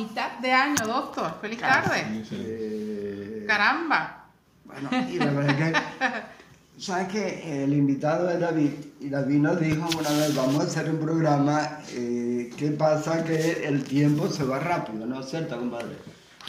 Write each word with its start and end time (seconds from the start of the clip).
mitad 0.00 0.38
de 0.38 0.52
año, 0.52 0.86
doctor. 0.86 1.38
Feliz 1.40 1.60
tarde. 1.60 2.24
Eh, 2.32 3.44
Caramba. 3.46 4.24
Bueno, 4.64 4.88
y 5.08 5.18
la 5.18 5.26
verdad 5.26 5.60
es 5.60 5.72
que, 5.72 6.82
¿sabes 6.82 7.08
que 7.08 7.64
El 7.64 7.72
invitado 7.72 8.30
es 8.30 8.38
David, 8.38 8.72
y 9.00 9.08
David 9.08 9.38
nos 9.38 9.60
dijo 9.60 9.88
una 9.98 10.10
vez, 10.10 10.34
vamos 10.34 10.60
a 10.60 10.66
hacer 10.68 10.88
un 10.90 11.00
programa, 11.00 11.80
eh, 11.92 12.52
¿qué 12.56 12.70
pasa? 12.70 13.24
Que 13.24 13.66
el 13.66 13.84
tiempo 13.84 14.28
se 14.28 14.44
va 14.44 14.60
rápido, 14.60 15.06
¿no 15.06 15.20
es 15.20 15.28
cierto, 15.28 15.58
compadre? 15.58 15.96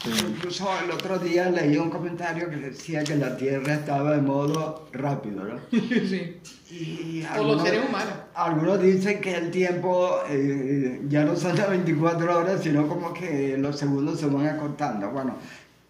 Incluso 0.04 0.68
el 0.84 0.90
otro 0.90 1.18
día 1.18 1.48
leí 1.48 1.76
un 1.76 1.88
comentario 1.88 2.50
que 2.50 2.56
decía 2.56 3.04
que 3.04 3.14
la 3.14 3.36
Tierra 3.36 3.74
estaba 3.74 4.16
en 4.16 4.24
modo 4.24 4.88
rápido, 4.92 5.44
¿no? 5.44 5.60
sí. 5.70 6.40
Y 6.70 7.24
O 7.38 7.44
los 7.44 7.62
seres 7.62 7.88
humanos. 7.88 8.14
Algunos 8.34 8.82
dicen 8.82 9.20
que 9.20 9.36
el 9.36 9.50
tiempo 9.50 10.20
eh, 10.28 11.02
ya 11.08 11.24
no 11.24 11.36
son 11.36 11.56
las 11.56 11.70
24 11.70 12.38
horas, 12.38 12.62
sino 12.62 12.88
como 12.88 13.12
que 13.12 13.56
los 13.58 13.78
segundos 13.78 14.18
se 14.18 14.26
van 14.26 14.46
acortando. 14.46 15.10
Bueno, 15.10 15.36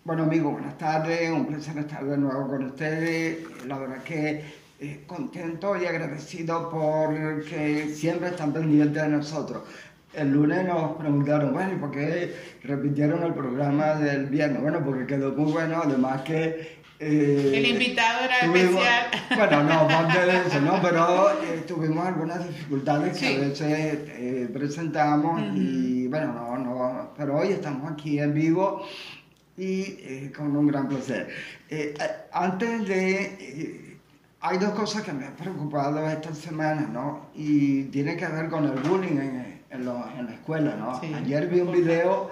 bueno 0.05 0.25
amigos, 0.25 0.53
buenas 0.53 0.77
tardes, 0.77 1.31
un 1.31 1.47
placer 1.47 1.79
estar 1.79 2.05
de 2.05 2.19
nuevo 2.19 2.49
con 2.49 2.65
ustedes. 2.65 3.39
La 3.67 3.79
verdad 3.79 4.03
que 4.03 4.45
eh, 4.81 5.05
contento 5.07 5.81
y 5.81 5.87
agradecido 5.87 6.69
porque 6.69 7.95
siempre 7.95 8.31
están 8.31 8.53
pendientes 8.53 9.01
de 9.01 9.09
nosotros. 9.09 9.63
El 10.13 10.31
lunes 10.33 10.67
nos 10.67 10.93
preguntaron, 10.97 11.53
bueno, 11.53 11.73
¿y 11.73 11.77
por 11.77 11.91
qué 11.91 12.35
repitieron 12.63 13.23
el 13.23 13.33
programa 13.33 13.95
del 13.95 14.27
viernes? 14.27 14.61
Bueno, 14.61 14.85
porque 14.85 15.07
quedó 15.07 15.33
muy 15.33 15.51
bueno, 15.53 15.81
además 15.85 16.21
que... 16.23 16.81
eh, 17.01 17.53
El 17.55 17.67
invitado 17.67 18.25
era 18.25 18.41
tuvimos- 18.45 18.83
especial. 18.83 19.07
Bueno, 19.39 19.63
no, 19.65 19.73
aparte 19.81 20.27
de 20.27 20.37
eso, 20.47 20.61
¿no? 20.61 20.81
Pero 20.83 21.31
eh, 21.43 21.65
tuvimos 21.67 22.07
algunas 22.07 22.47
dificultades 22.47 23.19
que 23.19 23.27
Sí. 23.27 23.35
a 23.37 23.39
veces 23.41 23.99
eh, 24.09 24.49
presentamos 24.53 25.41
y 25.55 26.07
bueno, 26.09 26.35
no, 26.35 26.59
no, 26.59 27.11
pero 27.17 27.39
hoy 27.39 27.49
estamos 27.49 27.91
aquí 27.91 28.19
en 28.19 28.35
vivo 28.35 28.85
y 29.57 29.81
eh, 29.83 30.33
con 30.37 30.55
un 30.55 30.67
gran 30.67 30.89
placer. 30.89 31.29
Eh, 31.71 31.95
antes 32.33 32.87
de... 32.87 33.97
hay 34.43 34.59
dos 34.59 34.71
cosas 34.73 35.03
que 35.03 35.13
me 35.15 35.25
han 35.27 35.35
preocupado 35.37 36.07
esta 36.07 36.35
semana, 36.35 36.83
¿no? 36.93 37.31
Y 37.35 37.85
tiene 37.85 38.17
que 38.17 38.27
ver 38.27 38.49
con 38.51 38.65
el 38.65 38.73
bullying 38.81 39.17
en, 39.19 39.52
en 39.73 39.85
lo- 39.85 40.05
en 40.19 40.27
la 40.27 40.33
escuela, 40.33 40.77
¿no? 40.77 41.01
Sí. 41.01 41.13
Ayer 41.15 41.49
vi 41.49 41.61
un 41.61 41.73
video, 41.73 42.31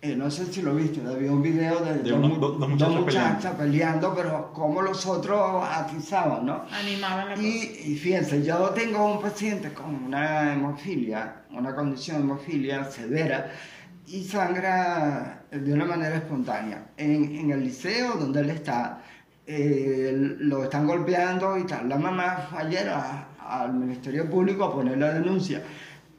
eh, 0.00 0.16
no 0.16 0.30
sé 0.30 0.46
si 0.46 0.62
lo 0.62 0.74
viste, 0.74 1.00
vi 1.18 1.28
un 1.28 1.42
video 1.42 1.80
de, 1.80 1.94
De 1.98 2.10
dos 2.10 2.40
dos- 2.40 2.58
dos 2.58 2.68
muchachas 3.00 3.54
peleando, 3.54 4.14
pero 4.14 4.52
como 4.52 4.80
los 4.82 5.04
otros 5.06 5.62
atizaban, 5.70 6.46
¿no? 6.46 6.62
Animaban 6.72 7.28
la 7.28 7.34
cosa. 7.34 7.46
Y, 7.46 7.92
y 7.92 7.96
fíjense, 7.96 8.42
yo 8.42 8.70
tengo 8.70 9.04
un 9.14 9.20
paciente 9.20 9.72
con 9.72 9.94
una 10.04 10.52
hemofilia, 10.54 11.42
una 11.52 11.74
condición 11.74 12.18
de 12.18 12.22
hemofilia 12.24 12.84
severa, 12.90 13.50
y 14.06 14.24
sangra 14.24 15.44
de 15.50 15.72
una 15.72 15.84
manera 15.86 16.16
espontánea. 16.16 16.86
En, 16.96 17.24
en 17.36 17.50
el 17.50 17.64
liceo 17.64 18.14
donde 18.14 18.40
él 18.40 18.50
está, 18.50 19.00
eh, 19.46 20.12
lo 20.40 20.64
están 20.64 20.86
golpeando 20.86 21.56
y 21.58 21.64
tal. 21.64 21.88
La 21.88 21.96
mamá 21.98 22.46
fue 22.50 22.60
ayer 22.62 22.88
a- 22.88 23.28
al 23.46 23.72
Ministerio 23.74 24.28
Público 24.30 24.64
a 24.64 24.72
poner 24.74 24.96
la 24.98 25.12
denuncia. 25.12 25.62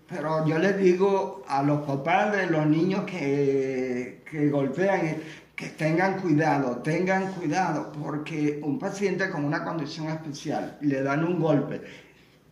Pero 0.08 0.45
yo 0.48 0.59
les 0.59 0.78
digo 0.78 1.44
a 1.48 1.64
los 1.64 1.81
papás 1.86 2.31
de 2.36 2.45
los 2.48 2.66
niños 2.67 3.06
que, 3.06 4.22
que 4.30 4.50
golpean 4.50 5.06
eh, 5.06 5.22
que 5.56 5.67
tengan 5.70 6.20
cuidado, 6.20 6.78
tengan 6.80 7.31
cuidado, 7.31 7.92
porque 8.03 8.59
un 8.61 8.78
paciente 8.78 9.30
con 9.30 9.45
una 9.45 9.64
condición 9.64 10.08
especial 10.09 10.78
le 10.81 11.02
dan 11.02 11.23
un 11.23 11.39
golpe 11.39 11.81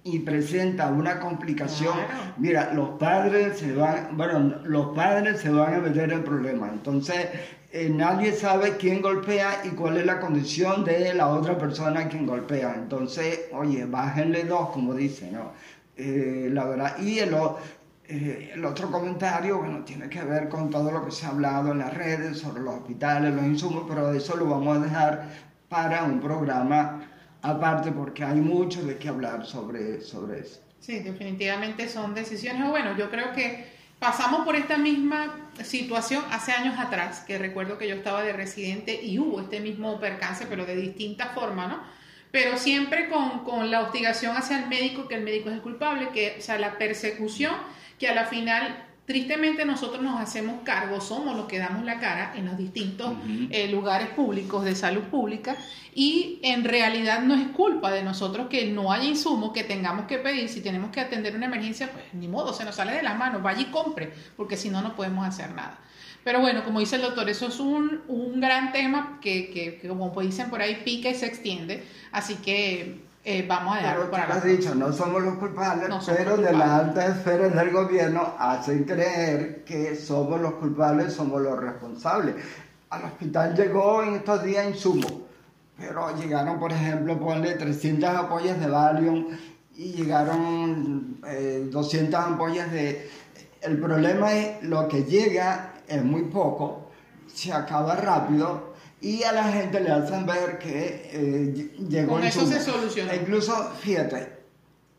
y 0.06 0.20
presenta 0.20 0.88
una 0.88 1.20
complicación, 1.20 1.94
Claro. 1.94 2.34
mira, 2.38 2.74
los 2.74 2.90
padres 2.98 3.58
se 3.60 3.74
van, 3.74 4.16
bueno, 4.18 4.40
los 4.64 4.96
padres 4.96 5.40
se 5.42 5.50
van 5.50 5.76
a 5.76 5.78
meter 5.80 6.12
en 6.14 6.24
problema. 6.24 6.70
Entonces, 6.72 7.28
eh, 7.72 7.90
nadie 7.90 8.34
sabe 8.34 8.78
quién 8.78 9.02
golpea 9.02 9.62
y 9.66 9.70
cuál 9.70 9.98
es 9.98 10.06
la 10.06 10.20
condición 10.20 10.84
de 10.86 11.14
la 11.14 11.28
otra 11.28 11.58
persona 11.58 12.02
a 12.02 12.08
quien 12.10 12.26
golpea. 12.26 12.76
Entonces, 12.76 13.42
oye, 13.54 13.86
bájenle 13.86 14.44
dos, 14.44 14.70
como 14.70 14.94
dice, 14.94 15.32
¿no? 15.32 15.52
Eh, 15.96 16.50
la 16.52 16.66
verdad, 16.66 16.98
y 17.00 17.20
el, 17.20 17.36
eh, 18.08 18.52
el 18.54 18.66
otro 18.66 18.90
comentario, 18.92 19.60
bueno, 19.60 19.84
tiene 19.84 20.10
que 20.10 20.24
ver 20.24 20.50
con 20.50 20.70
todo 20.70 20.92
lo 20.92 21.06
que 21.06 21.12
se 21.12 21.26
ha 21.26 21.30
hablado 21.30 21.72
en 21.72 21.80
las 21.80 21.94
redes 21.94 22.40
sobre 22.40 22.64
los 22.64 22.76
hospitales, 22.76 23.34
los 23.34 23.46
insumos, 23.46 23.86
pero 23.88 24.12
de 24.12 24.18
eso 24.18 24.36
lo 24.36 24.46
vamos 24.46 24.78
a 24.78 24.82
dejar 24.82 25.30
para 25.70 26.04
un 26.04 26.20
programa 26.20 27.10
aparte 27.42 27.92
porque 27.92 28.24
hay 28.24 28.40
mucho 28.40 28.84
de 28.84 28.98
qué 28.98 29.10
hablar 29.10 29.46
sobre, 29.46 30.02
sobre 30.02 30.40
eso. 30.40 30.62
Sí, 30.80 31.00
definitivamente 31.00 31.88
son 31.88 32.14
decisiones. 32.14 32.70
Bueno, 32.70 32.98
yo 32.98 33.10
creo 33.10 33.34
que 33.34 33.68
pasamos 34.00 34.46
por 34.46 34.56
esta 34.56 34.78
misma 34.78 35.50
situación 35.64 36.24
hace 36.32 36.52
años 36.52 36.78
atrás, 36.80 37.22
que 37.22 37.38
recuerdo 37.38 37.78
que 37.78 37.88
yo 37.88 37.96
estaba 37.96 38.22
de 38.24 38.34
residente 38.34 39.02
y 39.02 39.20
hubo 39.20 39.42
este 39.42 39.60
mismo 39.60 40.00
percance, 40.00 40.46
pero 40.50 40.66
de 40.66 40.76
distinta 40.76 41.28
forma, 41.28 41.68
¿no? 41.68 41.80
Pero 42.34 42.58
siempre 42.58 43.10
con, 43.10 43.44
con 43.44 43.70
la 43.70 43.82
hostigación 43.82 44.36
hacia 44.36 44.58
el 44.58 44.68
médico, 44.68 45.08
que 45.08 45.14
el 45.14 45.24
médico 45.24 45.50
es 45.50 45.56
el 45.56 45.62
culpable, 45.62 46.10
que, 46.10 46.38
o 46.40 46.42
sea, 46.42 46.58
la 46.58 46.80
persecución, 46.80 47.54
que 48.00 48.08
a 48.08 48.16
la 48.16 48.26
final, 48.26 48.88
tristemente 49.06 49.66
nosotros 49.66 50.02
nos 50.02 50.20
hacemos 50.20 50.64
cargo, 50.64 51.00
somos 51.00 51.38
los 51.38 51.46
que 51.46 51.60
damos 51.60 51.86
la 51.86 52.00
cara 52.00 52.34
en 52.36 52.46
los 52.46 52.58
distintos 52.58 53.14
eh, 53.52 53.68
lugares 53.68 54.08
públicos 54.08 54.66
de 54.66 54.74
salud 54.74 55.04
pública 55.04 55.56
y 55.94 56.40
en 56.42 56.64
realidad 56.64 57.22
no 57.22 57.36
es 57.36 57.50
culpa 57.50 57.92
de 57.92 58.02
nosotros 58.02 58.48
que 58.48 58.66
no 58.66 58.92
haya 58.92 59.04
insumos 59.04 59.54
que 59.54 59.64
tengamos 59.64 60.08
que 60.08 60.18
pedir, 60.18 60.50
si 60.50 60.62
tenemos 60.62 60.90
que 60.90 61.02
atender 61.02 61.36
una 61.36 61.46
emergencia, 61.46 61.92
pues 61.92 62.06
ni 62.14 62.28
modo, 62.28 62.52
se 62.52 62.66
nos 62.66 62.74
sale 62.74 62.94
de 62.94 63.04
las 63.04 63.16
manos, 63.16 63.44
vaya 63.44 63.62
y 63.62 63.66
compre, 63.66 64.12
porque 64.36 64.58
si 64.58 64.72
no, 64.72 64.82
no 64.82 64.96
podemos 64.96 65.28
hacer 65.28 65.52
nada. 65.52 65.78
Pero 66.24 66.40
bueno, 66.40 66.64
como 66.64 66.80
dice 66.80 66.96
el 66.96 67.02
doctor, 67.02 67.30
eso 67.30 67.48
es 67.48 67.60
un, 67.60 68.02
un 68.08 68.40
gran 68.40 68.72
tema 68.72 69.20
que, 69.22 69.50
que, 69.50 69.80
que, 69.80 69.88
como 69.88 70.12
dicen 70.22 70.50
por 70.50 70.62
ahí, 70.62 70.82
pica 70.86 71.10
y 71.10 71.16
se 71.16 71.26
extiende, 71.26 71.84
así 72.12 72.36
que 72.36 73.04
eh, 73.26 73.46
vamos 73.48 73.76
a 73.76 73.78
dejarlo 73.78 74.02
Pero 74.02 74.12
para 74.12 74.36
has 74.36 74.44
dicho, 74.44 74.76
no 74.76 74.92
somos 74.92 75.22
los 75.24 75.36
culpables, 75.36 75.88
No 75.88 76.02
somos 76.02 76.20
pero 76.20 76.38
los 76.38 76.46
de 76.46 76.54
las 76.54 76.70
altas 76.70 77.18
esferas 77.18 77.56
del 77.56 77.72
gobierno 77.72 78.34
hacen 78.38 78.84
creer 78.84 79.64
que 79.64 79.96
somos 79.96 80.42
los 80.42 80.56
culpables, 80.56 81.14
somos 81.14 81.42
los 81.42 81.58
responsables. 81.58 82.36
Al 82.90 83.06
hospital 83.06 83.56
llegó 83.56 84.04
en 84.04 84.16
estos 84.16 84.44
días 84.44 84.68
insumo, 84.68 85.22
pero 85.78 86.16
llegaron, 86.18 86.60
por 86.60 86.74
ejemplo, 86.74 87.18
ponle 87.20 87.54
300 87.54 88.10
ampollas 88.10 88.60
de 88.60 88.68
Valium 88.68 89.28
y 89.76 89.94
llegaron 89.94 91.20
eh, 91.28 91.68
200 91.72 92.20
ampollas 92.20 92.72
de... 92.72 93.10
El 93.62 93.80
problema 93.80 94.34
es 94.34 94.64
lo 94.64 94.90
que 94.90 95.04
llega 95.04 95.73
es 95.96 96.04
muy 96.04 96.24
poco, 96.24 96.90
se 97.28 97.52
acaba 97.52 97.96
rápido 97.96 98.74
y 99.04 99.22
a 99.24 99.34
la 99.34 99.44
gente 99.52 99.82
le 99.82 99.92
hacen 99.92 100.26
ver 100.26 100.58
que 100.60 101.10
eh, 101.12 101.76
llegó 101.90 102.14
Con 102.14 102.24
eso 102.24 102.46
se 102.48 102.62
solucionó. 102.62 103.12
E 103.12 103.18
Incluso, 103.18 103.54
fíjate, 103.82 104.44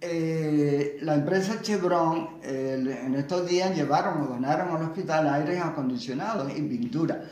eh, 0.00 0.98
la 1.00 1.14
empresa 1.14 1.62
Chevron 1.62 2.38
eh, 2.42 3.00
en 3.06 3.14
estos 3.14 3.48
días 3.48 3.74
llevaron 3.74 4.20
o 4.20 4.26
donaron 4.26 4.76
al 4.76 4.82
hospital 4.82 5.26
aires 5.32 5.62
acondicionados 5.62 6.52
y 6.54 6.60
pintura. 6.60 7.24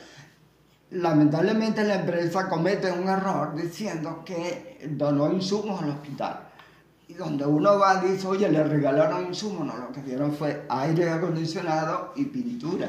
Lamentablemente 0.92 1.84
la 1.84 1.96
empresa 1.96 2.48
comete 2.48 2.90
un 2.90 3.06
error 3.06 3.54
diciendo 3.54 4.22
que 4.24 4.88
donó 4.90 5.30
insumos 5.30 5.82
al 5.82 5.90
hospital. 5.90 6.48
Y 7.08 7.12
donde 7.12 7.44
uno 7.44 7.78
va 7.78 8.00
dice, 8.00 8.26
oye, 8.26 8.48
le 8.48 8.64
regalaron 8.64 9.26
insumos, 9.26 9.66
no, 9.66 9.76
lo 9.76 9.92
que 9.92 10.00
dieron 10.00 10.32
fue 10.32 10.64
aire 10.70 11.10
acondicionado 11.10 12.14
y 12.16 12.24
pintura. 12.24 12.88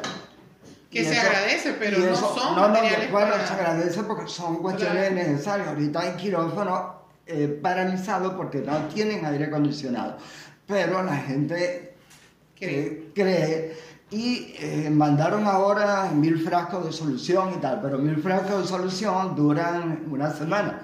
Que 0.93 1.01
Y 1.01 1.05
se 1.05 1.19
agradece, 1.19 1.73
pero 1.79 1.97
no 1.97 2.15
son 2.15 2.55
no, 2.55 2.61
no, 2.61 2.67
materiales 2.69 3.11
bueno, 3.11 3.31
para- 3.31 3.47
se 3.47 3.53
agradece 3.53 4.03
porque 4.03 4.27
son 4.29 4.57
cuestiones 4.57 5.09
Claro. 5.09 5.15
necesarias. 5.15 5.67
Ahorita 5.69 5.99
hay 6.01 6.11
quirófanos 6.13 6.81
eh, 7.25 7.47
paralizados 7.61 8.33
porque 8.33 8.59
no 8.59 8.77
tienen 8.93 9.25
aire 9.25 9.45
acondicionado. 9.45 10.17
Pero 10.67 11.01
la 11.03 11.15
gente 11.17 11.95
Cree. 12.55 12.79
eh, 12.85 13.11
cree 13.15 13.77
y 14.11 14.53
eh, 14.59 14.89
mandaron 14.91 15.47
ahora 15.47 16.11
mil 16.13 16.39
frascos 16.43 16.85
de 16.85 16.91
solución 16.91 17.53
y 17.57 17.61
tal, 17.61 17.81
pero 17.81 17.97
mil 17.97 18.17
frascos 18.21 18.61
de 18.61 18.67
solución 18.67 19.35
duran 19.35 20.05
una 20.11 20.31
semana. 20.31 20.81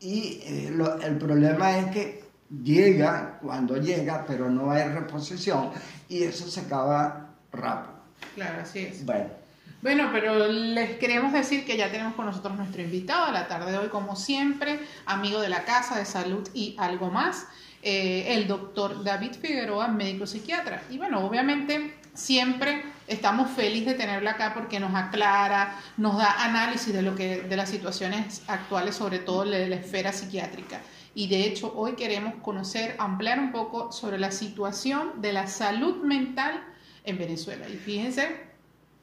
Y 0.00 0.40
eh, 0.44 0.70
lo- 0.74 1.00
el 1.00 1.16
problema 1.16 1.78
es 1.78 1.86
que 1.92 2.24
llega 2.62 3.38
cuando 3.40 3.76
llega, 3.78 4.24
pero 4.26 4.50
no 4.50 4.70
hay 4.70 4.84
reposición 4.88 5.70
y 6.08 6.24
eso 6.24 6.46
se 6.48 6.60
acaba 6.60 7.30
rápido. 7.52 7.94
Claro, 8.34 8.60
así 8.62 8.80
es. 8.80 9.04
Bueno. 9.06 9.37
Bueno, 9.80 10.10
pero 10.12 10.48
les 10.48 10.98
queremos 10.98 11.32
decir 11.32 11.64
que 11.64 11.76
ya 11.76 11.88
tenemos 11.88 12.14
con 12.14 12.26
nosotros 12.26 12.56
nuestro 12.56 12.82
invitado 12.82 13.26
a 13.26 13.30
la 13.30 13.46
tarde 13.46 13.70
de 13.70 13.78
hoy, 13.78 13.88
como 13.88 14.16
siempre, 14.16 14.80
amigo 15.06 15.40
de 15.40 15.48
la 15.48 15.64
Casa 15.64 15.96
de 15.96 16.04
Salud 16.04 16.48
y 16.52 16.74
algo 16.78 17.12
más, 17.12 17.46
eh, 17.84 18.34
el 18.34 18.48
doctor 18.48 19.04
David 19.04 19.34
Figueroa, 19.40 19.86
médico 19.86 20.26
psiquiatra. 20.26 20.82
Y 20.90 20.98
bueno, 20.98 21.24
obviamente 21.24 21.94
siempre 22.12 22.82
estamos 23.06 23.52
felices 23.52 23.92
de 23.92 23.94
tenerlo 23.94 24.28
acá 24.28 24.52
porque 24.52 24.80
nos 24.80 24.92
aclara, 24.96 25.78
nos 25.96 26.18
da 26.18 26.42
análisis 26.44 26.92
de 26.92 27.02
lo 27.02 27.14
que 27.14 27.42
de 27.42 27.56
las 27.56 27.70
situaciones 27.70 28.42
actuales, 28.48 28.96
sobre 28.96 29.20
todo 29.20 29.44
de 29.44 29.68
la 29.68 29.76
esfera 29.76 30.12
psiquiátrica. 30.12 30.80
Y 31.14 31.28
de 31.28 31.44
hecho, 31.44 31.72
hoy 31.76 31.92
queremos 31.92 32.34
conocer, 32.42 32.96
ampliar 32.98 33.38
un 33.38 33.52
poco 33.52 33.92
sobre 33.92 34.18
la 34.18 34.32
situación 34.32 35.22
de 35.22 35.32
la 35.32 35.46
salud 35.46 36.02
mental 36.02 36.64
en 37.04 37.16
Venezuela. 37.16 37.68
Y 37.68 37.76
fíjense, 37.76 38.47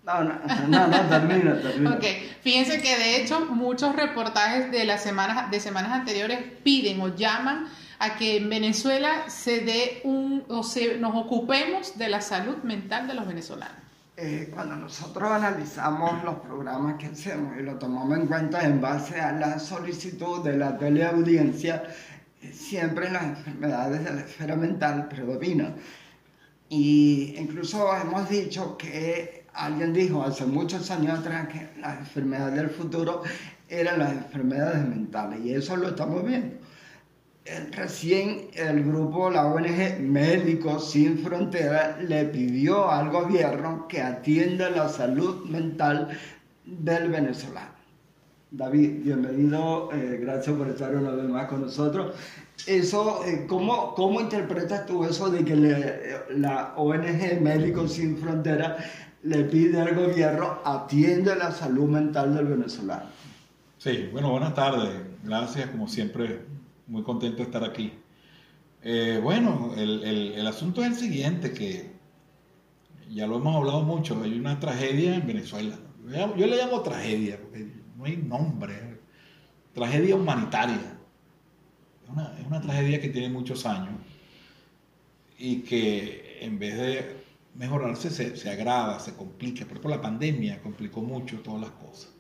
No, 0.06 0.24
no, 0.24 0.40
no, 0.68 0.88
no, 0.88 1.10
termina, 1.10 1.60
termina. 1.60 1.96
Ok, 1.96 2.04
fíjense 2.42 2.80
que 2.80 2.96
de 2.96 3.22
hecho 3.22 3.46
muchos 3.46 3.96
reportajes 3.96 4.72
de 4.72 4.86
las 4.86 5.02
semanas, 5.02 5.50
de 5.50 5.60
semanas 5.60 5.94
anteriores 5.94 6.40
piden 6.64 7.02
o 7.02 7.16
llaman 7.16 7.68
a 7.98 8.16
que 8.16 8.38
en 8.38 8.50
Venezuela 8.50 9.30
se 9.30 9.62
dé 9.62 10.02
un, 10.04 10.44
o 10.48 10.62
se, 10.62 11.00
nos 11.00 11.16
ocupemos 11.16 11.98
de 11.98 12.10
la 12.10 12.22
salud 12.22 12.58
mental 12.58 13.08
de 13.08 13.16
los 13.16 13.26
venezolanos. 13.26 13.78
Eh, 14.18 14.50
cuando 14.54 14.76
nosotros 14.76 15.30
analizamos 15.30 16.24
los 16.24 16.36
programas 16.36 16.98
que 16.98 17.08
hacemos 17.08 17.58
y 17.60 17.64
lo 17.64 17.76
tomamos 17.76 18.18
en 18.18 18.28
cuenta 18.28 18.64
en 18.64 18.80
base 18.80 19.20
a 19.20 19.32
la 19.32 19.60
solicitud 19.60 20.44
de 20.44 20.56
la 20.56 20.78
teleaudiencia, 20.78 21.84
eh, 22.42 22.54
siempre 22.54 23.10
las 23.10 23.24
enfermedades 23.24 24.06
de 24.06 24.14
la 24.14 24.22
esfera 24.22 24.56
mental 24.56 25.08
predominan. 25.10 25.76
Y 26.70 27.36
incluso 27.38 27.94
hemos 27.98 28.30
dicho 28.30 28.78
que 28.78 29.45
alguien 29.56 29.94
dijo 29.94 30.24
hace 30.24 30.46
muchos 30.46 30.90
años 30.92 31.20
atrás 31.20 31.48
que 31.48 31.70
las 31.80 32.00
enfermedades 32.00 32.56
del 32.56 32.70
futuro 32.70 33.24
eran 33.70 34.00
las 34.00 34.12
enfermedades 34.12 34.88
mentales 34.88 35.40
y 35.44 35.54
eso 35.54 35.76
lo 35.76 35.90
estamos 35.90 36.26
viendo. 36.26 36.56
Eh, 37.46 37.70
recién 37.74 38.48
el 38.54 38.84
grupo, 38.84 39.30
la 39.30 39.46
ONG 39.46 40.00
Médicos 40.00 40.92
Sin 40.92 41.20
Fronteras, 41.20 42.02
le 42.04 42.26
pidió 42.26 42.90
al 42.90 43.12
gobierno 43.12 43.88
que 43.88 44.02
atienda 44.02 44.70
la 44.72 44.90
salud 44.90 45.46
mental 45.46 46.10
del 46.66 47.10
venezolano. 47.10 47.76
David, 48.50 49.04
bienvenido, 49.04 49.92
eh, 49.94 50.18
gracias 50.22 50.56
por 50.56 50.70
estar 50.70 50.96
una 50.96 51.12
vez 51.12 51.26
más 51.26 51.48
con 51.48 51.62
nosotros. 51.62 52.16
Eso, 52.66 53.24
eh, 53.26 53.46
¿cómo, 53.48 53.94
¿Cómo 53.94 54.22
interpretas 54.22 54.86
tú 54.88 55.04
eso 55.04 55.30
de 55.30 55.44
que 55.44 55.56
la 56.30 56.74
ONG 56.78 57.42
Médicos 57.42 57.94
Sin 57.94 58.18
Fronteras 58.18 58.78
le 59.26 59.44
pide 59.46 59.82
al 59.82 59.96
gobierno 59.96 60.60
atienda 60.64 61.36
la 61.36 61.52
salud 61.52 61.90
mental 61.90 62.36
del 62.36 62.46
venezolano? 62.46 63.06
Sí, 63.80 64.10
bueno, 64.12 64.30
buenas 64.30 64.54
tardes. 64.54 64.92
Gracias, 65.24 65.70
como 65.70 65.88
siempre, 65.88 66.46
muy 66.88 67.02
contento 67.02 67.38
de 67.38 67.44
estar 67.44 67.64
aquí. 67.64 67.92
Eh, 68.84 69.20
bueno, 69.22 69.74
el, 69.76 70.04
el, 70.36 70.48
asunto 70.48 70.84
es 70.84 70.90
el 70.90 70.96
siguiente, 70.96 71.54
que 71.54 71.92
ya 73.10 73.26
lo 73.26 73.38
hemos 73.38 73.56
hablado 73.56 73.82
mucho, 73.82 74.22
hay 74.24 74.38
una 74.38 74.60
tragedia 74.60 75.16
en 75.16 75.26
Venezuela. 75.26 75.76
Yo 76.38 76.46
le 76.46 76.58
llamo 76.58 76.82
tragedia, 76.82 77.40
porque 77.42 77.68
no 77.98 78.06
hay 78.06 78.18
nombre. 78.18 79.00
Tragedia 79.74 80.16
humanitaria. 80.16 81.00
Es 82.04 82.10
una, 82.12 82.38
es 82.40 82.46
una 82.46 82.62
tragedia 82.62 83.02
que 83.02 83.10
tiene 83.10 83.30
muchos 83.30 83.66
años 83.66 83.96
y 85.40 85.62
que 85.62 86.38
en 86.42 86.60
vez 86.60 86.78
de 86.78 87.25
mejorarse 87.56 88.10
se, 88.10 88.36
se 88.36 88.50
agrava, 88.50 89.00
se 89.00 89.14
complica. 89.14 89.66
Por 89.66 89.74
ejemplo, 89.74 89.92
la 89.92 90.02
pandemia 90.02 90.62
complicó 90.62 91.02
mucho 91.02 91.40
todas 91.40 91.62
las 91.62 91.72
cosas. 91.72 92.12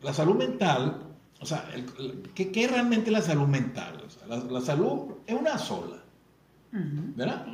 La 0.00 0.12
salud 0.12 0.36
mental 0.36 1.12
o 1.42 1.44
sea, 1.44 1.68
¿qué, 2.36 2.52
¿qué, 2.52 2.64
es 2.64 2.70
realmente 2.70 3.10
la 3.10 3.20
salud 3.20 3.48
mental? 3.48 4.00
la, 4.28 4.60
salud 4.60 5.14
es 5.26 5.34
una 5.34 5.58
sola, 5.58 5.96
¿verdad? 6.70 7.46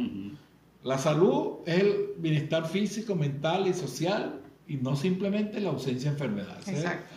La 0.85 0.99
salud 0.99 1.61
es 1.65 1.81
el 1.81 1.97
bienestar 2.19 2.69
físico, 2.69 3.14
mental 3.14 3.67
y 3.67 3.73
social 3.73 4.43
y 4.67 4.76
no 4.76 4.94
simplemente 4.94 5.59
la 5.61 5.71
ausencia 5.71 6.11
de 6.11 6.17
enfermedades. 6.17 6.69
Exacto. 6.69 7.14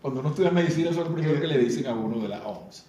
cuando 0.00 0.20
uno 0.20 0.30
estudia 0.30 0.50
medicina, 0.50 0.88
eso 0.88 1.02
es 1.02 1.08
lo 1.08 1.14
primero 1.14 1.38
que 1.38 1.46
le 1.46 1.58
dicen 1.58 1.86
a 1.86 1.92
uno 1.92 2.18
de 2.20 2.28
la 2.28 2.42
OMS. 2.42 2.86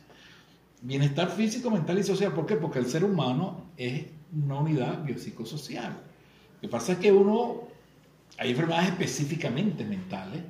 Bienestar 0.81 1.29
físico, 1.29 1.69
mental 1.69 1.99
y 1.99 2.03
social. 2.03 2.31
¿Por 2.31 2.45
qué? 2.45 2.55
Porque 2.55 2.79
el 2.79 2.85
ser 2.85 3.03
humano 3.03 3.65
es 3.75 4.05
una 4.35 4.55
unidad 4.55 5.03
biopsicosocial. 5.03 5.91
Lo 5.91 6.61
que 6.61 6.67
pasa 6.67 6.93
es 6.93 6.99
que 6.99 7.11
uno, 7.11 7.61
hay 8.37 8.51
enfermedades 8.51 8.89
específicamente 8.89 9.83
mentales 9.85 10.41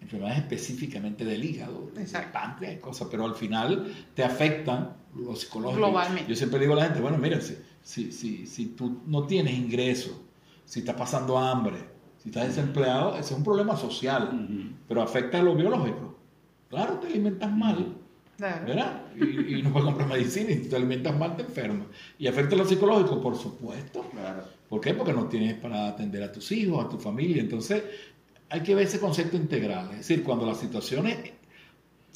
enfermedades 0.00 0.38
específicamente 0.38 1.24
del 1.24 1.44
hígado, 1.44 1.90
del 1.94 2.06
páncreas, 2.32 2.80
cosas, 2.80 3.08
pero 3.10 3.24
al 3.24 3.34
final 3.34 3.92
te 4.14 4.24
afectan 4.24 4.96
los 5.14 5.40
psicológicos. 5.40 5.78
Globalmente. 5.78 6.28
Yo 6.28 6.36
siempre 6.36 6.58
digo 6.58 6.72
a 6.72 6.76
la 6.76 6.84
gente, 6.84 7.00
bueno, 7.00 7.18
mira, 7.18 7.40
si, 7.40 7.56
si, 7.82 8.12
si, 8.12 8.46
si 8.46 8.66
tú 8.66 9.02
no 9.06 9.24
tienes 9.26 9.54
ingresos, 9.54 10.14
si 10.64 10.80
estás 10.80 10.96
pasando 10.96 11.38
hambre, 11.38 11.78
si 12.18 12.30
estás 12.30 12.48
desempleado, 12.48 13.16
ese 13.16 13.32
es 13.32 13.38
un 13.38 13.44
problema 13.44 13.76
social, 13.76 14.74
pero 14.88 15.02
afecta 15.02 15.38
a 15.38 15.42
lo 15.42 15.54
biológico. 15.54 16.16
Claro, 16.68 16.94
te 16.94 17.08
alimentas 17.08 17.50
mal, 17.50 17.96
¿verdad? 18.40 19.02
Y, 19.16 19.62
no 19.62 19.72
puedes 19.72 19.86
comprar 19.86 20.08
medicina 20.08 20.50
y 20.52 20.56
te 20.56 20.76
alimentas 20.76 21.16
mal, 21.16 21.36
te 21.36 21.42
enfermas. 21.42 21.86
Y 22.18 22.26
afecta 22.26 22.56
lo 22.56 22.64
psicológico, 22.64 23.20
por 23.20 23.36
supuesto. 23.36 24.02
Claro. 24.10 24.44
¿Por 24.68 24.80
qué? 24.80 24.94
Porque 24.94 25.12
no 25.12 25.26
tienes 25.26 25.54
para 25.54 25.88
atender 25.88 26.22
a 26.22 26.32
tus 26.32 26.50
hijos, 26.52 26.84
a 26.84 26.88
tu 26.88 26.98
familia. 26.98 27.42
Entonces, 27.42 27.82
hay 28.48 28.60
que 28.60 28.74
ver 28.74 28.86
ese 28.86 28.98
concepto 28.98 29.36
integral. 29.36 29.90
Es 29.92 29.98
decir, 29.98 30.22
cuando 30.22 30.46
las 30.46 30.58
situaciones 30.58 31.18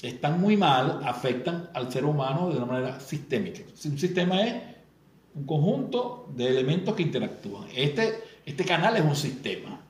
están 0.03 0.41
muy 0.41 0.57
mal, 0.57 1.01
afectan 1.05 1.71
al 1.75 1.93
ser 1.93 2.05
humano 2.05 2.51
de 2.51 2.57
una 2.57 2.67
manera 2.67 3.01
sistémica. 3.01 3.63
Un 3.85 3.99
sistema 3.99 4.43
es 4.43 4.55
un 5.35 5.47
conjunto 5.47 6.29
de 6.35 6.49
elementos 6.49 6.95
que 6.95 7.03
interactúan. 7.03 7.69
Este, 7.75 8.23
este 8.45 8.65
canal 8.65 8.97
es 8.97 9.03
un 9.03 9.17
sistema, 9.17 9.81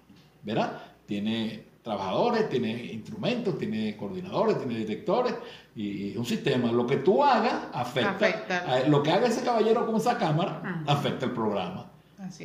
¿verdad? 0.42 0.80
Tiene 1.06 1.63
trabajadores, 1.84 2.48
tiene 2.48 2.92
instrumentos, 2.92 3.58
tiene 3.58 3.94
coordinadores, 3.96 4.56
tiene 4.56 4.78
detectores 4.78 5.34
y 5.76 6.12
es 6.12 6.16
un 6.16 6.25
sistema. 6.25 6.72
Lo 6.72 6.86
que 6.86 6.96
tú 6.96 7.22
hagas 7.22 7.69
afecta. 7.75 8.88
lo 8.88 9.02
que 9.02 9.12
haga 9.12 9.28
ese 9.28 9.44
caballero 9.44 9.86
con 9.86 9.96
esa 9.96 10.16
cámara 10.16 10.82
afecta 10.86 11.26
el 11.26 11.32
programa. 11.32 11.90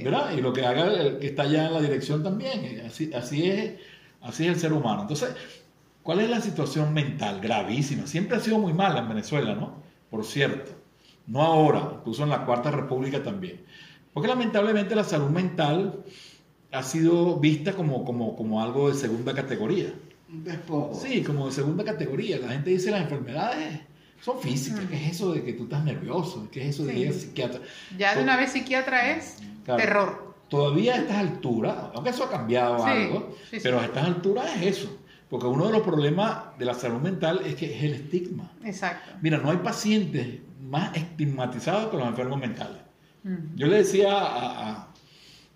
¿verdad? 0.03 0.31
Y 0.37 0.41
lo 0.41 0.51
que 0.51 0.65
haga 0.65 0.87
el 0.87 1.19
que 1.19 1.27
está 1.27 1.43
allá 1.43 1.67
en 1.67 1.73
la 1.73 1.79
dirección 1.79 2.21
también. 2.21 2.83
Así, 2.85 3.11
así, 3.13 3.49
es, 3.49 3.73
así 4.21 4.43
es 4.43 4.55
el 4.55 4.59
ser 4.59 4.73
humano. 4.73 5.03
Entonces, 5.03 5.33
¿cuál 6.03 6.19
es 6.19 6.29
la 6.29 6.41
situación 6.41 6.93
mental? 6.93 7.39
Gravísima. 7.39 8.07
Siempre 8.07 8.35
ha 8.35 8.41
sido 8.41 8.59
muy 8.59 8.73
mala 8.73 8.99
en 8.99 9.07
Venezuela, 9.07 9.55
¿no? 9.55 9.81
Por 10.09 10.25
cierto. 10.25 10.71
No 11.27 11.43
ahora, 11.43 11.93
incluso 11.95 12.23
en 12.23 12.29
la 12.29 12.45
Cuarta 12.45 12.71
República 12.71 13.23
también. 13.23 13.61
Porque 14.13 14.27
lamentablemente 14.27 14.95
la 14.95 15.05
salud 15.05 15.29
mental 15.29 16.03
ha 16.71 16.83
sido 16.83 17.39
vista 17.39 17.73
como, 17.73 18.05
como, 18.05 18.35
como 18.35 18.61
algo 18.61 18.89
de 18.89 18.95
segunda 18.95 19.33
categoría. 19.33 19.93
Sí, 21.01 21.23
como 21.23 21.47
de 21.47 21.51
segunda 21.51 21.83
categoría. 21.83 22.37
La 22.37 22.49
gente 22.49 22.69
dice 22.69 22.91
las 22.91 23.01
enfermedades 23.01 23.79
son 24.21 24.39
físicas. 24.39 24.81
¿Qué 24.89 24.95
es 24.95 25.11
eso 25.13 25.33
de 25.33 25.43
que 25.43 25.53
tú 25.53 25.63
estás 25.63 25.83
nervioso? 25.83 26.47
¿Qué 26.51 26.61
es 26.61 26.75
eso 26.75 26.85
de 26.85 26.97
ir 26.97 27.13
psiquiatra? 27.13 27.61
Ya 27.97 28.15
de 28.15 28.23
una 28.23 28.37
vez 28.37 28.51
psiquiatra 28.51 29.11
es 29.11 29.37
terror. 29.65 30.35
Todavía 30.49 30.95
a 30.95 30.97
estas 30.97 31.17
alturas, 31.17 31.75
aunque 31.93 32.09
eso 32.09 32.23
ha 32.23 32.29
cambiado 32.29 32.83
algo, 32.83 33.35
pero 33.63 33.79
a 33.79 33.85
estas 33.85 34.05
alturas 34.05 34.55
es 34.57 34.77
eso. 34.77 34.97
Porque 35.29 35.45
uno 35.45 35.67
de 35.67 35.73
los 35.73 35.83
problemas 35.83 36.57
de 36.57 36.65
la 36.65 36.73
salud 36.73 36.99
mental 36.99 37.41
es 37.45 37.55
que 37.55 37.75
es 37.75 37.83
el 37.83 37.93
estigma. 37.93 38.51
Exacto. 38.63 39.11
Mira, 39.21 39.37
no 39.37 39.51
hay 39.51 39.57
pacientes 39.57 40.39
más 40.59 40.95
estigmatizados 40.95 41.91
que 41.91 41.97
los 41.97 42.07
enfermos 42.07 42.39
mentales. 42.39 42.81
Yo 43.55 43.67
le 43.67 43.77
decía 43.77 44.13
a, 44.13 44.69
a, 44.69 44.88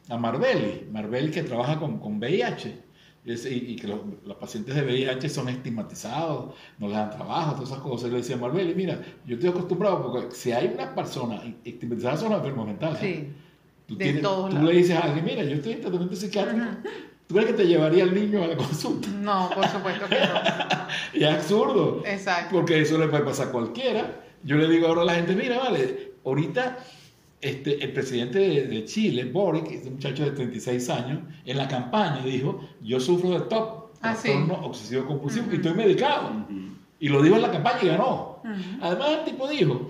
a 0.10 0.18
Marbelli, 0.18 0.88
Marbelli 0.92 1.32
que 1.32 1.44
trabaja 1.44 1.80
con, 1.80 2.00
con 2.00 2.18
VIH, 2.20 2.84
y, 3.26 3.76
que 3.78 3.88
los, 3.88 4.00
pacientes 4.38 4.76
de 4.76 4.82
VIH 4.82 5.30
son 5.30 5.48
estigmatizados, 5.48 6.54
no 6.78 6.88
les 6.88 6.98
dan 6.98 7.10
trabajo, 7.10 7.54
todas 7.54 7.70
esas 7.70 7.82
cosas. 7.82 8.12
Le 8.12 8.18
decía 8.18 8.36
a 8.36 8.40
Marbelli, 8.40 8.76
mira, 8.76 9.02
yo 9.26 9.36
estoy 9.36 9.50
acostumbrado 9.50 10.12
porque 10.12 10.36
si 10.36 10.52
hay 10.52 10.72
una 10.74 10.94
persona 10.94 11.42
estigmatizada 11.64 12.18
son 12.18 12.32
los 12.32 12.40
enfermos 12.40 12.68
mentales. 12.68 13.00
Sí. 13.00 13.30
Tú, 13.88 13.98
de 13.98 14.14
tú 14.14 14.50
le 14.62 14.74
dices 14.74 14.96
a 14.98 15.02
alguien, 15.02 15.26
mira, 15.26 15.44
yo 15.44 15.56
estoy 15.56 15.74
en 15.74 15.82
tratamiento 15.82 16.16
psiquiátrico. 16.16 16.66
¿Tú 17.28 17.36
crees 17.36 17.52
que 17.52 17.54
te 17.54 17.68
llevaría 17.68 18.04
el 18.04 18.14
niño 18.14 18.44
a 18.44 18.48
la 18.48 18.58
consulta? 18.58 19.08
No, 19.10 19.50
por 19.54 19.68
supuesto 19.68 20.08
que 20.08 20.20
no. 20.20 20.34
y 21.14 21.24
es 21.24 21.30
absurdo. 21.30 22.04
Exacto. 22.06 22.56
Porque 22.56 22.82
eso 22.82 22.98
le 22.98 23.08
puede 23.08 23.24
pasar 23.24 23.48
a 23.48 23.52
cualquiera. 23.52 24.22
Yo 24.44 24.58
le 24.58 24.68
digo 24.68 24.88
ahora 24.88 25.04
a 25.04 25.06
la 25.06 25.16
gente, 25.16 25.34
mira, 25.34 25.58
vale, 25.60 26.14
ahorita 26.26 26.78
este, 27.44 27.84
el 27.84 27.92
presidente 27.92 28.40
de, 28.40 28.86
Chile, 28.86 29.26
Boric, 29.26 29.70
es 29.70 29.86
un 29.86 29.96
muchacho 29.96 30.24
de 30.24 30.32
36 30.32 30.90
años, 30.90 31.20
en 31.46 31.58
la 31.58 31.68
campaña 31.68 32.24
dijo, 32.24 32.62
yo 32.82 33.02
sufro 33.02 33.32
de 33.32 33.42
TOP, 33.42 33.92
ah, 34.02 34.14
trastorno 34.14 34.66
obsesivo 34.66 35.06
compulsivo, 35.06 35.48
y 35.52 35.56
estoy 35.56 35.74
medicado. 35.74 36.32
Y 37.00 37.10
lo 37.10 37.22
dijo 37.22 37.36
en 37.36 37.42
la 37.42 37.52
campaña 37.52 37.80
y 37.84 37.88
ganó. 37.88 38.42
Además, 38.82 39.10
el 39.20 39.26
tipo 39.26 39.50
dijo, 39.50 39.90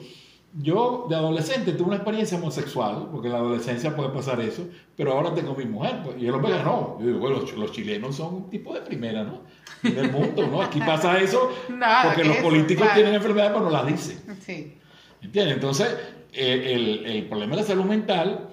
yo 0.62 1.06
de 1.08 1.16
adolescente 1.16 1.74
tuve 1.74 1.90
una 1.90 1.98
experiencia 1.98 2.40
homosexual, 2.40 3.10
porque 3.12 3.28
en 3.28 3.34
la 3.34 3.40
adolescencia 3.40 3.96
puede 3.96 4.10
pasar 4.10 4.42
eso, 4.42 4.68
pero 4.98 5.14
ahora 5.14 5.36
tengo 5.36 5.54
mi 5.54 5.66
mujer, 5.66 6.02
pues, 6.04 6.18
y 6.20 6.26
el 6.26 6.34
hombre 6.34 6.54
ganó. 6.54 6.98
Yo 7.00 7.06
digo, 7.06 7.20
bueno, 7.20 7.40
los, 7.56 7.72
chilenos 7.72 8.16
son 8.16 8.34
un 8.34 8.50
tipo 8.50 8.74
de 8.74 8.82
primera, 8.82 9.24
¿no? 9.24 9.42
Del 9.84 10.12
mundo, 10.12 10.48
¿no? 10.48 10.60
Aquí 10.60 10.80
pasa 10.80 11.20
eso 11.20 11.52
porque 12.04 12.24
los 12.24 12.38
políticos 12.38 12.88
tienen 12.96 13.14
enfermedades, 13.14 13.54
pero 13.54 13.66
no 13.66 13.72
las 13.72 13.86
dicen. 13.86 14.18
Sí. 14.40 14.78
¿Entiendes? 15.22 15.56
Entonces, 15.56 15.96
el, 16.34 17.06
el, 17.06 17.26
problema 17.28 17.56
de 17.56 17.62
la 17.62 17.68
salud 17.68 17.86
mental 17.86 18.50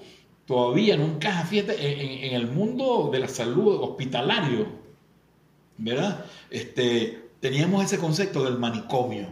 todavía 0.47 0.97
no 0.97 1.05
encaja, 1.05 1.45
fíjate, 1.45 1.75
en, 2.25 2.25
en, 2.25 2.35
el 2.35 2.49
mundo 2.49 3.09
de 3.13 3.21
la 3.21 3.29
salud 3.29 3.77
hospitalario, 3.83 4.67
¿verdad? 5.79 6.25
Este, 6.51 7.31
teníamos 7.41 7.85
ese 7.85 7.99
concepto 7.99 8.45
del 8.45 8.59
manicomio. 8.59 9.29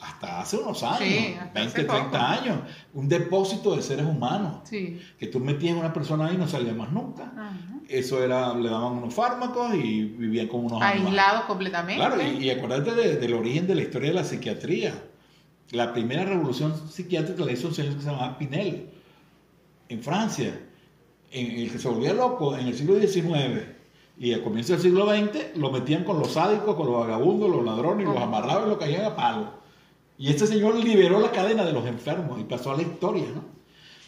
Hasta 0.00 0.40
hace 0.40 0.56
unos 0.56 0.82
años, 0.84 1.00
20, 1.54 1.84
30 1.84 2.32
años, 2.32 2.58
un 2.94 3.08
depósito 3.08 3.74
de 3.74 3.82
seres 3.82 4.06
humanos, 4.06 4.60
que 4.70 5.26
tú 5.30 5.40
metías 5.40 5.76
a 5.76 5.80
una 5.80 5.92
persona 5.92 6.26
ahí 6.26 6.36
y 6.36 6.38
no 6.38 6.46
salía 6.46 6.72
más 6.72 6.90
nunca. 6.92 7.32
eso 7.88 8.22
era, 8.22 8.54
le 8.54 8.70
daban 8.70 8.92
unos 8.98 9.12
fármacos 9.12 9.74
y 9.74 10.04
vivían 10.04 10.46
como 10.46 10.68
unos 10.68 10.80
Aislados 10.82 11.08
animales. 11.08 11.42
completamente. 11.46 11.96
Claro, 11.96 12.22
y, 12.22 12.44
y 12.44 12.50
acuérdate 12.50 12.94
de- 12.94 13.16
del 13.16 13.34
origen 13.34 13.66
de 13.66 13.74
la 13.74 13.82
historia 13.82 14.10
de 14.10 14.14
la 14.14 14.24
psiquiatría. 14.24 14.94
La 15.70 15.92
primera 15.92 16.24
revolución 16.24 16.74
psiquiátrica 16.90 17.44
la 17.44 17.52
hizo 17.52 17.68
un 17.68 17.74
señor 17.74 17.94
que 17.94 18.02
se 18.02 18.10
llamaba 18.10 18.38
Pinel, 18.38 18.90
en 19.88 20.02
Francia, 20.02 20.58
en 21.30 21.60
el 21.60 21.70
que 21.70 21.78
se 21.78 21.88
volvía 21.88 22.12
loco 22.12 22.56
en 22.56 22.68
el 22.68 22.74
siglo 22.74 22.98
XIX. 22.98 23.62
Y 24.18 24.32
al 24.32 24.42
comienzo 24.42 24.72
del 24.72 24.82
siglo 24.82 25.06
XX 25.06 25.56
lo 25.56 25.70
metían 25.70 26.04
con 26.04 26.18
los 26.18 26.32
sádicos, 26.32 26.74
con 26.74 26.86
los 26.86 27.00
vagabundos, 27.00 27.50
los 27.50 27.64
ladrones, 27.64 28.06
y 28.06 28.10
los 28.10 28.20
amarraban 28.20 28.66
y 28.66 28.68
los 28.70 28.78
caían 28.78 29.04
a 29.04 29.14
palo. 29.14 29.58
Y 30.18 30.30
este 30.30 30.46
señor 30.46 30.74
liberó 30.74 31.20
la 31.20 31.30
cadena 31.30 31.64
de 31.64 31.72
los 31.72 31.86
enfermos 31.86 32.40
y 32.40 32.44
pasó 32.44 32.72
a 32.72 32.76
la 32.76 32.82
historia, 32.82 33.26
¿no? 33.34 33.44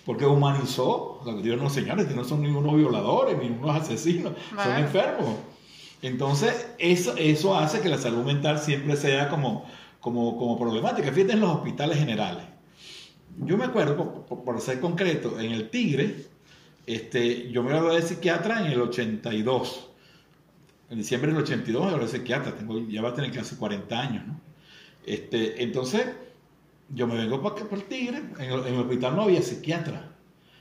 Porque 0.05 0.27
humanizó, 0.27 1.21
o 1.21 1.23
sea, 1.25 1.35
no, 1.35 1.71
señores, 1.71 2.07
que 2.07 2.15
no 2.15 2.25
son 2.25 2.43
ni 2.43 2.49
unos 2.49 2.75
violadores, 2.75 3.39
ni 3.39 3.49
unos 3.49 3.77
asesinos, 3.77 4.33
son 4.57 4.77
enfermos. 4.77 5.37
Entonces, 6.03 6.69
eso, 6.79 7.15
eso 7.17 7.57
hace 7.57 7.81
que 7.81 7.89
la 7.89 7.99
salud 7.99 8.25
mental 8.25 8.59
siempre 8.59 8.97
sea 8.97 9.29
como, 9.29 9.67
como, 10.01 10.37
como 10.37 10.59
problemática. 10.59 11.13
Fíjate 11.13 11.35
en 11.35 11.41
los 11.41 11.57
hospitales 11.57 11.99
generales. 11.99 12.45
Yo 13.39 13.57
me 13.57 13.65
acuerdo, 13.65 14.27
por, 14.27 14.61
ser 14.61 14.81
concreto, 14.81 15.39
en 15.39 15.53
el 15.53 15.71
Tigre, 15.71 16.27
este, 16.87 17.51
yo 17.51 17.63
me 17.63 17.71
gradué 17.71 17.97
de 17.97 18.03
psiquiatra 18.03 18.67
en 18.67 18.73
el 18.73 18.81
82. 18.81 19.91
En 20.91 20.99
diciembre 20.99 21.33
del 21.33 21.43
82 21.43 21.85
me 21.85 21.91
gradué 21.91 22.07
de 22.07 22.19
psiquiatra, 22.19 22.55
tengo, 22.57 22.79
ya 22.89 23.03
va 23.03 23.11
a 23.11 23.15
tener 23.15 23.31
casi 23.31 23.55
40 23.57 24.01
años, 24.01 24.27
¿no? 24.27 24.41
Este, 25.07 25.63
entonces, 25.63 26.07
yo 26.89 27.07
me 27.07 27.17
vengo 27.17 27.41
para, 27.41 27.65
para 27.65 27.77
el 27.77 27.85
Tigre, 27.85 28.19
en 28.39 28.51
el, 28.51 28.67
en 28.67 28.75
el 28.75 28.81
hospital 28.81 29.17
no 29.17 29.23
había 29.23 29.43
psiquiatra. 29.43 30.11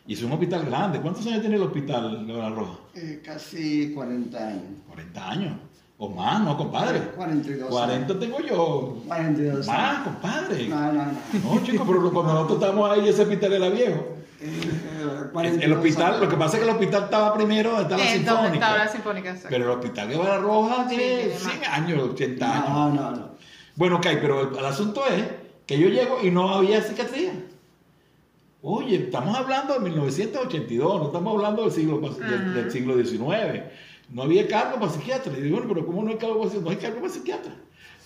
Y 0.09 0.13
es 0.13 0.23
un 0.23 0.31
hospital 0.31 0.65
grande. 0.65 0.99
¿Cuántos 1.01 1.25
años 1.27 1.41
tiene 1.41 1.57
el 1.57 1.61
hospital 1.61 2.25
de 2.25 2.33
la 2.33 2.49
Roja? 2.49 2.79
Eh, 2.95 3.21
casi 3.23 3.93
40 3.93 4.47
años. 4.47 4.63
40 4.87 5.29
años. 5.29 5.53
O 6.01 6.07
más, 6.09 6.41
¿no, 6.41 6.55
compadre? 6.57 7.01
42 7.15 7.69
40 7.69 7.93
años. 8.05 8.19
tengo 8.21 8.39
yo. 8.39 8.97
42 9.05 9.67
Más, 9.67 10.03
compadre. 10.05 10.67
No, 10.69 10.93
no, 10.93 11.05
no. 11.05 11.55
No, 11.55 11.63
chicos, 11.63 11.85
pero 11.85 12.11
cuando 12.13 12.33
nosotros 12.33 12.57
estábamos 12.61 12.89
ahí, 12.91 13.09
ese 13.09 13.23
hospital 13.23 13.51
era 13.53 13.67
viejo. 13.69 14.07
Eh, 14.41 15.29
42 15.33 15.61
El 15.65 15.73
hospital, 15.73 16.07
años. 16.13 16.19
lo 16.21 16.29
que 16.29 16.37
pasa 16.37 16.55
es 16.57 16.63
que 16.63 16.69
el 16.69 16.75
hospital 16.75 17.03
estaba 17.03 17.33
primero 17.33 17.71
donde 17.71 17.97
la 17.97 18.13
Eh, 18.13 18.23
¿Dónde 18.23 18.53
estaba 18.53 18.77
la 18.77 18.87
sinfónica. 18.87 19.29
Exacto. 19.31 19.49
Pero 19.49 19.65
el 19.65 19.71
hospital 19.71 20.07
de 20.09 20.15
Barra 20.17 20.37
Roja 20.37 20.87
Sí, 20.89 20.95
tiene 20.95 21.15
tiene 21.17 21.33
100 21.35 21.59
más. 21.59 21.69
años, 21.69 22.03
80 22.13 22.53
años. 22.53 22.69
No, 22.69 22.89
no, 22.93 23.11
no. 23.11 23.29
Bueno, 23.75 23.95
ok, 23.97 24.07
pero 24.21 24.49
el, 24.51 24.57
el 24.57 24.65
asunto 24.65 25.03
es 25.05 25.25
que 25.67 25.77
yo 25.77 25.89
llego 25.89 26.19
y 26.23 26.31
no 26.31 26.49
había 26.55 26.81
psiquiatría. 26.81 27.33
Oye, 28.61 28.95
estamos 29.05 29.35
hablando 29.37 29.73
de 29.73 29.79
1982, 29.81 30.99
no 30.99 31.05
estamos 31.07 31.35
hablando 31.35 31.63
del 31.63 31.71
siglo, 31.71 32.01
pas- 32.01 32.15
del, 32.17 32.53
del 32.53 32.71
siglo 32.71 32.95
XIX. 32.97 33.63
No 34.11 34.23
había 34.23 34.47
cargo 34.47 34.79
para 34.79 34.91
psiquiatra. 34.91 35.31
Y 35.37 35.41
digo, 35.41 35.57
bueno, 35.57 35.71
pero 35.73 35.85
¿cómo 35.85 36.03
no 36.03 36.09
hay 36.11 36.17
cargo 36.17 36.39
para 36.39 36.49
psiquiatra? 36.49 36.63
No 36.65 36.69
hay 36.71 36.77
cargo 36.77 37.01
para 37.01 37.13
psiquiatra. 37.13 37.55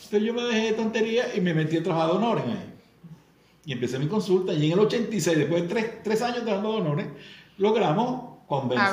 Entonces 0.04 0.24
yo 0.24 0.34
me 0.34 0.42
dejé 0.44 0.62
de 0.68 0.74
tontería 0.74 1.26
y 1.36 1.42
me 1.42 1.54
metí 1.54 1.78
a 1.78 1.84
trabajar 1.84 2.12
de 2.12 2.18
honores 2.18 2.44
ahí. 2.46 2.74
Y 3.66 3.72
empecé 3.74 3.98
mi 4.00 4.08
consulta. 4.08 4.54
Y 4.54 4.66
en 4.68 4.74
el 4.74 4.80
86, 4.80 5.38
después 5.38 5.62
de 5.64 5.68
tres, 5.70 6.04
tres 6.04 6.22
años 6.22 6.44
trabajando 6.44 6.74
de 6.74 6.82
honores, 6.82 7.08
logramos 7.58 8.34
convencer 8.48 8.88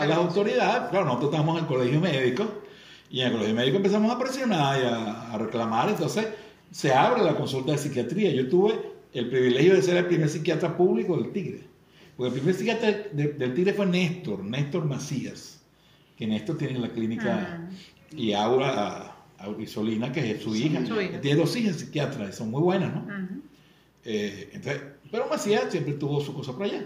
a 0.00 0.06
las 0.06 0.18
autoridades. 0.18 0.90
Claro, 0.90 1.04
nosotros 1.06 1.30
estábamos 1.30 1.58
en 1.58 1.64
el 1.64 1.68
colegio 1.68 2.00
médico. 2.00 2.44
Y 3.10 3.20
en 3.20 3.26
el 3.28 3.32
colegio 3.34 3.54
médico 3.54 3.76
empezamos 3.76 4.10
a 4.12 4.18
presionar 4.18 4.80
y 4.80 4.84
a, 4.84 5.32
a 5.32 5.38
reclamar. 5.38 5.88
Entonces 5.90 6.26
se 6.72 6.92
abre 6.92 7.22
la 7.22 7.36
consulta 7.36 7.72
de 7.72 7.78
psiquiatría. 7.78 8.32
Yo 8.32 8.48
tuve 8.48 8.74
el 9.12 9.28
privilegio 9.30 9.74
de 9.74 9.82
ser 9.82 9.96
el 9.96 10.06
primer 10.06 10.28
psiquiatra 10.28 10.76
público 10.76 11.16
del 11.16 11.30
Tigre. 11.32 11.60
Porque 12.16 12.28
el 12.34 12.40
primer 12.40 12.54
psiquiatra 12.56 12.90
de- 13.12 13.32
del 13.34 13.54
Tigre 13.54 13.72
fue 13.74 13.86
Néstor, 13.86 14.42
Néstor 14.42 14.84
Macías. 14.84 15.55
Que 16.16 16.26
Néstor 16.26 16.56
tiene 16.56 16.78
la 16.78 16.88
clínica 16.88 17.68
y 18.16 18.32
Aura 18.32 19.16
Isolina, 19.58 20.10
que 20.12 20.30
es 20.32 20.42
su 20.42 20.54
hija. 20.54 20.80
Tiene 21.20 21.40
dos 21.40 21.54
hijas 21.56 21.76
psiquiatras, 21.76 22.36
son 22.36 22.50
muy 22.50 22.62
buenas, 22.62 22.94
¿no? 22.94 23.06
Eh, 24.04 24.50
entonces, 24.52 24.82
pero 25.10 25.28
Macías 25.28 25.70
siempre 25.70 25.94
tuvo 25.94 26.20
su 26.20 26.32
cosa 26.32 26.52
por 26.52 26.62
allá. 26.64 26.84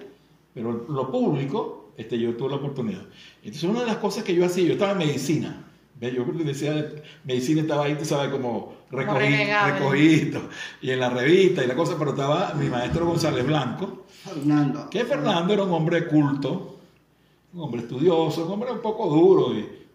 Pero 0.54 0.86
lo 0.88 1.10
público, 1.10 1.92
este, 1.96 2.18
yo 2.18 2.34
tuve 2.36 2.50
la 2.50 2.56
oportunidad. 2.56 3.02
Entonces, 3.42 3.64
una 3.64 3.80
de 3.80 3.86
las 3.86 3.98
cosas 3.98 4.24
que 4.24 4.34
yo 4.34 4.44
hacía, 4.44 4.64
yo 4.64 4.72
estaba 4.72 4.92
en 4.92 4.98
medicina. 4.98 5.64
Yo 6.00 6.24
decía, 6.24 6.92
medicina 7.24 7.60
estaba 7.60 7.84
ahí, 7.84 7.94
tú 7.94 8.06
sabes, 8.06 8.30
como 8.30 8.74
renegado. 8.90 9.74
recogido. 9.74 10.40
Y 10.80 10.90
en 10.90 11.00
la 11.00 11.10
revista 11.10 11.62
y 11.62 11.66
la 11.66 11.76
cosa, 11.76 11.96
pero 11.98 12.12
estaba 12.12 12.54
mi 12.54 12.70
maestro 12.70 13.04
González 13.04 13.46
Blanco, 13.46 14.06
Fernando. 14.24 14.88
que 14.88 15.04
Fernando 15.04 15.52
era 15.52 15.62
un 15.62 15.72
hombre 15.72 16.06
culto, 16.06 16.79
un 17.52 17.60
hombre 17.60 17.82
estudioso, 17.82 18.46
un 18.46 18.52
hombre 18.52 18.72
un 18.72 18.80
poco 18.80 19.08
duro, 19.08 19.52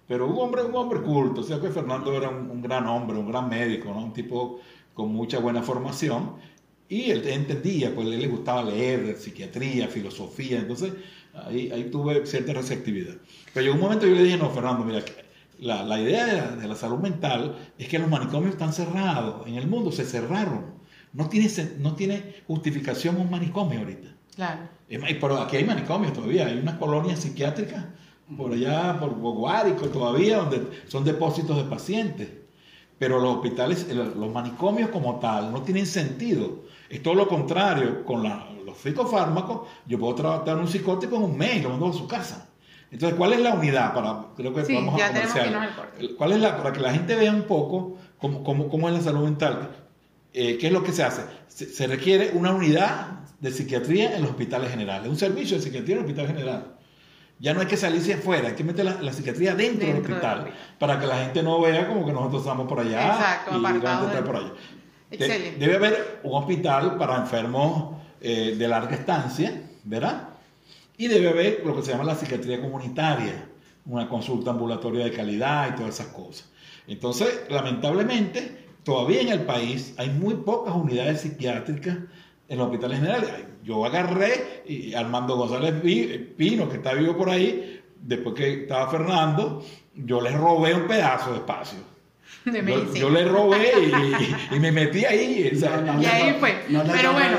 pero 0.08 0.28
un 0.28 0.38
hombre, 0.38 0.64
un 0.64 0.76
hombre 0.76 1.02
culto. 1.02 1.42
O 1.42 1.44
sea 1.44 1.60
que 1.60 1.70
Fernando 1.70 2.14
era 2.14 2.30
un, 2.30 2.62
gran 2.62 2.86
hombre, 2.88 3.18
un 3.18 3.30
gran 3.30 3.50
médico, 3.50 3.90
¿no? 3.90 4.04
un 4.04 4.14
tipo 4.14 4.60
con 4.94 5.14
mucha 5.14 5.40
buena 5.40 5.62
formación. 5.62 6.36
Y 6.88 7.10
él 7.10 7.28
entendía, 7.28 7.94
pues 7.96 8.08
a 8.08 8.14
él 8.14 8.20
le 8.22 8.28
gustaba 8.28 8.64
leer, 8.64 9.18
psiquiatría, 9.18 9.88
filosofía, 9.88 10.60
entonces 10.60 10.94
ahí, 11.34 11.72
ahí 11.72 11.90
tuve 11.90 12.26
cierta 12.28 12.54
receptividad. 12.54 13.16
Pero 13.54 13.64
llegó 13.64 13.76
un 13.76 13.82
momento 13.82 14.06
y 14.06 14.12
yo 14.12 14.16
le 14.16 14.24
dije, 14.24 14.38
no, 14.38 14.52
Fernando, 14.52 14.86
mira, 14.86 15.04
la, 15.60 15.84
la 15.84 16.00
idea 16.00 16.26
de 16.26 16.34
la, 16.34 16.56
de 16.56 16.68
la 16.68 16.76
salud 16.76 17.00
mental 17.00 17.58
es 17.78 17.88
que 17.88 17.98
los 17.98 18.10
manicomios 18.10 18.52
están 18.52 18.72
cerrados, 18.72 19.48
en 19.48 19.56
el 19.56 19.68
mundo 19.68 19.92
se 19.92 20.06
cerraron. 20.06 20.76
No 21.14 21.30
tiene, 21.30 21.50
no 21.80 21.96
tiene 21.96 22.36
justificación 22.46 23.16
un 23.16 23.32
manicomio 23.32 23.80
ahorita. 23.80 24.10
Claro. 24.36 24.70
Pero 24.88 25.38
aquí 25.42 25.58
hay 25.58 25.64
manicomios 25.66 26.14
todavía, 26.14 26.46
hay 26.48 26.58
unas 26.58 26.76
colonias 26.76 27.20
psiquiátricas 27.20 27.84
por 28.38 28.52
allá, 28.54 28.98
por 29.00 29.14
Guárico 29.16 29.88
todavía, 29.88 30.38
donde 30.38 30.68
son 30.88 31.04
depósitos 31.04 31.58
de 31.58 31.64
pacientes. 31.64 32.30
Pero 32.98 33.20
los 33.20 33.36
hospitales, 33.36 33.88
los 33.94 34.32
manicomios 34.32 34.90
como 34.90 35.20
tal, 35.20 35.52
no 35.52 35.62
tienen 35.64 35.86
sentido. 35.86 36.64
Es 36.90 37.04
todo 37.04 37.14
lo 37.16 37.28
contrario, 37.28 38.06
con 38.06 38.24
la- 38.24 38.48
los 38.66 38.78
psicofármacos, 38.78 39.68
yo 39.86 40.00
puedo 40.00 40.16
tratar 40.16 40.58
un 40.58 40.68
psicótico 40.68 41.18
en 41.18 41.24
un 41.24 41.38
mes 41.38 41.58
y 41.58 41.62
lo 41.62 41.70
mando 41.70 41.88
a 41.90 41.94
su 41.94 42.08
casa. 42.08 42.50
Entonces, 42.92 43.18
¿cuál 43.18 43.34
es 43.34 43.42
la 43.42 43.54
unidad 43.54 43.94
para, 43.94 44.28
creo 44.36 44.54
que 44.54 44.64
Sí, 44.64 44.76
vamos 44.76 44.94
a 44.94 44.98
que 44.98 45.14
comercial? 45.14 45.46
¿Cuál 46.18 46.32
es 46.32 46.40
la, 46.40 46.58
para 46.58 46.72
que 46.72 46.80
la 46.80 46.92
gente 46.94 47.16
vea 47.16 47.32
un 47.34 47.44
poco 47.44 47.98
cómo, 48.18 48.44
cómo, 48.44 48.70
cómo 48.70 48.88
es 48.88 48.96
la 48.96 49.02
salud 49.02 49.24
mental? 49.26 49.70
Eh, 50.38 50.58
¿Qué 50.58 50.68
es 50.68 50.74
lo 50.74 50.84
que 50.84 50.92
se 50.92 51.02
hace? 51.04 51.22
Se, 51.48 51.66
se 51.66 51.88
requiere 51.88 52.32
una 52.34 52.52
unidad 52.52 53.08
de 53.40 53.52
psiquiatría 53.52 54.16
en 54.16 54.22
los 54.22 54.32
hospitales 54.32 54.70
generales, 54.70 55.08
un 55.10 55.18
servicio 55.18 55.56
de 55.58 55.64
psiquiatría 55.64 55.96
en 55.96 56.00
el 56.02 56.06
hospital 56.06 56.28
general. 56.28 56.76
Ya 57.40 57.54
no 57.54 57.62
hay 57.62 57.68
que 57.68 57.78
salirse 57.78 58.14
afuera, 58.16 58.50
hay 58.50 58.56
que 58.56 58.64
meter 58.64 58.84
la, 58.86 59.02
la 59.02 59.14
psiquiatría 59.14 59.56
dentro, 59.56 59.86
del 59.88 59.96
Dentro 59.96 60.16
del 60.16 60.24
hospital 60.24 60.54
para 60.80 61.00
que 61.00 61.06
la 61.06 61.18
gente 61.24 61.42
no 61.44 61.62
vea 61.62 61.88
como 61.88 62.06
que 62.06 62.12
nosotros 62.14 62.42
estamos 62.42 62.68
por 62.68 62.80
allá 62.80 63.08
Exacto, 63.14 63.52
y 63.62 63.76
está 63.78 64.06
del- 64.14 64.24
por 64.24 64.36
allá. 64.38 64.52
De- 65.10 65.16
Excelente. 65.18 65.60
debe 65.60 65.76
haber 65.76 66.20
un 66.24 66.34
hospital 66.42 66.98
para 66.98 67.16
enfermos 67.18 67.96
eh, 68.22 68.56
de 68.58 68.68
larga 68.68 68.96
estancia, 68.96 69.62
¿verdad? 69.84 70.30
Y 70.98 71.08
debe 71.08 71.30
haber 71.30 71.62
lo 71.66 71.76
que 71.76 71.82
se 71.84 71.92
llama 71.92 72.04
la 72.06 72.16
psiquiatría 72.16 72.60
comunitaria, 72.60 73.48
una 73.86 74.08
consulta 74.10 74.52
ambulatoria 74.52 75.06
de 75.06 75.12
calidad 75.12 75.70
y 75.74 75.76
todas 75.78 75.94
esas 75.96 76.08
cosas. 76.08 76.50
Entonces, 76.88 77.42
lamentablemente, 77.50 78.65
todavía 78.86 79.22
en 79.22 79.30
el 79.30 79.42
país 79.42 79.94
hay 79.98 80.10
muy 80.10 80.36
pocas 80.36 80.74
unidades 80.76 81.22
psiquiátricas 81.22 81.98
en 82.48 82.58
los 82.58 82.68
hospitales 82.68 83.00
generales. 83.00 83.30
Yo 83.64 83.84
agarré 83.84 84.64
y 84.68 84.94
Armando 84.94 85.36
González 85.36 85.82
Vi- 85.82 86.34
Pino, 86.38 86.70
que 86.70 86.78
está 86.78 86.94
vivo 86.94 87.18
por 87.18 87.30
ahí, 87.30 87.82
después 88.00 88.36
que 88.36 88.62
estaba 88.62 88.88
Fernando, 88.90 89.64
yo 89.96 90.22
le 90.22 90.30
robé 90.32 90.74
un 90.76 90.88
pedazo 90.88 91.32
de 91.32 91.38
espacio. 91.38 91.80
De 92.46 92.64
Yo, 92.64 92.94
yo 92.94 93.10
le 93.10 93.26
robé 93.26 93.72
y, 93.80 94.54
y- 94.54 94.56
y 94.56 94.60
me 94.60 94.72
metí 94.72 95.04
ahí. 95.04 95.50
o 95.52 95.60
sea, 95.60 95.78
No, 95.78 95.94
no, 95.94 96.02
Y 96.02 96.06
ahí 96.06 96.36
fue. 96.40 96.64
No 96.70 96.84
le 96.84 96.92
Pero 96.94 97.14
bueno, 97.14 97.38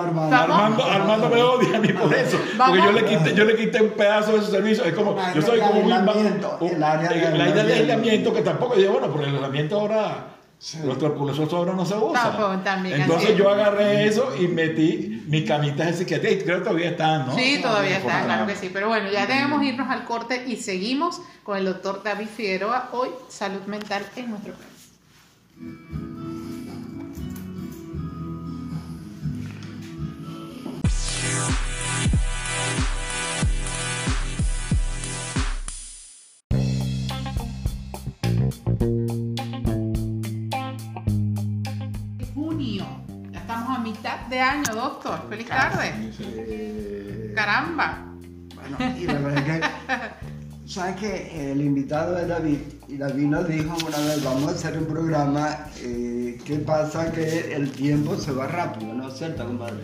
Armando. 0.00 0.36
Armando, 0.36 0.84
Armando 0.84 1.28
me 1.30 1.42
odia 1.42 1.76
a 1.78 1.80
mí 1.80 1.88
por 1.88 2.12
eso. 2.14 2.38
Vamos. 2.58 2.78
Porque 2.78 2.92
yo 2.92 2.92
le, 2.92 3.04
quité, 3.18 3.34
yo 3.34 3.44
le 3.46 3.56
quité 3.56 3.80
un 3.82 3.90
pedazo 3.92 4.32
de 4.36 4.42
su 4.42 4.50
servicio. 4.50 4.84
Es 4.84 4.92
como, 4.92 5.16
yo 5.34 5.40
soy 5.40 5.58
como 5.58 5.80
un 5.80 5.92
el 6.70 6.82
área 7.40 7.64
de 7.64 7.72
aislamiento 7.74 8.34
que 8.34 8.42
tampoco, 8.42 8.76
yo, 8.76 8.92
bueno, 8.92 9.08
pero 9.10 9.24
el 9.26 9.34
aislamiento 9.36 9.80
ahora, 9.80 10.26
nuestro 10.84 11.14
pulso 11.14 11.56
ahora 11.56 11.74
no 11.74 11.84
se 11.84 11.96
usa. 11.96 12.22
Tampoco, 12.22 12.58
también, 12.58 13.00
Entonces 13.02 13.30
así 13.30 13.38
yo 13.38 13.50
agarré 13.50 14.06
eso 14.06 14.32
y 14.38 14.46
metí 14.46 15.24
mis 15.26 15.46
camitas 15.46 15.88
de 15.88 15.92
psiquiatría. 15.94 16.32
Y 16.32 16.38
creo 16.42 16.58
que 16.58 16.64
todavía 16.64 16.90
están, 16.90 17.26
¿no? 17.26 17.34
Sí, 17.34 17.58
todavía 17.60 17.96
está, 17.96 18.08
Afortunadamente. 18.08 18.34
claro 18.34 18.46
que 18.46 18.54
sí. 18.56 18.70
Pero 18.72 18.88
bueno, 18.88 19.10
ya 19.10 19.26
debemos 19.26 19.64
irnos 19.64 19.90
al 19.90 20.04
corte 20.04 20.44
y 20.46 20.56
seguimos 20.56 21.20
con 21.42 21.58
el 21.58 21.64
doctor 21.64 22.02
David 22.04 22.28
Figueroa. 22.28 22.90
Hoy, 22.92 23.08
salud 23.28 23.62
mental 23.66 24.06
en 24.14 24.30
nuestro 24.30 24.54
país. 24.54 26.11
Año, 44.42 44.74
doctor. 44.74 45.26
Feliz 45.28 45.48
tarde. 45.48 45.92
Sí, 45.98 46.12
sí. 46.18 46.34
Eh, 46.36 47.32
Caramba. 47.34 48.06
Bueno, 48.54 48.96
y 48.98 49.06
la 49.06 49.18
verdad 49.18 49.38
es 49.38 49.60
que 49.60 50.72
sabes 50.72 50.96
que 50.96 51.52
el 51.52 51.60
invitado 51.60 52.18
es 52.18 52.28
David 52.28 52.58
y 52.88 52.96
David 52.96 53.26
nos 53.26 53.48
dijo 53.48 53.76
una 53.86 53.98
vez, 53.98 54.22
vamos 54.24 54.48
a 54.48 54.50
hacer 54.52 54.78
un 54.78 54.86
programa, 54.86 55.66
eh, 55.80 56.38
¿qué 56.44 56.56
pasa? 56.58 57.12
Que 57.12 57.54
el 57.54 57.70
tiempo 57.72 58.16
se 58.16 58.32
va 58.32 58.46
rápido, 58.46 58.92
¿no 58.94 59.08
es 59.08 59.18
cierto, 59.18 59.44
compadre? 59.44 59.82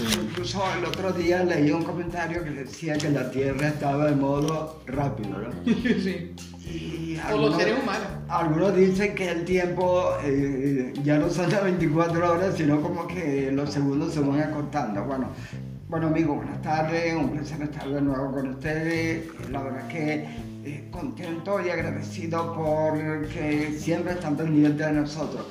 Incluso 0.00 0.62
el 0.78 0.84
otro 0.84 1.12
día 1.12 1.44
leí 1.44 1.70
un 1.70 1.84
comentario 1.84 2.42
que 2.42 2.50
decía 2.50 2.96
que 2.96 3.10
la 3.10 3.30
Tierra 3.30 3.68
estaba 3.68 4.08
en 4.08 4.20
modo 4.20 4.82
rápido, 4.86 5.30
¿no? 5.38 5.50
sí. 5.64 6.34
Y 6.64 7.09
o 7.32 7.36
los 7.36 7.56
seres 7.56 7.82
humanos. 7.82 8.06
Algunos 8.28 8.74
dicen 8.76 9.14
que 9.14 9.28
el 9.28 9.44
tiempo 9.44 10.10
eh, 10.24 10.92
ya 11.02 11.18
no 11.18 11.28
son 11.30 11.50
las 11.50 11.64
24 11.64 12.32
horas, 12.32 12.54
sino 12.56 12.80
como 12.80 13.06
que 13.06 13.50
los 13.52 13.72
segundos 13.72 14.14
se 14.14 14.20
van 14.20 14.40
acortando. 14.40 15.04
Bueno, 15.04 15.28
bueno 15.88 16.06
amigos, 16.06 16.36
buenas 16.36 16.62
tardes, 16.62 17.14
un 17.14 17.30
placer 17.30 17.62
estar 17.62 17.88
de 17.88 18.00
nuevo 18.00 18.32
con 18.32 18.50
ustedes. 18.50 19.24
La 19.50 19.62
verdad 19.62 19.80
es 19.88 19.92
que 19.92 20.28
eh, 20.64 20.88
contento 20.90 21.60
y 21.64 21.70
agradecido 21.70 22.54
porque 22.54 23.72
siempre 23.78 24.12
están 24.12 24.36
pendientes 24.36 24.86
de 24.86 24.92
nosotros. 24.92 25.46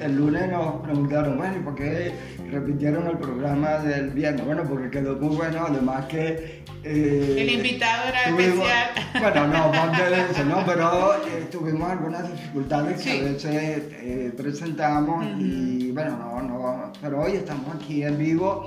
El 0.00 0.16
lunes 0.16 0.50
nos 0.50 0.82
preguntaron, 0.82 1.36
bueno, 1.36 1.56
¿y 1.58 1.60
por 1.60 1.74
qué 1.74 2.12
repitieron 2.50 3.06
el 3.06 3.18
programa 3.18 3.78
del 3.78 4.10
viernes? 4.10 4.46
Bueno, 4.46 4.64
porque 4.64 4.90
quedó 4.90 5.16
muy 5.16 5.36
bueno, 5.36 5.66
además 5.68 6.06
que... 6.06 6.64
Eh, 6.82 7.36
el 7.38 7.50
invitado 7.50 8.08
era 8.08 8.24
especial. 8.24 8.90
Bueno, 9.20 9.46
no, 9.48 9.72
parte 9.72 10.02
de 10.10 10.20
eso, 10.30 10.44
¿no? 10.44 10.64
Pero 10.64 11.14
eh, 11.14 11.48
tuvimos 11.50 11.90
algunas 11.90 12.32
dificultades 12.32 13.02
que 13.02 13.20
a 13.20 13.22
veces 13.22 14.34
presentamos 14.34 15.26
y 15.38 15.92
bueno, 15.92 16.16
no, 16.16 16.42
no, 16.42 16.92
pero 17.02 17.20
hoy 17.20 17.32
estamos 17.32 17.74
aquí 17.74 18.02
en 18.02 18.16
vivo 18.16 18.66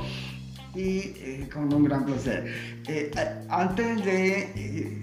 y 0.75 1.46
con 1.51 1.74
un 1.74 1.84
gran 1.84 2.05
placer. 2.05 2.53
antes 3.50 4.05
de 4.05 5.03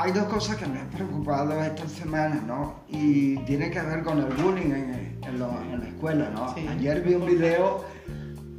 hay 0.00 0.12
dos 0.12 0.24
cosas 0.24 0.56
que 0.56 0.66
me 0.66 0.80
han 0.80 0.88
preocupado 0.88 1.62
esta 1.62 1.86
semana, 1.86 2.42
¿no? 2.46 2.80
Y 2.88 3.36
tiene 3.40 3.70
que 3.70 3.80
ver 3.82 4.02
con 4.02 4.18
el 4.18 4.32
bullying 4.32 4.72
en, 4.72 5.38
la 5.38 5.86
escuela, 5.86 6.30
¿no? 6.34 6.54
Ayer 6.70 7.02
vi 7.02 7.14
un 7.14 7.26
video, 7.26 7.84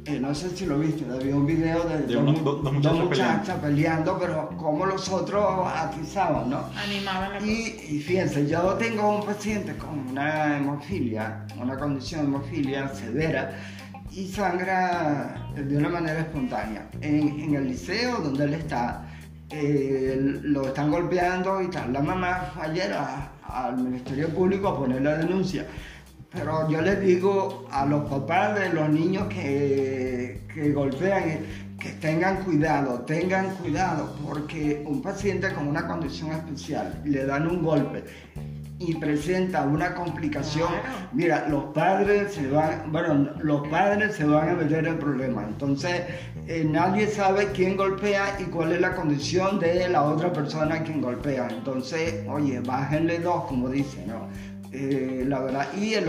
eh, 0.04 0.20
no 0.20 0.32
sé 0.34 0.56
si 0.56 0.66
lo 0.66 0.78
viste, 0.78 1.04
vi 1.22 1.32
un 1.32 1.44
video 1.44 1.82
de, 1.82 2.14
dos, 2.14 2.72
muchachas, 2.72 3.58
peleando. 3.60 4.18
pero 4.20 4.50
como 4.56 4.86
los 4.86 5.08
otros 5.08 5.66
atizaban, 5.66 6.48
¿no? 6.48 6.60
Animaban 6.76 7.44
y, 7.44 7.74
y 7.90 8.00
fíjense, 8.00 8.46
yo 8.46 8.74
tengo 8.74 9.18
un 9.18 9.26
paciente 9.26 9.76
con 9.76 9.98
una 10.10 10.58
hemofilia, 10.58 11.44
una 11.60 11.76
condición 11.76 12.20
de 12.22 12.26
hemofilia 12.28 12.88
severa, 12.94 13.58
y 14.12 14.28
sangra 14.28 15.50
de 15.56 15.76
una 15.76 15.88
manera 15.88 16.20
espontánea. 16.20 16.88
En, 17.00 17.40
en 17.40 17.54
el 17.54 17.68
liceo 17.68 18.18
donde 18.18 18.44
él 18.44 18.54
está, 18.54 19.04
eh, 19.52 20.16
lo 20.42 20.68
están 20.68 20.90
golpeando 20.90 21.60
y 21.60 21.68
tal. 21.68 21.92
La 21.92 22.00
mamá 22.00 22.52
ayer 22.60 22.92
al 23.44 23.76
Ministerio 23.76 24.28
Público 24.30 24.68
a 24.68 24.78
poner 24.78 25.02
la 25.02 25.16
denuncia. 25.16 25.66
Pero 26.30 26.68
yo 26.70 26.80
les 26.80 27.00
digo 27.00 27.66
a 27.70 27.84
los 27.84 28.08
papás 28.08 28.58
de 28.58 28.72
los 28.72 28.88
niños 28.88 29.28
que, 29.28 30.40
que 30.54 30.72
golpean 30.72 31.40
que 31.82 31.90
tengan 31.94 32.44
cuidado, 32.44 33.00
tengan 33.00 33.56
cuidado, 33.56 34.14
porque 34.24 34.84
un 34.86 35.02
paciente 35.02 35.52
con 35.52 35.66
una 35.66 35.88
condición 35.88 36.30
especial 36.30 37.02
le 37.04 37.26
dan 37.26 37.48
un 37.48 37.60
golpe 37.60 38.04
y 38.78 38.94
presenta 38.94 39.62
una 39.62 39.94
complicación, 39.94 40.68
mira, 41.12 41.48
los 41.48 41.64
padres 41.74 42.34
se 42.34 42.48
van, 42.48 42.90
bueno, 42.92 43.30
los 43.42 43.66
padres 43.68 44.14
se 44.14 44.24
van 44.24 44.50
a 44.50 44.52
meter 44.54 44.86
en 44.86 44.98
problemas. 44.98 45.48
Entonces, 45.48 46.02
eh, 46.48 46.64
nadie 46.68 47.06
sabe 47.06 47.52
quién 47.52 47.76
golpea 47.76 48.36
y 48.40 48.44
cuál 48.44 48.72
es 48.72 48.80
la 48.80 48.94
condición 48.94 49.60
de 49.60 49.88
la 49.88 50.02
otra 50.02 50.32
persona 50.32 50.82
quien 50.82 51.00
golpea. 51.00 51.48
Entonces, 51.48 52.24
oye, 52.28 52.60
bájenle 52.60 53.20
dos, 53.20 53.44
como 53.44 53.68
dice, 53.68 54.04
¿no? 54.06 54.28
Eh, 54.72 55.24
la 55.26 55.40
verdad, 55.40 55.68
y 55.78 55.94
el, 55.94 56.08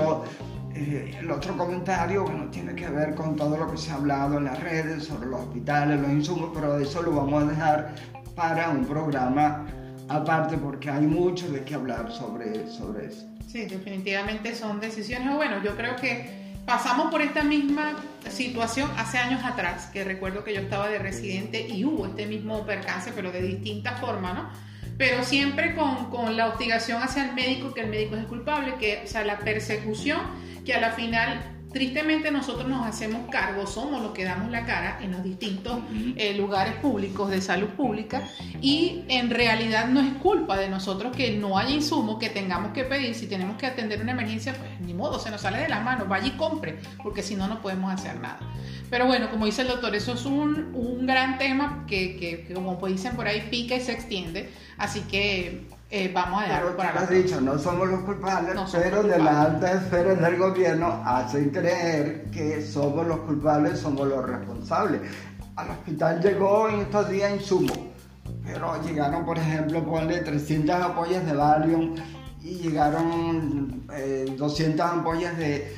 eh, 0.73 1.15
el 1.19 1.29
otro 1.29 1.55
comentario 1.55 2.25
que 2.25 2.33
no 2.33 2.45
tiene 2.49 2.73
que 2.73 2.89
ver 2.89 3.13
con 3.13 3.35
todo 3.35 3.57
lo 3.57 3.69
que 3.69 3.77
se 3.77 3.91
ha 3.91 3.95
hablado 3.95 4.37
en 4.37 4.45
las 4.45 4.59
redes 4.59 5.03
sobre 5.03 5.29
los 5.29 5.41
hospitales, 5.41 5.99
los 6.01 6.09
insumos, 6.09 6.49
pero 6.53 6.79
eso 6.79 7.01
lo 7.03 7.11
vamos 7.11 7.43
a 7.43 7.47
dejar 7.47 7.95
para 8.35 8.69
un 8.69 8.85
programa 8.85 9.65
aparte 10.09 10.57
porque 10.57 10.89
hay 10.89 11.05
mucho 11.05 11.49
de 11.51 11.63
qué 11.63 11.75
hablar 11.75 12.11
sobre, 12.11 12.67
sobre 12.67 13.07
eso. 13.07 13.27
Sí, 13.47 13.65
definitivamente 13.65 14.55
son 14.55 14.79
decisiones. 14.79 15.35
Bueno, 15.35 15.61
yo 15.63 15.75
creo 15.75 15.95
que 15.95 16.42
pasamos 16.65 17.11
por 17.11 17.21
esta 17.21 17.43
misma 17.43 17.95
situación 18.29 18.89
hace 18.97 19.17
años 19.17 19.43
atrás, 19.43 19.87
que 19.91 20.03
recuerdo 20.03 20.43
que 20.43 20.53
yo 20.53 20.61
estaba 20.61 20.87
de 20.87 20.99
residente 20.99 21.67
y 21.67 21.83
hubo 21.85 22.05
este 22.05 22.25
mismo 22.25 22.65
percance, 22.65 23.11
pero 23.13 23.31
de 23.31 23.41
distinta 23.41 23.95
forma, 23.97 24.33
¿no? 24.33 24.49
Pero 24.97 25.23
siempre 25.23 25.75
con, 25.75 26.09
con 26.09 26.37
la 26.37 26.47
hostigación 26.47 27.01
hacia 27.01 27.27
el 27.27 27.35
médico, 27.35 27.73
que 27.73 27.81
el 27.81 27.89
médico 27.89 28.15
es 28.15 28.25
culpable, 28.25 28.75
que, 28.79 29.01
o 29.03 29.07
sea, 29.07 29.23
la 29.23 29.39
persecución, 29.39 30.21
que 30.65 30.73
a 30.73 30.79
la 30.79 30.91
final 30.91 31.52
Tristemente 31.73 32.29
nosotros 32.29 32.67
nos 32.67 32.85
hacemos 32.85 33.29
cargo, 33.31 33.65
somos 33.65 34.03
los 34.03 34.11
que 34.11 34.23
damos 34.23 34.51
la 34.51 34.63
cara 34.65 34.99
en 35.01 35.11
los 35.11 35.23
distintos 35.23 35.79
eh, 36.15 36.35
lugares 36.35 36.75
públicos 36.75 37.31
de 37.31 37.41
salud 37.41 37.69
pública 37.69 38.21
y 38.61 39.03
en 39.09 39.31
realidad 39.31 39.87
no 39.87 39.99
es 39.99 40.13
culpa 40.21 40.55
de 40.55 40.69
nosotros 40.69 41.15
que 41.15 41.35
no 41.35 41.57
haya 41.57 41.71
insumo 41.71 42.19
que 42.19 42.29
tengamos 42.29 42.73
que 42.73 42.83
pedir. 42.83 43.15
Si 43.15 43.25
tenemos 43.25 43.57
que 43.57 43.65
atender 43.65 44.01
una 44.01 44.11
emergencia, 44.11 44.53
pues 44.53 44.79
ni 44.81 44.93
modo, 44.93 45.17
se 45.17 45.31
nos 45.31 45.41
sale 45.41 45.57
de 45.57 45.67
las 45.67 45.83
manos, 45.83 46.07
vaya 46.07 46.27
y 46.27 46.31
compre, 46.31 46.77
porque 47.01 47.23
si 47.23 47.35
no, 47.35 47.47
no 47.47 47.59
podemos 47.59 47.91
hacer 47.91 48.19
nada. 48.19 48.39
Pero 48.91 49.07
bueno, 49.07 49.31
como 49.31 49.47
dice 49.47 49.63
el 49.63 49.69
doctor, 49.69 49.95
eso 49.95 50.13
es 50.13 50.25
un, 50.25 50.75
un 50.75 51.07
gran 51.07 51.39
tema 51.39 51.85
que, 51.87 52.15
que, 52.17 52.45
que, 52.45 52.53
como 52.53 52.77
dicen 52.87 53.15
por 53.15 53.27
ahí, 53.27 53.47
pica 53.49 53.75
y 53.75 53.81
se 53.81 53.93
extiende. 53.93 54.51
Así 54.77 55.01
que 55.01 55.65
eh, 55.95 56.11
vamos 56.11 56.41
a 56.41 56.45
dejarlo 56.47 56.75
para 56.75 57.01
has 57.01 57.09
dicho, 57.09 57.39
no 57.39 57.59
somos 57.59 57.87
los 57.87 57.99
culpables, 57.99 58.55
pero 58.71 59.03
de 59.03 59.19
la 59.19 59.43
alta 59.43 59.73
esfera 59.73 60.15
del 60.15 60.37
gobierno 60.37 61.03
hacen 61.05 61.51
creer 61.51 62.31
que 62.31 62.63
somos 62.63 63.05
los 63.05 63.19
culpables, 63.19 63.77
somos 63.77 64.07
los 64.07 64.25
responsables. 64.25 65.01
Al 65.55 65.69
hospital 65.69 66.19
llegó 66.19 66.67
en 66.67 66.79
estos 66.79 67.09
días 67.09 67.33
insumo, 67.33 67.71
pero 68.43 68.81
llegaron, 68.81 69.23
por 69.23 69.37
ejemplo, 69.37 69.85
ponle 69.85 70.21
300 70.21 70.81
ampollas 70.81 71.27
de 71.27 71.33
Valium 71.35 71.93
y 72.41 72.55
llegaron 72.55 73.85
200 74.35 74.79
eh, 74.79 74.89
ampollas 74.91 75.37
de... 75.37 75.75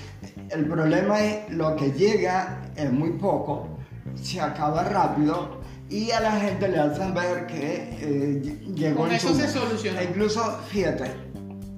El 0.50 0.66
problema 0.70 1.20
es 1.20 1.52
lo 1.52 1.76
que 1.76 1.92
llega 1.92 2.62
es 2.78 2.90
muy 2.90 3.12
poco, 3.12 3.68
se 4.16 4.40
acaba 4.40 4.86
rápido 4.86 5.65
y 5.90 6.12
a 6.12 6.20
la 6.20 6.32
gente 6.40 6.68
le 6.68 6.80
hacen 6.80 7.14
ver 7.14 7.46
que 7.46 7.98
eh, 8.02 8.60
llegó 8.74 9.02
Con 9.02 9.12
eso 9.12 9.34
se 9.34 9.48
soluciona. 9.48 10.04
Incluso, 10.04 10.60
fíjate, 10.68 11.12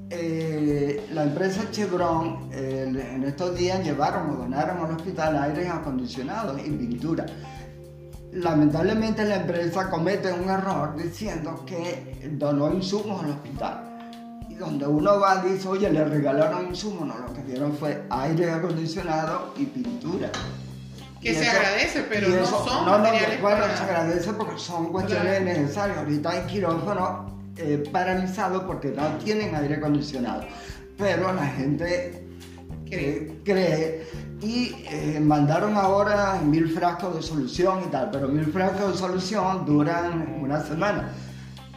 eh, 0.09 1.05
la 1.13 1.23
empresa 1.23 1.69
Chevron 1.71 2.49
en 2.53 3.23
estos 3.23 3.57
días 3.57 3.83
llevaron 3.83 4.29
o 4.31 4.37
donaron 4.37 4.85
al 4.85 4.95
hospital 4.95 5.37
aire 5.43 5.67
acondicionados 5.67 6.59
y 6.65 6.71
pintura. 6.71 7.25
Lamentablemente 8.31 9.25
la 9.25 9.37
empresa 9.37 9.89
comete 9.89 10.31
un 10.31 10.49
error 10.49 10.95
diciendo 10.95 11.63
que 11.65 12.29
donó 12.33 12.71
insumos 12.71 13.23
al 13.23 13.31
hospital. 13.31 13.83
Y 14.49 14.55
donde 14.55 14.87
uno 14.87 15.19
va 15.19 15.43
dice, 15.43 15.67
oye, 15.67 15.89
le 15.89 16.05
regalaron 16.05 16.67
insumos, 16.67 17.07
no, 17.07 17.17
lo 17.17 17.33
que 17.33 17.41
dieron 17.43 17.73
fue 17.73 18.05
aire 18.09 18.51
acondicionado 18.51 19.53
y 19.57 19.65
pintura. 19.65 20.31
Que 21.27 21.35
se 21.43 21.49
agradece, 21.49 22.05
pero 22.09 22.29
no 22.29 22.45
son 22.45 22.85
no, 22.85 22.97
materiales 22.97 23.41
Bueno, 23.41 23.63
se 23.75 23.83
agradece 23.83 24.33
porque 24.33 24.57
son 24.57 24.91
cuestiones 24.91 25.41
necesarias. 25.41 25.97
Ahorita 25.97 26.29
hay 26.29 26.41
quirófanos 26.47 27.31
eh, 27.57 27.83
paralizados 27.91 28.63
porque 28.63 28.89
no 28.89 29.09
tienen 29.23 29.53
aire 29.53 29.75
acondicionado. 29.75 30.43
Pero 30.97 31.33
la 31.33 31.45
gente 31.47 32.25
cree, 32.89 33.41
cree 33.43 34.07
y 34.41 34.73
eh, 34.89 35.19
mandaron 35.19 35.75
ahora 35.75 36.39
mil 36.43 36.69
frascos 36.69 37.15
de 37.15 37.21
solución 37.21 37.83
y 37.85 37.91
tal, 37.91 38.09
pero 38.11 38.27
mil 38.27 38.45
frascos 38.45 38.93
de 38.93 38.97
solución 38.97 39.65
duran 39.65 40.39
una 40.41 40.61
semana. 40.63 41.11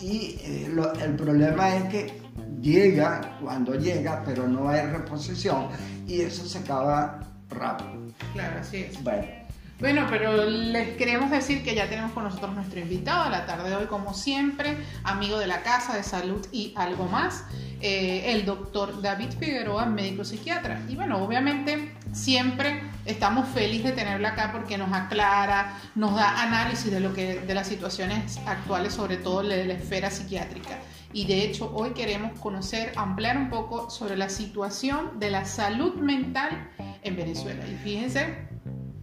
Y 0.00 0.38
eh, 0.42 0.72
el 1.02 1.16
problema 1.16 1.74
es 1.74 1.84
que 1.84 2.20
llega 2.60 3.36
cuando 3.42 3.74
llega, 3.74 4.22
pero 4.24 4.46
no 4.46 4.68
hay 4.68 4.86
reposición 4.86 5.68
y 6.06 6.20
eso 6.20 6.46
se 6.46 6.58
acaba 6.58 7.20
rápido. 7.48 8.12
Claro, 8.32 8.60
así 8.60 8.78
es. 8.78 9.02
Bueno. 9.02 9.39
Bueno, 9.80 10.06
pero 10.10 10.44
les 10.44 10.94
queremos 10.98 11.30
decir 11.30 11.64
que 11.64 11.74
ya 11.74 11.88
tenemos 11.88 12.12
con 12.12 12.24
nosotros 12.24 12.54
nuestro 12.54 12.80
invitado 12.80 13.22
a 13.22 13.30
la 13.30 13.46
tarde 13.46 13.70
de 13.70 13.76
hoy, 13.76 13.86
como 13.86 14.12
siempre, 14.12 14.76
amigo 15.04 15.38
de 15.38 15.46
la 15.46 15.62
Casa 15.62 15.96
de 15.96 16.02
Salud 16.02 16.46
y 16.52 16.74
algo 16.76 17.06
más, 17.06 17.44
eh, 17.80 18.24
el 18.26 18.44
doctor 18.44 19.00
David 19.00 19.30
Figueroa, 19.38 19.86
médico 19.86 20.22
psiquiatra. 20.22 20.82
Y 20.86 20.96
bueno, 20.96 21.24
obviamente 21.24 21.94
siempre 22.12 22.82
estamos 23.06 23.48
felices 23.48 23.84
de 23.84 23.92
tenerlo 23.92 24.28
acá 24.28 24.50
porque 24.52 24.76
nos 24.76 24.92
aclara, 24.92 25.78
nos 25.94 26.14
da 26.14 26.42
análisis 26.42 26.92
de 26.92 27.00
lo 27.00 27.14
que 27.14 27.40
de 27.40 27.54
las 27.54 27.66
situaciones 27.66 28.38
actuales, 28.44 28.92
sobre 28.92 29.16
todo 29.16 29.42
de 29.42 29.64
la 29.64 29.72
esfera 29.72 30.10
psiquiátrica. 30.10 30.78
Y 31.14 31.24
de 31.24 31.42
hecho 31.42 31.72
hoy 31.74 31.92
queremos 31.92 32.38
conocer, 32.38 32.92
ampliar 32.96 33.38
un 33.38 33.48
poco 33.48 33.88
sobre 33.88 34.18
la 34.18 34.28
situación 34.28 35.18
de 35.18 35.30
la 35.30 35.46
salud 35.46 35.94
mental 35.94 36.70
en 37.02 37.16
Venezuela. 37.16 37.66
Y 37.66 37.76
fíjense 37.76 38.49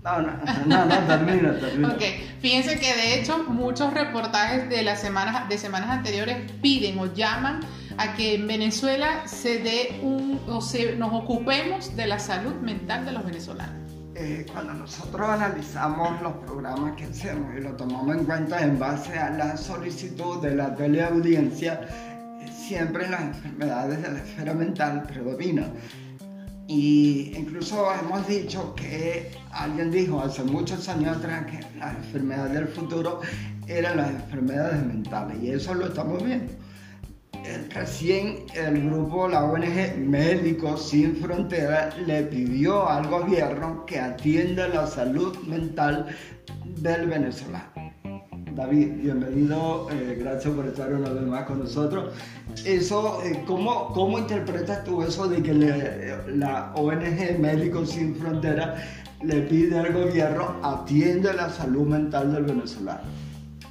No, 0.07 0.21
no, 0.21 0.31
no, 0.67 0.85
no, 0.85 0.99
termina, 1.05 1.59
termina. 1.59 1.89
Ok, 1.89 2.01
fíjense 2.39 2.79
que 2.79 2.95
de 2.95 3.19
hecho 3.19 3.43
muchos 3.43 3.93
reportajes 3.93 4.69
de 4.69 4.81
las 4.81 5.01
semanas, 5.01 5.49
de 5.49 5.57
semanas 5.57 5.89
anteriores 5.89 6.49
piden 6.61 6.97
o 6.97 7.13
llaman 7.13 7.59
a 7.97 8.13
que 8.13 8.35
en 8.35 8.47
Venezuela 8.47 9.27
se 9.27 9.59
dé 9.59 9.99
un, 10.01 10.39
o 10.47 10.61
se, 10.61 10.95
nos 10.95 11.13
ocupemos 11.13 11.93
de 11.97 12.07
la 12.07 12.19
salud 12.19 12.55
mental 12.55 13.05
de 13.05 13.11
los 13.11 13.25
venezolanos. 13.25 13.75
Eh, 14.15 14.45
cuando 14.51 14.73
nosotros 14.73 15.27
analizamos 15.27 16.21
los 16.21 16.33
programas 16.37 16.95
que 16.95 17.03
hacemos 17.03 17.53
y 17.57 17.61
lo 17.61 17.73
tomamos 17.73 18.15
en 18.15 18.23
cuenta 18.23 18.61
en 18.61 18.79
base 18.79 19.17
a 19.19 19.29
la 19.29 19.57
solicitud 19.57 20.41
de 20.41 20.55
la 20.55 20.73
teleaudiencia, 20.73 21.81
siempre 22.49 23.09
las 23.09 23.21
enfermedades 23.21 24.01
de 24.01 24.11
la 24.11 24.19
esfera 24.19 24.53
mental 24.53 25.03
predominan. 25.03 25.73
Y 26.67 27.33
incluso 27.37 27.87
hemos 27.93 28.27
dicho 28.27 28.75
que 28.75 29.31
alguien 29.51 29.89
dijo 29.89 30.19
hace 30.21 30.43
muchos 30.43 30.89
años 30.89 31.17
atrás 31.17 31.45
que 31.45 31.79
las 31.79 31.95
enfermedades 31.95 32.53
del 32.53 32.67
futuro 32.67 33.21
eran 33.67 33.97
las 33.97 34.09
enfermedades 34.09 34.85
mentales 34.85 35.37
y 35.41 35.51
eso 35.51 35.73
lo 35.73 35.87
estamos 35.87 36.21
viendo. 36.23 36.51
Eh, 37.45 37.69
Recién 37.73 38.45
el 38.53 38.89
grupo, 38.89 39.29
la 39.29 39.45
ONG 39.45 39.97
Médicos 39.97 40.89
Sin 40.89 41.15
Fronteras, 41.15 41.97
le 41.99 42.23
pidió 42.23 42.89
al 42.89 43.07
gobierno 43.07 43.85
que 43.85 43.99
atienda 43.99 44.67
la 44.67 44.87
salud 44.87 45.37
mental 45.43 46.07
del 46.65 47.07
venezolano. 47.07 47.76
David, 48.57 49.03
bienvenido, 49.03 49.87
eh, 49.91 50.17
gracias 50.19 50.51
por 50.51 50.65
estar 50.65 50.91
una 50.91 51.09
vez 51.09 51.21
más 51.27 51.43
con 51.45 51.59
nosotros. 51.59 52.11
Eso, 52.65 53.21
eh, 53.23 53.43
¿cómo, 53.45 53.89
¿Cómo 53.93 54.17
interpretas 54.17 54.83
tú 54.83 55.03
eso 55.03 55.27
de 55.27 55.43
que 55.43 55.53
le- 55.53 56.35
la 56.37 56.73
ONG 56.75 57.37
Médicos 57.39 57.91
Sin 57.91 58.15
Fronteras 58.15 58.81
le 59.21 59.41
pide 59.43 59.77
al 59.77 59.93
gobierno 59.93 60.55
atienda 60.63 61.33
la 61.33 61.49
salud 61.51 61.85
mental 61.85 62.33
del 62.33 62.45
venezolano? 62.45 63.01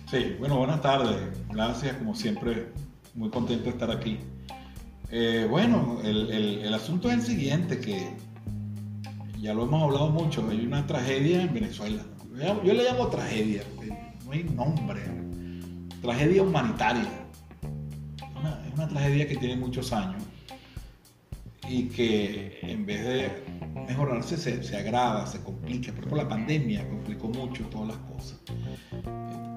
Sí, 0.09 0.37
bueno, 0.39 0.57
buenas 0.59 0.81
tardes. 0.81 1.17
Gracias, 1.53 1.97
como 1.97 2.15
siempre, 2.15 2.69
muy 3.15 3.29
contento 3.31 3.65
de 3.65 3.71
estar 3.71 3.91
aquí. 3.91 4.19
Eh, 5.11 5.49
bueno, 5.51 5.99
el, 6.05 6.31
el- 6.31 6.59
el 6.61 6.75
asunto 6.75 7.09
es 7.11 7.15
el 7.17 7.23
siguiente, 7.23 7.81
que 7.81 8.11
ya 9.41 9.53
lo 9.53 9.65
hemos 9.65 9.83
hablado 9.83 10.11
mucho, 10.11 10.47
hay 10.49 10.65
una 10.65 10.87
tragedia 10.87 11.43
en 11.43 11.53
Venezuela. 11.53 12.03
Yo, 12.63 12.73
le 12.75 12.85
llamo 12.85 13.07
tragedia, 13.09 13.63
no 14.27 14.33
hay 14.33 14.45
nombre. 14.45 15.01
Tragedia 16.03 16.43
humanitaria. 16.43 17.09
Una- 18.39 18.67
es 18.67 18.75
una 18.75 18.89
tragedia 18.89 19.27
que 19.29 19.37
tiene 19.37 19.57
muchos 19.57 19.93
años 19.93 20.23
y 21.69 21.85
que 21.89 22.59
en 22.63 22.87
vez 22.87 23.05
de 23.05 23.31
mejorarse 23.89 24.37
se, 24.37 24.63
se 24.63 24.77
agrava, 24.77 25.27
se 25.27 25.43
complica. 25.43 25.91
Por 25.93 26.01
ejemplo, 26.01 26.23
la 26.23 26.29
pandemia 26.29 26.89
complicó 26.89 27.29
mucho 27.29 27.65
todas 27.65 27.89
las 27.89 27.97
cosas. 27.99 28.41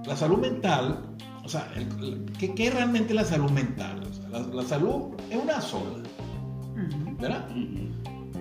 La 0.08 0.16
salud 0.16 0.40
mental, 0.40 1.16
o 1.44 1.50
sea, 1.50 1.72
el- 1.76 2.04
el- 2.04 2.26
¿qué, 2.40 2.56
qué 2.56 2.68
es 2.68 2.74
realmente 2.74 3.14
la 3.14 3.24
salud 3.26 3.52
mental? 3.52 4.02
O 4.10 4.14
sea, 4.14 4.30
la, 4.30 4.40
la 4.40 4.64
salud 4.64 5.14
es 5.30 5.38
una 5.38 5.62
sola. 5.62 6.04
¿verdad? 7.20 7.50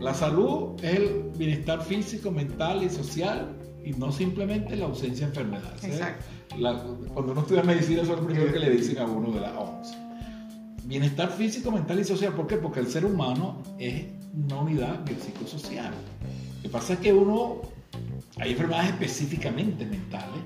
La 0.00 0.14
salud 0.14 0.76
es 0.82 0.94
el 0.96 1.30
bienestar 1.36 1.82
físico, 1.82 2.30
mental 2.30 2.84
y 2.84 2.88
social 2.88 3.56
y 3.84 3.90
no 3.92 4.12
simplemente 4.12 4.76
la 4.76 4.86
ausencia 4.86 5.26
de 5.26 5.32
enfermedades. 5.32 5.84
¿eh? 5.84 5.88
Exacto. 5.92 6.24
La- 6.58 6.82
cuando 7.12 7.32
uno 7.32 7.40
estudia 7.42 7.62
medicina, 7.62 8.02
eso 8.02 8.14
es 8.14 8.20
lo 8.20 8.26
primero 8.26 8.52
que 8.52 8.58
le 8.58 8.70
dicen 8.70 8.98
a 8.98 9.04
uno 9.06 9.30
de 9.32 9.40
la 9.40 9.58
OMS. 9.58 9.94
Bienestar 10.84 11.30
físico, 11.30 11.70
mental 11.70 12.00
y 12.00 12.04
social. 12.04 12.32
¿Por 12.32 12.46
qué? 12.46 12.56
Porque 12.56 12.80
el 12.80 12.86
ser 12.88 13.04
humano 13.04 13.62
es 13.78 14.04
una 14.34 14.56
unidad 14.60 15.04
biopsicosocial. 15.04 15.92
Lo 16.56 16.62
que 16.62 16.68
pasa 16.70 16.94
es 16.94 16.98
que 17.00 17.12
uno, 17.12 17.56
hay 18.38 18.52
enfermedades 18.52 18.90
específicamente 18.90 19.84
mentales, 19.84 20.40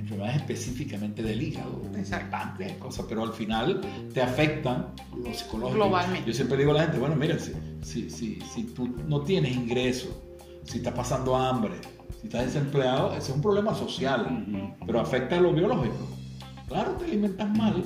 enfermedades 0.00 0.36
específicamente 0.36 1.22
del 1.22 1.42
hígado, 1.42 1.82
bastantes 1.94 2.72
cosas, 2.78 3.04
pero 3.08 3.22
al 3.22 3.32
final 3.32 3.80
te 4.14 4.22
afectan 4.22 4.88
lo 5.16 5.32
psicológico. 5.34 5.74
Globalmente. 5.76 6.26
Yo 6.26 6.34
siempre 6.34 6.56
digo 6.56 6.70
a 6.70 6.74
la 6.74 6.82
gente, 6.84 6.98
bueno, 6.98 7.14
mira, 7.16 7.38
si, 7.38 7.52
si, 7.82 8.08
si, 8.10 8.38
si 8.40 8.64
tú 8.64 8.88
no 9.06 9.20
tienes 9.22 9.54
ingresos, 9.54 10.10
si 10.64 10.78
estás 10.78 10.94
pasando 10.94 11.36
hambre, 11.36 11.74
si 12.20 12.26
estás 12.26 12.46
desempleado, 12.46 13.10
ese 13.12 13.30
es 13.30 13.36
un 13.36 13.42
problema 13.42 13.74
social, 13.74 14.76
pero 14.86 15.00
afecta 15.00 15.36
a 15.36 15.40
lo 15.40 15.52
biológico. 15.52 16.08
Claro, 16.68 16.92
te 16.92 17.04
alimentas 17.04 17.50
mal, 17.56 17.84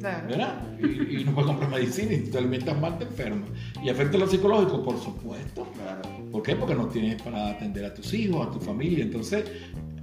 Claro. 0.00 0.28
¿verdad? 0.28 0.62
Y, 0.78 1.20
y 1.20 1.24
no 1.24 1.32
puedes 1.34 1.46
comprar 1.46 1.70
medicina 1.70 2.12
y 2.12 2.16
si 2.26 2.30
te 2.30 2.38
alimentas 2.38 2.78
mal, 2.78 2.98
te 2.98 3.04
enfermas. 3.04 3.48
Y 3.82 3.88
afecta 3.88 4.16
a 4.18 4.20
lo 4.20 4.26
psicológico, 4.28 4.82
por 4.82 5.00
supuesto. 5.00 5.66
¿Por 6.30 6.42
qué? 6.42 6.54
Porque 6.54 6.74
no 6.74 6.86
tienes 6.86 7.20
para 7.22 7.50
atender 7.50 7.84
a 7.86 7.94
tus 7.94 8.12
hijos, 8.12 8.46
a 8.46 8.50
tu 8.50 8.60
familia. 8.60 9.04
Entonces, 9.04 9.44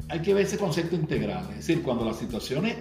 hay 0.10 0.20
que 0.20 0.34
ver 0.34 0.46
ese 0.46 0.58
concepto 0.58 0.96
integral. 0.96 1.46
Es 1.52 1.58
decir, 1.68 1.84
cuando 1.84 2.06
las 2.06 2.18
situaciones 2.18 2.76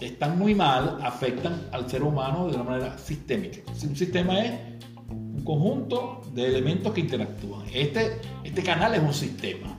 están 0.00 0.38
muy 0.38 0.54
mal, 0.54 0.98
afectan 1.02 1.68
al 1.72 1.88
ser 1.90 2.02
humano 2.02 2.48
de 2.48 2.54
una 2.54 2.64
manera 2.64 2.98
sistémica. 2.98 3.60
Si 3.74 3.86
Un 3.86 3.96
sistema 3.96 4.40
es 4.40 4.52
un 5.10 5.44
conjunto 5.44 6.22
de 6.34 6.46
elementos 6.46 6.92
que 6.92 7.00
interactúan. 7.02 7.66
Este, 7.72 8.20
este 8.42 8.62
canal 8.62 8.94
es 8.94 9.02
un 9.02 9.14
sistema, 9.14 9.75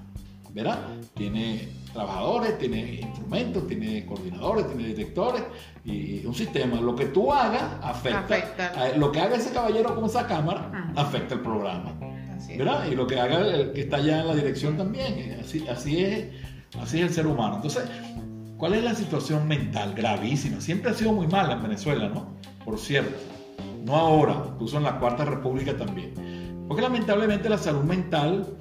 ¿verdad? 0.58 0.80
Tiene 1.14 1.70
trabajadores, 1.94 2.58
tiene 2.58 3.02
instrumentos, 3.02 3.68
tiene 3.68 4.06
coordinadores, 4.06 4.68
tiene 4.68 4.88
directores 4.88 5.44
y 5.86 6.26
un 6.26 6.34
sistema. 6.34 6.82
Lo 6.82 6.96
que 6.96 7.06
tú 7.06 7.32
hagas 7.32 7.64
afecta. 7.82 8.20
Afecta. 8.20 8.98
lo 8.98 9.12
que 9.12 9.22
haga 9.22 9.36
ese 9.38 9.52
caballero 9.52 9.96
con 9.96 10.06
esa 10.06 10.26
cámara 10.28 10.92
afecta 10.96 11.36
el 11.36 11.42
programa. 11.42 11.94
¿verdad? 12.58 12.88
Y 12.92 12.96
lo 12.96 13.06
que 13.06 13.20
haga 13.20 13.40
el 13.40 13.72
que 13.72 13.82
está 13.82 13.98
allá 13.98 14.22
en 14.22 14.28
la 14.28 14.36
dirección 14.36 14.78
también. 14.78 15.40
Así, 15.40 15.68
así, 15.68 16.04
es, 16.04 16.26
así 16.82 17.00
es 17.00 17.08
el 17.08 17.14
ser 17.14 17.28
humano. 17.28 17.58
Entonces, 17.58 17.84
¿cuál 18.58 18.74
es 18.74 18.84
la 18.84 18.96
situación 18.96 19.48
mental? 19.48 19.94
Gravísima. 19.96 20.60
Siempre 20.60 20.92
ha 20.92 20.94
sido 20.96 21.14
muy 21.14 21.28
mala 21.28 21.54
en 21.54 21.64
Venezuela, 21.64 22.10
¿no? 22.10 22.36
Por 22.66 22.80
cierto. 22.80 23.16
No 23.84 23.96
ahora, 23.96 24.44
incluso 24.54 24.78
en 24.78 24.84
la 24.84 25.00
Cuarta 25.00 25.24
República 25.24 25.78
también. 25.78 26.14
Porque 26.68 26.82
lamentablemente 26.82 27.48
la 27.48 27.58
salud 27.58 27.84
mental 27.84 28.58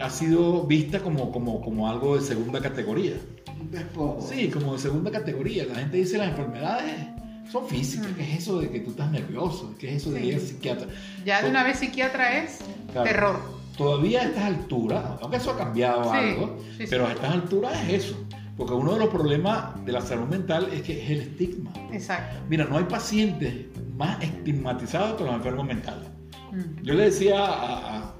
ha 0.00 0.10
sido 0.10 0.64
vista 0.66 1.00
como, 1.00 1.30
como, 1.30 1.60
como 1.60 1.88
algo 1.88 2.16
de 2.16 2.22
segunda 2.22 2.60
categoría. 2.60 3.14
Después, 3.70 4.24
Sí, 4.28 4.48
como 4.48 4.72
de 4.74 4.78
segunda 4.78 5.10
categoría. 5.10 5.64
La 5.66 5.74
gente 5.76 5.96
dice 5.98 6.18
las 6.18 6.28
enfermedades 6.30 6.94
son 7.50 7.66
físicas. 7.66 8.08
¿Qué 8.16 8.22
es 8.32 8.38
eso 8.42 8.60
de 8.60 8.70
que 8.70 8.80
tú 8.80 8.90
estás 8.90 9.10
nervioso? 9.10 9.74
¿Qué 9.78 9.88
es 9.90 10.02
eso 10.02 10.10
de 10.12 10.24
ir 10.24 10.34
al 10.34 10.40
psiquiatra? 10.40 10.86
Ya 11.24 11.42
de 11.42 11.50
una 11.50 11.64
vez 11.64 11.78
psiquiatra 11.78 12.38
es 12.42 12.58
Claro. 12.92 13.08
terror. 13.08 13.60
todavía 13.76 14.20
a 14.20 14.24
estas 14.24 14.44
alturas, 14.44 15.04
aunque 15.22 15.36
eso 15.38 15.52
ha 15.52 15.56
cambiado 15.56 16.04
Sí, 16.04 16.10
algo, 16.12 16.58
sí, 16.76 16.76
sí. 16.80 16.86
pero 16.90 17.06
a 17.06 17.12
estas 17.12 17.32
alturas 17.32 17.72
es 17.88 18.04
eso. 18.04 18.16
Porque 18.56 18.74
uno 18.74 18.92
de 18.92 18.98
los 18.98 19.08
problemas 19.08 19.82
de 19.86 19.92
la 19.92 20.02
salud 20.02 20.26
mental 20.26 20.68
es 20.72 20.82
que 20.82 21.02
es 21.02 21.10
el 21.10 21.20
estigma. 21.22 21.72
Exacto. 21.92 22.40
Mira, 22.48 22.66
no 22.66 22.76
hay 22.76 22.84
pacientes 22.84 23.66
más 23.96 24.22
estigmatizados 24.22 25.14
que 25.16 25.24
los 25.24 25.34
enfermos 25.34 25.66
mentales. 25.66 26.08
Mm. 26.52 26.82
Yo 26.82 26.92
le 26.94 27.04
decía 27.04 27.38
a, 27.42 27.96
a, 27.98 28.14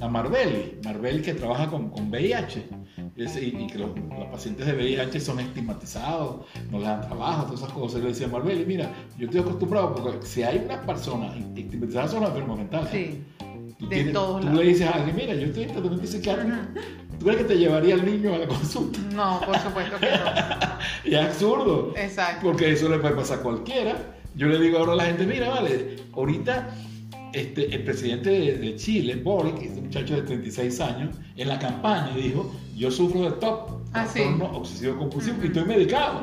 a 0.00 0.08
Marbelli, 0.08 0.78
Marbelli 0.84 1.22
que 1.22 1.34
trabaja 1.34 1.66
con, 1.68 1.90
con 1.90 2.08
VIH, 2.10 2.68
es- 3.16 3.36
y, 3.36 3.46
y 3.58 3.66
que 3.66 3.78
los, 3.78 3.90
los 3.96 4.26
pacientes 4.30 4.66
de 4.66 4.72
VIH 4.74 5.20
son 5.20 5.40
estigmatizados, 5.40 6.46
no 6.70 6.78
les 6.78 6.86
dan 6.88 7.00
trabajo, 7.02 7.44
todas 7.44 7.60
esas 7.60 7.72
cosas. 7.72 8.00
Le 8.02 8.08
decía 8.08 8.26
a 8.26 8.30
Marbelli, 8.30 8.64
mira, 8.64 8.90
yo 9.16 9.26
estoy 9.26 9.40
acostumbrado 9.40 9.94
porque 9.94 10.24
si 10.26 10.42
hay 10.42 10.62
una 10.64 10.80
persona 10.82 11.34
estigmatizada 11.56 12.08
son 12.08 12.20
los 12.20 12.30
enfermos 12.30 12.58
mentales. 12.58 12.90
Sí. 12.92 13.24
Tú, 13.78 13.88
De 13.88 13.96
tienes- 13.96 14.12
todos 14.12 14.40
tú 14.44 14.52
le 14.52 14.62
dices 14.64 14.86
a 14.88 14.90
alguien, 14.90 15.14
mira, 15.16 15.34
yo 15.34 15.46
estoy 15.46 15.62
en 15.64 15.68
tratamiento 15.72 16.06
psiquiátrico. 16.06 16.56
¿Tú 17.18 17.24
crees 17.26 17.38
que 17.38 17.44
te 17.44 17.58
llevaría 17.58 17.94
el 17.94 18.04
niño 18.04 18.34
a 18.34 18.38
la 18.38 18.46
consulta? 18.46 18.98
No, 19.14 19.40
por 19.44 19.56
supuesto 19.58 19.98
que 19.98 20.06
no. 20.06 20.68
Y 21.04 21.14
es 21.14 21.20
absurdo. 21.26 21.92
Exacto. 21.96 22.40
Porque 22.46 22.72
eso 22.72 22.88
le 22.88 22.98
puede 22.98 23.14
pasar 23.14 23.38
a 23.38 23.42
cualquiera. 23.42 23.96
Yo 24.34 24.46
le 24.48 24.58
digo 24.60 24.78
ahora 24.78 24.92
a 24.92 24.96
la 24.96 25.04
gente, 25.06 25.26
mira, 25.26 25.48
vale, 25.48 25.96
ahorita 26.12 26.68
este, 27.40 27.74
el 27.74 27.84
presidente 27.84 28.30
de, 28.30 28.58
de 28.58 28.76
Chile, 28.76 29.16
Boric, 29.16 29.60
este 29.62 29.80
muchacho 29.80 30.16
de 30.16 30.22
36 30.22 30.80
años, 30.80 31.16
en 31.36 31.48
la 31.48 31.58
campaña 31.58 32.12
dijo, 32.16 32.52
yo 32.76 32.90
sufro 32.90 33.22
de 33.22 33.30
TOC, 33.32 33.78
Ah, 33.92 34.04
sí. 34.06 34.20
trastorno 34.20 34.56
obsesivo 34.58 34.98
compulsivo, 34.98 35.36
y 35.42 35.46
estoy 35.46 35.64
medicado. 35.64 36.22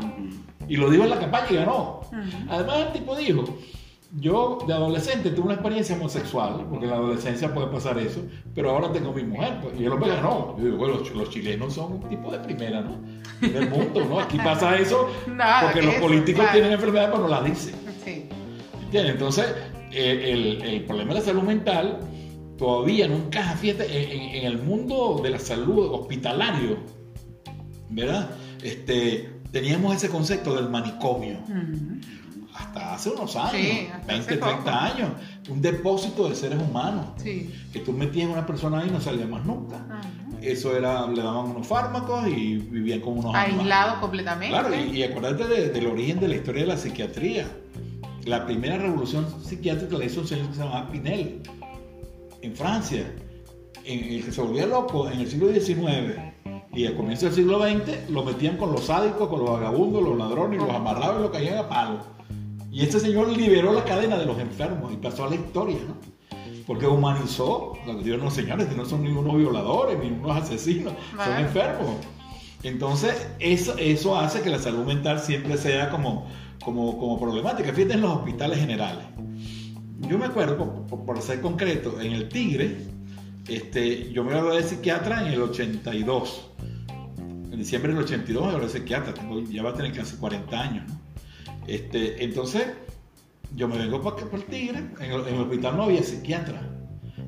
Y 0.67 0.78
lo 0.78 0.89
dijo 0.89 1.04
en 1.04 1.10
la 1.10 1.19
campaña 1.19 1.47
y 1.51 1.56
ganó. 1.56 2.01
Además, 2.49 2.78
el 2.88 2.93
tipo 2.93 3.15
dijo, 3.15 3.43
yo 4.19 4.60
de 4.67 4.73
adolescente 4.73 5.30
tuve 5.32 5.45
una 5.45 5.54
experiencia 5.56 5.95
homosexual, 5.95 6.65
porque 6.69 6.86
en 6.86 6.91
la 6.91 6.97
adolescencia 6.97 7.54
puede 7.54 7.67
pasar 7.67 7.97
eso, 7.97 8.21
pero 8.54 8.69
ahora 8.71 8.91
tengo 8.91 9.12
mi 9.13 9.23
mujer, 9.23 9.58
pues, 9.62 9.80
y 9.80 9.84
el 9.86 9.91
hombre 9.91 10.10
ganó. 10.10 10.56
Yo 10.58 10.65
digo, 10.65 10.78
bueno, 10.78 10.95
los, 10.99 11.13
los 11.15 11.30
chilenos 11.30 11.73
son 11.73 11.93
un 11.93 12.01
tipo 12.10 12.32
de 12.32 12.39
primera, 12.39 12.82
¿no? 12.82 12.97
Del 13.41 13.69
mundo, 13.69 14.06
¿no? 14.08 14.19
Aquí 14.19 14.38
pasa 14.38 14.78
eso 14.78 15.10
Nada, 15.28 15.63
porque 15.63 15.80
que 15.82 15.86
los 15.88 15.95
políticos 15.95 16.39
claro. 16.41 16.51
tienen 16.54 16.71
enfermedades, 16.71 17.10
pero 17.12 17.23
no 17.23 17.30
las 17.30 17.43
dicen. 17.45 17.75
Sí. 18.04 18.30
¿Entiendes? 18.86 19.13
Entonces, 19.13 19.45
el, 19.95 20.62
el 20.62 20.84
problema 20.86 21.13
de 21.13 21.19
la 21.19 21.25
salud 21.25 21.43
mental 21.43 21.99
todavía 22.58 23.08
no 23.08 23.15
encaja, 23.15 23.55
fíjate, 23.55 24.38
en, 24.38 24.45
el 24.45 24.58
mundo 24.62 25.19
de 25.23 25.29
la 25.31 25.39
salud 25.39 25.88
hospitalario, 25.93 26.77
¿verdad? 27.89 28.29
Este, 28.63 29.29
teníamos 29.51 29.95
ese 29.95 30.10
concepto 30.10 30.55
del 30.55 30.69
manicomio. 30.69 31.38
Hasta 32.53 32.93
hace 32.93 33.10
unos 33.10 33.36
años, 33.36 33.51
Sí, 33.51 33.88
hasta 33.93 34.08
20, 34.08 34.13
hace 34.13 34.38
poco. 34.38 34.51
30 34.63 34.86
años, 34.86 35.10
un 35.49 35.62
depósito 35.62 36.29
de 36.29 36.36
seres 36.36 36.58
humanos, 36.58 37.08
Sí. 37.17 37.53
que 37.73 37.79
tú 37.79 37.91
metías 37.91 38.29
una 38.29 38.45
persona 38.45 38.79
ahí 38.79 38.88
y 38.88 38.91
no 38.91 39.01
salía 39.01 39.25
más 39.27 39.45
nunca. 39.45 39.75
Ajá. 39.89 40.01
Eso 40.41 40.75
era, 40.77 41.05
le 41.08 41.21
daban 41.21 41.47
unos 41.47 41.67
fármacos 41.67 42.25
y 42.29 42.55
vivían 42.58 43.01
con 43.01 43.17
unos 43.17 43.36
animales. 43.36 43.60
Aislado 43.60 43.99
completamente. 43.99 44.58
Claro, 44.58 44.73
y, 44.73 44.97
y 44.97 45.03
acuérdate 45.03 45.47
de- 45.47 45.69
del 45.69 45.88
origen 45.88 46.19
de 46.21 46.27
la 46.29 46.36
historia 46.36 46.62
de 46.62 46.67
la 46.69 46.77
psiquiatría. 46.77 47.45
La 48.25 48.43
primera 48.43 48.77
revolución 48.77 49.27
psiquiátrica 49.43 49.99
la 49.99 50.05
hizo 50.05 50.21
un 50.21 50.27
señor 50.27 50.47
que 50.47 50.55
se 50.55 50.63
llamaba 50.63 50.89
Pinel, 50.89 51.43
en 52.41 52.55
Francia, 52.55 53.13
en 53.83 54.13
el 54.13 54.25
que 54.25 54.31
se 54.31 54.41
volvía 54.41 54.65
loco 54.65 55.07
en 55.09 55.19
el 55.19 55.29
siglo 55.29 55.53
XIX. 55.53 56.15
Y 56.73 56.88
al 56.88 56.95
comienzo 56.95 57.27
del 57.27 57.35
siglo 57.35 57.59
XX 57.59 58.09
lo 58.09 58.23
metían 58.23 58.57
con 58.57 58.71
los 58.71 58.85
sádicos, 58.85 59.29
con 59.29 59.41
los 59.41 59.51
vagabundos, 59.51 60.01
los 60.01 60.17
ladrones, 60.17 60.59
y 60.59 60.65
los 60.65 60.73
amarraban 60.73 61.19
y 61.19 61.21
los 61.21 61.31
caían 61.31 61.59
a 61.59 61.69
palo. 61.69 61.99
Y 62.71 62.81
este 62.81 62.99
señor 62.99 63.29
liberó 63.29 63.71
la 63.73 63.83
cadena 63.85 64.17
de 64.17 64.25
los 64.25 64.39
enfermos 64.39 64.91
y 64.91 64.97
pasó 64.97 65.25
a 65.25 65.29
la 65.29 65.35
historia, 65.35 65.77
¿no? 65.88 65.95
Porque 66.65 66.88
humanizó, 66.88 67.73
dios 68.03 68.19
no 68.19 68.31
señores, 68.31 68.65
que 68.65 68.75
no 68.75 68.85
son 68.85 69.03
ni 69.03 69.11
unos 69.11 69.38
violadores, 69.38 69.99
ni 69.99 70.07
unos 70.07 70.35
asesinos, 70.35 70.93
son 71.23 71.38
enfermos. 71.38 71.91
Entonces, 72.63 73.27
eso, 73.38 73.77
eso 73.77 74.17
hace 74.17 74.41
que 74.41 74.49
la 74.49 74.57
salud 74.57 74.83
mental 74.83 75.19
siempre 75.19 75.55
sea 75.57 75.91
como, 75.91 76.25
como, 76.63 76.98
como 76.98 77.20
problemática. 77.20 77.74
Fíjate 77.74 77.94
en 77.94 78.02
los 78.02 78.18
hospitales 78.18 78.60
generales. 78.60 79.06
Yo 80.00 80.18
me 80.18 80.26
acuerdo, 80.26 80.86
por, 80.88 81.22
ser 81.22 81.41
concreto, 81.41 82.00
en 82.00 82.13
el 82.13 82.30
Tigre, 82.30 82.78
este, 83.48 84.12
yo 84.12 84.24
me 84.24 84.32
gradué 84.32 84.58
de 84.58 84.63
psiquiatra 84.63 85.26
en 85.26 85.34
el 85.34 85.41
82. 85.41 86.52
En 87.52 87.58
diciembre 87.58 87.94
del 87.94 88.04
82 88.04 88.44
me 88.44 88.50
gradué 88.50 88.68
de 88.68 88.80
psiquiatra, 88.80 89.13
tengo, 89.13 89.41
ya 89.41 89.63
va 89.63 89.72
a 89.72 89.74
tener 89.74 89.94
casi 89.94 90.18
40 90.18 90.62
años. 90.62 90.84
¿no? 90.88 91.00
Este, 91.68 92.24
entonces, 92.24 92.68
yo 93.56 93.68
me 93.68 93.78
vengo 93.78 94.02
para 94.02 94.22
el 94.22 94.44
Tigre, 94.44 94.80
en 95.00 95.12
el, 95.12 95.28
en 95.28 95.36
el 95.36 95.41
hospital 95.41 95.78
no 95.78 95.84
había 95.84 96.04
psiquiatra. 96.04 96.62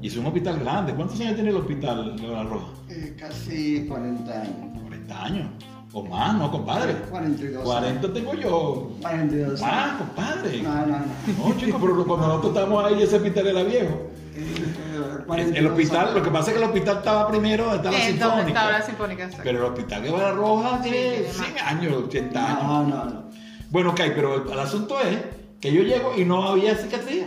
Y 0.02 0.08
es 0.08 0.18
un 0.18 0.28
hospital 0.28 0.60
grande. 0.60 0.94
¿Cuántos 0.94 1.20
años 1.22 1.36
tiene 1.36 1.50
el 1.50 1.56
hospital 1.56 2.16
la 2.22 2.44
Roja? 2.44 2.72
Eh, 2.90 3.16
casi 3.18 3.86
40 3.88 4.42
años. 4.42 4.82
40 4.84 5.24
años. 5.24 5.50
O 5.94 6.04
más, 6.04 6.36
¿no, 6.36 6.52
compadre? 6.52 6.94
42 7.10 7.64
40 7.64 8.14
tengo 8.14 8.34
yo. 8.36 8.92
42 9.02 9.62
Más, 9.62 9.72
años. 9.72 9.94
compadre. 10.00 10.62
No, 10.62 10.74
no, 10.76 10.86
no. 10.88 11.50
No, 11.50 11.58
chicos, 11.58 11.82
pero 11.82 12.06
cuando 12.06 12.28
nosotros 12.28 12.52
estábamos 12.54 12.86
ahí, 12.86 13.02
ese 13.02 13.16
hospital 13.16 13.48
era 13.48 13.64
viejo. 13.64 14.02
El, 14.36 15.24
42 15.26 15.72
hospital, 15.72 16.14
lo 16.14 16.24
que 16.24 16.30
pasa 16.30 16.52
es 16.52 16.58
que 16.58 16.64
el 16.64 16.70
hospital 16.70 16.98
estaba 16.98 17.28
primero 17.28 17.74
está 17.74 17.90
la 17.92 17.98
Eh, 17.98 18.02
¿Dónde 18.14 18.18
sinfónica. 18.20 18.48
estaba 18.48 18.72
la 18.72 18.82
sinfónica? 18.86 19.24
Exacto. 19.24 19.44
Pero 19.46 19.58
el 19.60 19.66
hospital 19.74 20.04
de 20.04 20.10
Barra 20.12 20.32
Roja 20.34 20.84
Sí, 20.84 20.90
tiene 20.90 21.08
tiene 21.10 21.30
100 21.34 21.54
más. 21.54 21.64
años, 21.64 21.94
80 22.06 22.46
años. 22.48 22.64
No, 22.64 22.84
no, 22.84 23.06
no. 23.06 23.24
Bueno, 23.72 23.90
ok, 23.92 24.02
pero 24.16 24.44
el, 24.46 24.52
el 24.52 24.60
asunto 24.60 25.00
es 25.00 25.18
que 25.60 25.72
yo 25.74 25.82
llego 25.84 26.14
y 26.18 26.26
no 26.26 26.44
había 26.50 26.78
psiquiatría. 26.78 27.26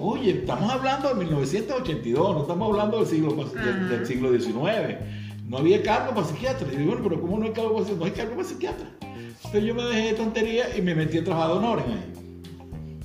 Oye, 0.00 0.30
estamos 0.30 0.70
hablando 0.72 1.08
de 1.10 1.14
1982, 1.24 2.34
no 2.34 2.40
estamos 2.42 2.68
hablando 2.70 2.98
del 2.98 3.06
siglo, 3.06 3.32
del, 3.34 3.88
del 3.88 4.06
siglo 4.06 4.30
XIX. 4.32 4.96
No 5.48 5.58
había 5.58 5.82
cargo 5.82 6.14
para 6.14 6.26
psiquiatra. 6.26 6.68
Y 6.72 6.76
digo, 6.76 6.90
bueno, 6.92 7.08
pero 7.08 7.20
¿cómo 7.20 7.38
no 7.38 7.46
hay 7.46 7.52
cargo 7.52 7.72
para 7.74 7.84
psiquiatra? 7.86 7.98
No 7.98 8.04
hay 8.04 8.10
cargo 8.12 8.36
para 8.36 8.48
psiquiatra. 8.48 8.86
Entonces 9.36 9.64
yo 9.64 9.74
me 9.74 9.82
dejé 9.84 10.02
de 10.08 10.12
tontería 10.14 10.76
y 10.76 10.82
me 10.82 10.94
metí 10.94 11.18
a 11.18 11.24
trabajar 11.24 11.50
de 11.52 11.56
honores 11.58 11.84
ahí. 11.86 12.12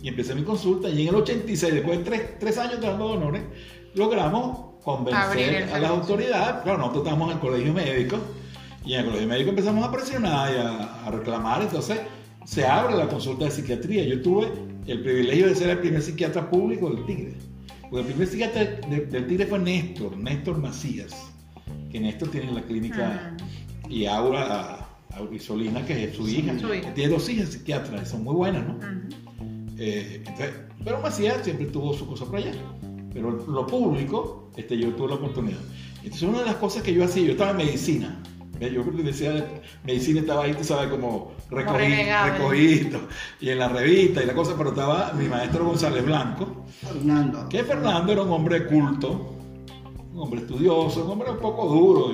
Y 0.02 0.08
empecé 0.10 0.36
mi 0.36 0.44
consulta 0.44 0.90
y 0.90 1.04
en 1.04 1.08
el 1.10 1.16
86, 1.16 1.74
después 1.74 2.00
de 2.00 2.04
tres, 2.04 2.40
tres 2.40 2.58
años 2.58 2.80
trabajando 2.82 3.10
de 3.10 3.18
honores, 3.18 3.44
logramos 3.96 4.74
convencer 4.84 5.22
a 5.74 5.80
las 5.80 5.92
autoridades. 5.92 6.64
Claro, 6.64 6.78
nosotros 6.80 7.04
estábamos 7.04 7.30
en 7.30 7.36
el 7.38 7.40
colegio 7.42 7.74
médico 7.74 8.18
y 8.86 8.94
en 8.96 9.00
el 9.00 9.06
colegio 9.06 9.28
médico 9.30 9.50
empezamos 9.52 9.86
a 9.88 9.92
presionar 9.92 10.54
y 10.54 10.58
a, 10.58 11.06
a 11.06 11.12
reclamar. 11.12 11.62
Entonces 11.62 12.00
se 12.46 12.66
abre 12.66 12.98
la 12.98 13.08
consulta 13.08 13.46
de 13.46 13.52
psiquiatría. 13.52 14.04
Yo 14.04 14.22
tuve 14.22 14.48
el 14.88 15.02
privilegio 15.02 15.48
de 15.48 15.56
ser 15.56 15.70
el 15.70 15.80
primer 15.80 16.02
psiquiatra 16.02 16.50
público 16.50 16.90
del 16.90 17.06
Tigre. 17.06 17.36
Porque 17.84 18.00
el 18.00 18.06
primer 18.08 18.28
psiquiatra 18.28 18.64
de- 18.66 19.06
del 19.06 19.28
Tigre 19.28 19.46
fue 19.46 19.60
Néstor, 19.60 20.18
Néstor 20.18 20.58
Macías. 20.58 21.16
Que 21.94 22.00
Néstor 22.00 22.30
tiene 22.30 22.52
la 22.52 22.62
clínica 22.64 23.36
y 23.88 24.06
Aura, 24.08 24.86
Aura 25.16 25.36
Isolina, 25.36 25.86
que 25.86 26.06
es 26.06 26.16
su 26.16 26.26
Sí, 26.28 26.40
hija. 26.40 26.58
su 26.60 26.74
hija. 26.74 26.94
Tiene 26.94 27.14
dos 27.14 27.30
hijas 27.30 27.50
psiquiatras, 27.50 28.10
son 28.10 28.24
muy 28.24 28.34
buenas, 28.36 28.68
¿no? 28.68 28.80
Eh, 29.78 30.16
entonces, 30.26 30.52
pero 30.84 31.00
Macías 31.02 31.38
siempre 31.44 31.68
tuvo 31.68 31.94
su 31.94 32.06
cosa 32.08 32.26
por 32.26 32.38
allá. 32.38 32.52
Pero 33.14 33.30
lo 33.32 33.68
público, 33.68 34.50
este, 34.58 34.78
yo 34.78 34.90
tuve 34.96 35.10
la 35.10 35.16
oportunidad. 35.16 35.60
Entonces, 35.98 36.24
una 36.24 36.40
de 36.40 36.46
las 36.46 36.56
cosas 36.56 36.82
que 36.82 36.94
yo 36.94 37.04
hacía, 37.06 37.24
yo 37.24 37.32
estaba 37.34 37.52
en 37.52 37.58
medicina. 37.58 38.20
Yo 38.60 38.84
decía, 39.04 39.46
medicina 39.84 40.22
estaba 40.22 40.46
ahí, 40.46 40.54
tú 40.54 40.64
sabes, 40.64 40.88
como 40.90 41.34
¿eh? 41.52 41.56
recogido. 41.56 43.02
Y 43.42 43.50
en 43.50 43.60
la 43.60 43.68
revista 43.68 44.24
y 44.24 44.26
la 44.26 44.34
cosa, 44.34 44.56
pero 44.58 44.70
estaba 44.70 45.12
mi 45.14 45.28
maestro 45.28 45.66
González 45.66 46.06
Blanco, 46.06 46.66
Fernando. 46.82 47.50
que 47.50 47.64
Fernando 47.64 48.14
era 48.14 48.22
un 48.22 48.32
hombre 48.32 48.66
culto, 48.68 49.33
un 50.14 50.20
hombre 50.22 50.42
estudioso, 50.42 51.04
un 51.06 51.12
hombre 51.12 51.32
un 51.32 51.40
poco 51.40 51.68
duro, 51.68 52.12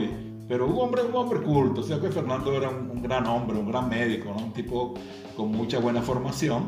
pero 0.48 0.66
un 0.66 0.80
hombre, 0.80 1.04
un 1.04 1.16
hombre 1.16 1.42
culto. 1.42 1.82
O 1.82 1.84
sea 1.84 2.00
que 2.00 2.10
Fernando 2.10 2.54
era 2.54 2.70
un, 2.70 3.02
gran 3.02 3.26
hombre, 3.28 3.58
un 3.58 3.70
gran 3.70 3.90
médico, 3.90 4.30
un 4.32 4.54
tipo 4.54 4.94
con 5.36 5.52
mucha 5.52 5.80
buena 5.80 6.02
formación. 6.02 6.66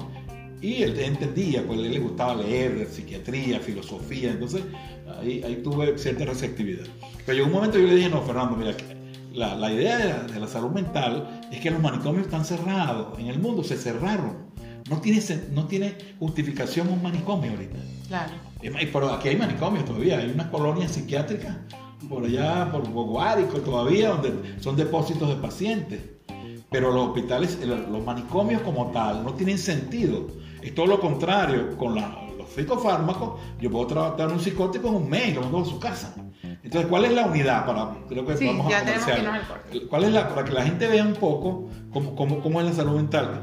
Y 0.62 0.84
él 0.84 1.00
entendía, 1.00 1.65
pues 1.65 1.80
a 1.80 1.82
él 1.82 1.91
le 1.91 2.00
gustaba 2.00 2.36
leer, 2.36 2.88
psiquiatría, 2.88 3.60
filosofía, 3.60 4.32
entonces 4.32 4.62
ahí, 5.20 5.41
ahí 5.44 5.62
tuve 5.63 5.98
cierta 5.98 6.26
receptividad. 6.26 6.86
Pero 7.26 7.36
llegó 7.36 7.48
un 7.48 7.54
momento 7.54 7.80
yo 7.80 7.88
le 7.88 7.96
dije, 7.96 8.10
no, 8.10 8.22
Fernando, 8.22 8.56
mira, 8.56 8.76
la, 9.34 9.56
la 9.56 9.74
idea 9.74 9.98
de 9.98 10.06
la, 10.06 10.24
de 10.24 10.39
la 10.39 10.48
salud 10.48 10.70
mental 10.70 11.41
es 11.52 11.60
que 11.62 11.72
los 11.72 11.82
manicomios 11.82 12.26
están 12.26 12.46
cerrados, 12.46 13.17
en 13.17 13.28
el 13.28 13.39
mundo 13.39 13.63
se 13.63 13.76
cerraron. 13.78 14.52
No 14.89 15.00
tiene, 15.00 15.22
no 15.52 15.67
tiene 15.67 15.96
justificación 16.20 16.89
un 16.89 17.02
manicomio 17.02 17.52
ahorita. 17.52 17.80
Claro. 18.08 18.50
Pero 18.62 19.12
aquí 19.13 19.30
hay 19.30 19.36
manicomios 19.38 19.86
todavía, 19.86 20.19
hay 20.19 20.32
unas 20.32 20.47
colonias 20.47 20.91
psiquiátricas 20.91 21.56
por 22.10 22.26
allá, 22.26 22.69
por 22.71 22.88
Guárico 22.89 23.60
todavía, 23.60 24.10
donde 24.10 24.60
son 24.62 24.76
depósitos 24.76 25.30
de 25.30 25.36
pacientes. 25.36 26.00
Pero 26.69 26.91
los 26.91 27.10
hospitales, 27.10 27.60
los 27.65 28.04
manicomios 28.04 28.62
como 28.62 28.91
tal, 28.91 29.24
no 29.24 29.34
tienen 29.34 29.58
sentido. 29.58 30.28
Es 30.62 30.74
todo 30.76 30.86
lo 30.88 31.00
contrario, 31.00 31.76
con 31.78 31.95
la- 31.95 32.17
los 32.38 32.50
psicofármacos, 32.50 33.39
yo 33.60 33.69
puedo 33.71 33.88
tratar 33.88 34.30
un 34.32 34.39
psicótico 34.39 34.88
en 34.89 34.95
un 34.95 35.10
mes 35.10 35.36
lo 35.36 35.41
mando 35.41 35.60
a 35.62 35.65
su 35.65 35.80
casa. 35.80 36.15
Entonces, 36.63 36.89
¿cuál 36.89 37.06
es 37.06 37.12
la 37.13 37.26
unidad? 37.26 37.65
Para, 37.65 37.89
creo 38.08 38.26
que 38.26 38.38
Sí, 38.38 38.45
vamos 38.47 38.67
a 38.67 38.69
que. 39.71 39.88
¿Cuál 39.88 40.04
es 40.06 40.12
la, 40.12 40.30
para 40.30 40.43
que 40.45 40.52
la 40.54 40.63
gente 40.63 40.88
vea 40.88 41.04
un 41.04 41.13
poco 41.13 41.69
cómo, 41.91 42.15
cómo, 42.15 42.39
cómo 42.41 42.60
es 42.62 42.67
la 42.67 42.74
salud 42.74 42.95
mental? 42.95 43.41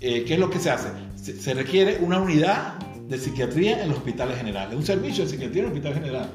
Eh, 0.00 0.24
¿Qué 0.26 0.34
es 0.34 0.40
lo 0.40 0.50
que 0.50 0.58
se 0.58 0.70
hace? 0.70 0.88
Se, 1.14 1.40
se 1.40 1.54
requiere 1.54 1.98
una 2.02 2.18
unidad 2.20 2.74
de 3.08 3.18
psiquiatría 3.18 3.82
en 3.82 3.88
los 3.88 3.98
hospitales 3.98 4.36
generales, 4.38 4.74
un 4.76 4.84
servicio 4.84 5.24
de 5.24 5.30
psiquiatría 5.30 5.62
en 5.62 5.68
el 5.70 5.72
hospital 5.74 5.94
general. 5.94 6.28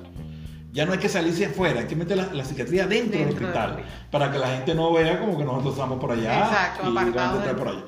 Ya 0.71 0.85
no 0.85 0.93
hay 0.93 0.99
que 0.99 1.09
salirse 1.09 1.45
afuera, 1.45 1.81
hay 1.81 1.87
que 1.87 1.95
meter 1.97 2.15
la, 2.15 2.33
la 2.33 2.45
psiquiatría 2.45 2.87
dentro, 2.87 3.19
del 3.19 3.27
Dentro 3.29 3.47
del 3.47 3.55
hospital, 3.57 3.83
para 4.09 4.31
que 4.31 4.37
la 4.39 4.47
gente 4.55 4.73
no 4.73 4.93
vea 4.93 5.19
como 5.19 5.37
que 5.37 5.43
nosotros 5.43 5.73
estamos 5.73 5.99
por 5.99 6.11
allá 6.11 6.39
Exacto, 6.45 6.83
y 6.89 6.97
está 7.09 7.45
del- 7.45 7.55
por 7.57 7.67
allá. 7.67 7.83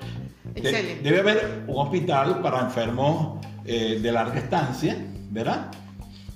De- 0.53 0.99
debe 1.01 1.19
haber 1.21 1.63
un 1.67 1.77
hospital 1.77 2.41
para 2.41 2.59
enfermos 2.59 3.39
eh, 3.65 3.99
de 4.01 4.11
larga 4.11 4.37
estancia, 4.37 4.97
¿verdad? 5.31 5.71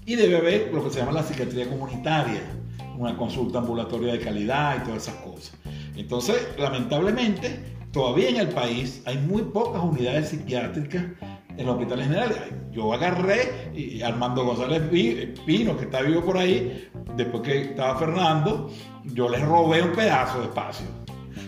Y 0.05 0.15
debe 0.15 0.37
haber 0.37 0.71
lo 0.73 0.81
que 0.85 0.89
se 0.89 0.99
llama 0.99 1.11
la 1.11 1.23
psiquiatría 1.23 1.67
comunitaria, 1.67 2.41
una 2.97 3.17
consulta 3.17 3.59
ambulatoria 3.59 4.13
de 4.13 4.19
calidad 4.19 4.77
y 4.81 4.85
todas 4.85 5.03
esas 5.03 5.15
cosas. 5.15 5.51
Entonces, 5.97 6.47
lamentablemente, 6.57 7.59
todavía 7.91 8.29
en 8.29 8.37
el 8.37 8.47
país 8.49 9.01
hay 9.05 9.17
muy 9.17 9.41
pocas 9.41 9.83
unidades 9.83 10.29
psiquiátricas 10.29 11.03
en 11.57 11.65
los 11.65 11.75
hospitales 11.75 12.07
generales. 12.07 12.37
Yo 12.71 12.93
agarré 12.93 13.71
y 13.73 14.01
Armando 14.01 14.45
González 14.45 14.83
Pino, 15.45 15.75
que 15.77 15.85
está 15.85 16.01
vivo 16.01 16.23
por 16.23 16.37
ahí, 16.37 16.89
después 17.15 17.43
que 17.43 17.61
estaba 17.61 17.97
Fernando, 17.97 18.69
yo 19.05 19.29
les 19.29 19.41
robé 19.41 19.81
un 19.81 19.91
pedazo 19.91 20.39
de 20.39 20.45
espacio. 20.45 20.85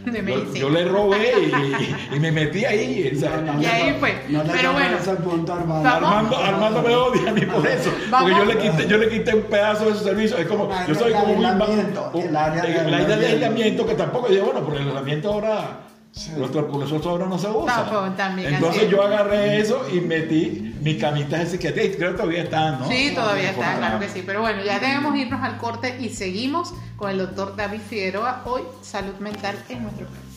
De 0.05 0.23
Yo, 0.23 0.53
yo 0.53 0.69
le 0.69 0.85
robé 0.85 1.33
y, 1.41 2.15
y 2.15 2.19
me 2.19 2.31
metí 2.31 2.63
ahí. 2.63 3.11
o 3.13 3.19
sea, 3.19 3.41
No, 3.41 3.53
no, 3.53 3.61
Y 3.61 3.65
ahí 3.65 3.95
fue. 3.99 4.15
No 4.29 4.43
Pero 4.43 4.73
bueno, 4.73 4.97
punto, 5.23 5.53
Armando. 5.53 5.89
Armando, 5.89 6.37
Armando 6.37 6.81
me 6.81 6.95
odia 6.95 7.29
a 7.29 7.33
mí 7.33 7.41
por 7.41 7.67
eso. 7.67 7.91
Porque 8.09 8.31
yo 8.31 8.45
le, 8.45 8.57
quité, 8.57 8.87
yo 8.87 8.97
le 8.97 9.09
quité 9.09 9.35
un 9.35 9.43
pedazo 9.43 9.85
de 9.85 9.95
su 9.95 10.03
servicio. 10.03 10.37
Es 10.37 10.47
como, 10.47 10.69
yo 10.87 10.95
soy 10.95 11.11
el 11.11 11.19
como 11.19 11.33
un 11.33 11.45
aislamiento, 11.45 12.11
el 12.15 12.35
área 12.35 12.63
de 12.63 12.75
el 12.75 12.93
área 12.93 13.17
de 13.17 13.27
aislamiento. 13.27 13.85
que 13.85 13.95
tampoco, 13.95 14.27
yo 14.29 14.35
digo, 14.35 14.45
bueno, 14.45 14.61
pero 14.65 14.79
el 14.79 14.87
aislamiento 14.87 15.33
ahora, 15.33 15.81
Sí. 16.11 16.31
nuestro, 16.37 16.67
nosotros 16.67 17.05
ahora 17.05 17.27
no 17.27 17.37
se 17.37 17.47
usa. 17.47 17.75
Tampoco, 17.75 18.09
también, 18.17 18.55
Entonces 18.55 18.89
yo 18.89 19.03
agarré 19.03 19.59
eso 19.59 19.85
y 19.93 20.01
metí 20.01 20.75
mis 20.81 20.99
camitas 20.99 21.39
de 21.41 21.45
psiquiatría 21.45 21.85
y 21.85 21.91
creo 21.91 22.11
que 22.11 22.17
todavía 22.17 22.43
están, 22.43 22.79
¿no? 22.79 22.87
Sí, 22.87 23.11
todavía 23.13 23.53
Por 23.53 23.63
está, 23.63 23.69
acá. 23.71 23.77
claro 23.77 23.99
que 23.99 24.09
sí. 24.09 24.23
Pero 24.25 24.41
bueno, 24.41 24.63
ya 24.63 24.79
debemos 24.79 25.15
irnos 25.15 25.41
al 25.43 25.57
corte 25.57 25.97
y 25.99 26.09
seguimos 26.09 26.73
con 26.97 27.11
el 27.11 27.19
doctor 27.19 27.55
David 27.55 27.81
Figueroa. 27.87 28.41
Hoy, 28.45 28.63
salud 28.81 29.15
mental 29.19 29.55
en 29.69 29.83
nuestro 29.83 30.07
país. 30.07 30.28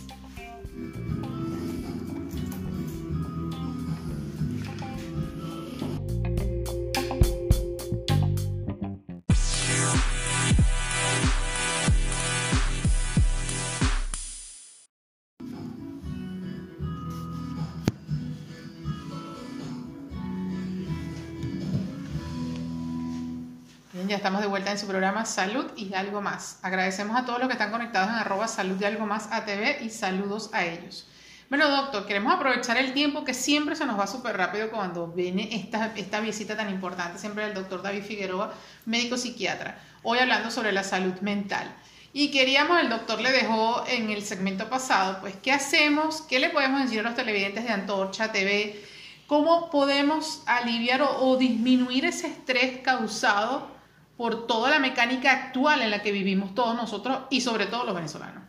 En 24.72 24.78
su 24.78 24.87
programa 24.87 25.26
Salud 25.26 25.66
y 25.76 25.92
algo 25.94 26.22
más. 26.22 26.58
Agradecemos 26.62 27.16
a 27.16 27.26
todos 27.26 27.38
los 27.38 27.48
que 27.48 27.52
están 27.52 27.70
conectados 27.70 28.08
en 28.08 28.14
arroba 28.14 28.48
salud 28.48 28.80
y 28.80 28.85
algo 28.85 29.06
más 29.06 29.28
ATV 29.30 29.82
y 29.82 29.90
saludos 29.90 30.48
a 30.54 30.64
ellos. 30.64 31.06
Bueno, 31.50 31.68
doctor, 31.68 32.06
queremos 32.06 32.32
aprovechar 32.35 32.78
el 32.78 32.94
tiempo 32.94 33.22
que 33.22 33.35
siempre 33.35 33.76
se 33.76 33.85
nos 33.85 34.00
va 34.00 34.06
súper 34.06 34.35
rápido 34.35 34.70
cuando 34.70 35.08
viene 35.08 35.54
esta, 35.54 35.92
esta 35.94 36.20
visita 36.20 36.56
tan 36.56 36.70
importante, 36.70 37.18
siempre 37.18 37.44
del 37.44 37.52
doctor 37.52 37.82
David 37.82 38.04
Figueroa, 38.04 38.54
médico 38.87 39.18
psiquiatra. 39.18 39.78
Hoy 40.02 40.18
hablando 40.18 40.50
sobre 40.50 40.72
la 40.72 40.85
salud 40.85 41.20
mental. 41.20 41.70
Y 42.14 42.30
queríamos, 42.30 42.80
el 42.80 42.88
doctor 42.88 43.20
le 43.20 43.30
dejó 43.30 43.85
en 43.87 44.08
el 44.11 44.22
segmento 44.24 44.70
pasado, 44.70 45.18
pues, 45.20 45.35
¿qué 45.42 45.52
hacemos? 45.52 46.22
¿Qué 46.22 46.38
le 46.38 46.48
podemos 46.48 46.80
decir 46.80 47.00
a 47.00 47.02
los 47.02 47.14
televidentes 47.14 47.64
de 47.64 47.70
Antorcha 47.70 48.32
TV? 48.32 48.82
¿Cómo 49.26 49.70
podemos 49.70 50.42
aliviar 50.46 51.02
o, 51.02 51.26
o 51.26 51.37
disminuir 51.37 52.06
ese 52.06 52.28
estrés 52.28 52.78
causado 52.78 53.71
por 54.16 54.46
toda 54.46 54.70
la 54.70 54.79
mecánica 54.79 55.33
actual 55.33 55.83
en 55.83 55.90
la 55.90 56.03
que 56.03 56.12
vivimos 56.12 56.55
todos 56.55 56.75
nosotros 56.77 57.20
y 57.31 57.40
sobre 57.40 57.66
todo 57.66 57.85
los 57.85 57.94
venezolanos? 57.94 58.44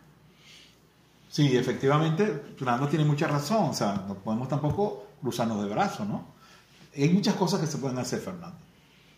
Sí, 1.30 1.56
efectivamente, 1.56 2.26
Fernando 2.56 2.86
tiene 2.86 3.04
mucha 3.04 3.26
razón. 3.26 3.70
O 3.70 3.74
sea, 3.74 4.04
no 4.06 4.14
podemos 4.14 4.48
tampoco 4.48 5.08
cruzarnos 5.20 5.62
de 5.64 5.68
brazos, 5.68 6.06
¿no? 6.06 6.26
Hay 6.96 7.08
muchas 7.08 7.34
cosas 7.34 7.60
que 7.60 7.66
se 7.66 7.78
pueden 7.78 7.98
hacer, 7.98 8.20
Fernando. 8.20 8.56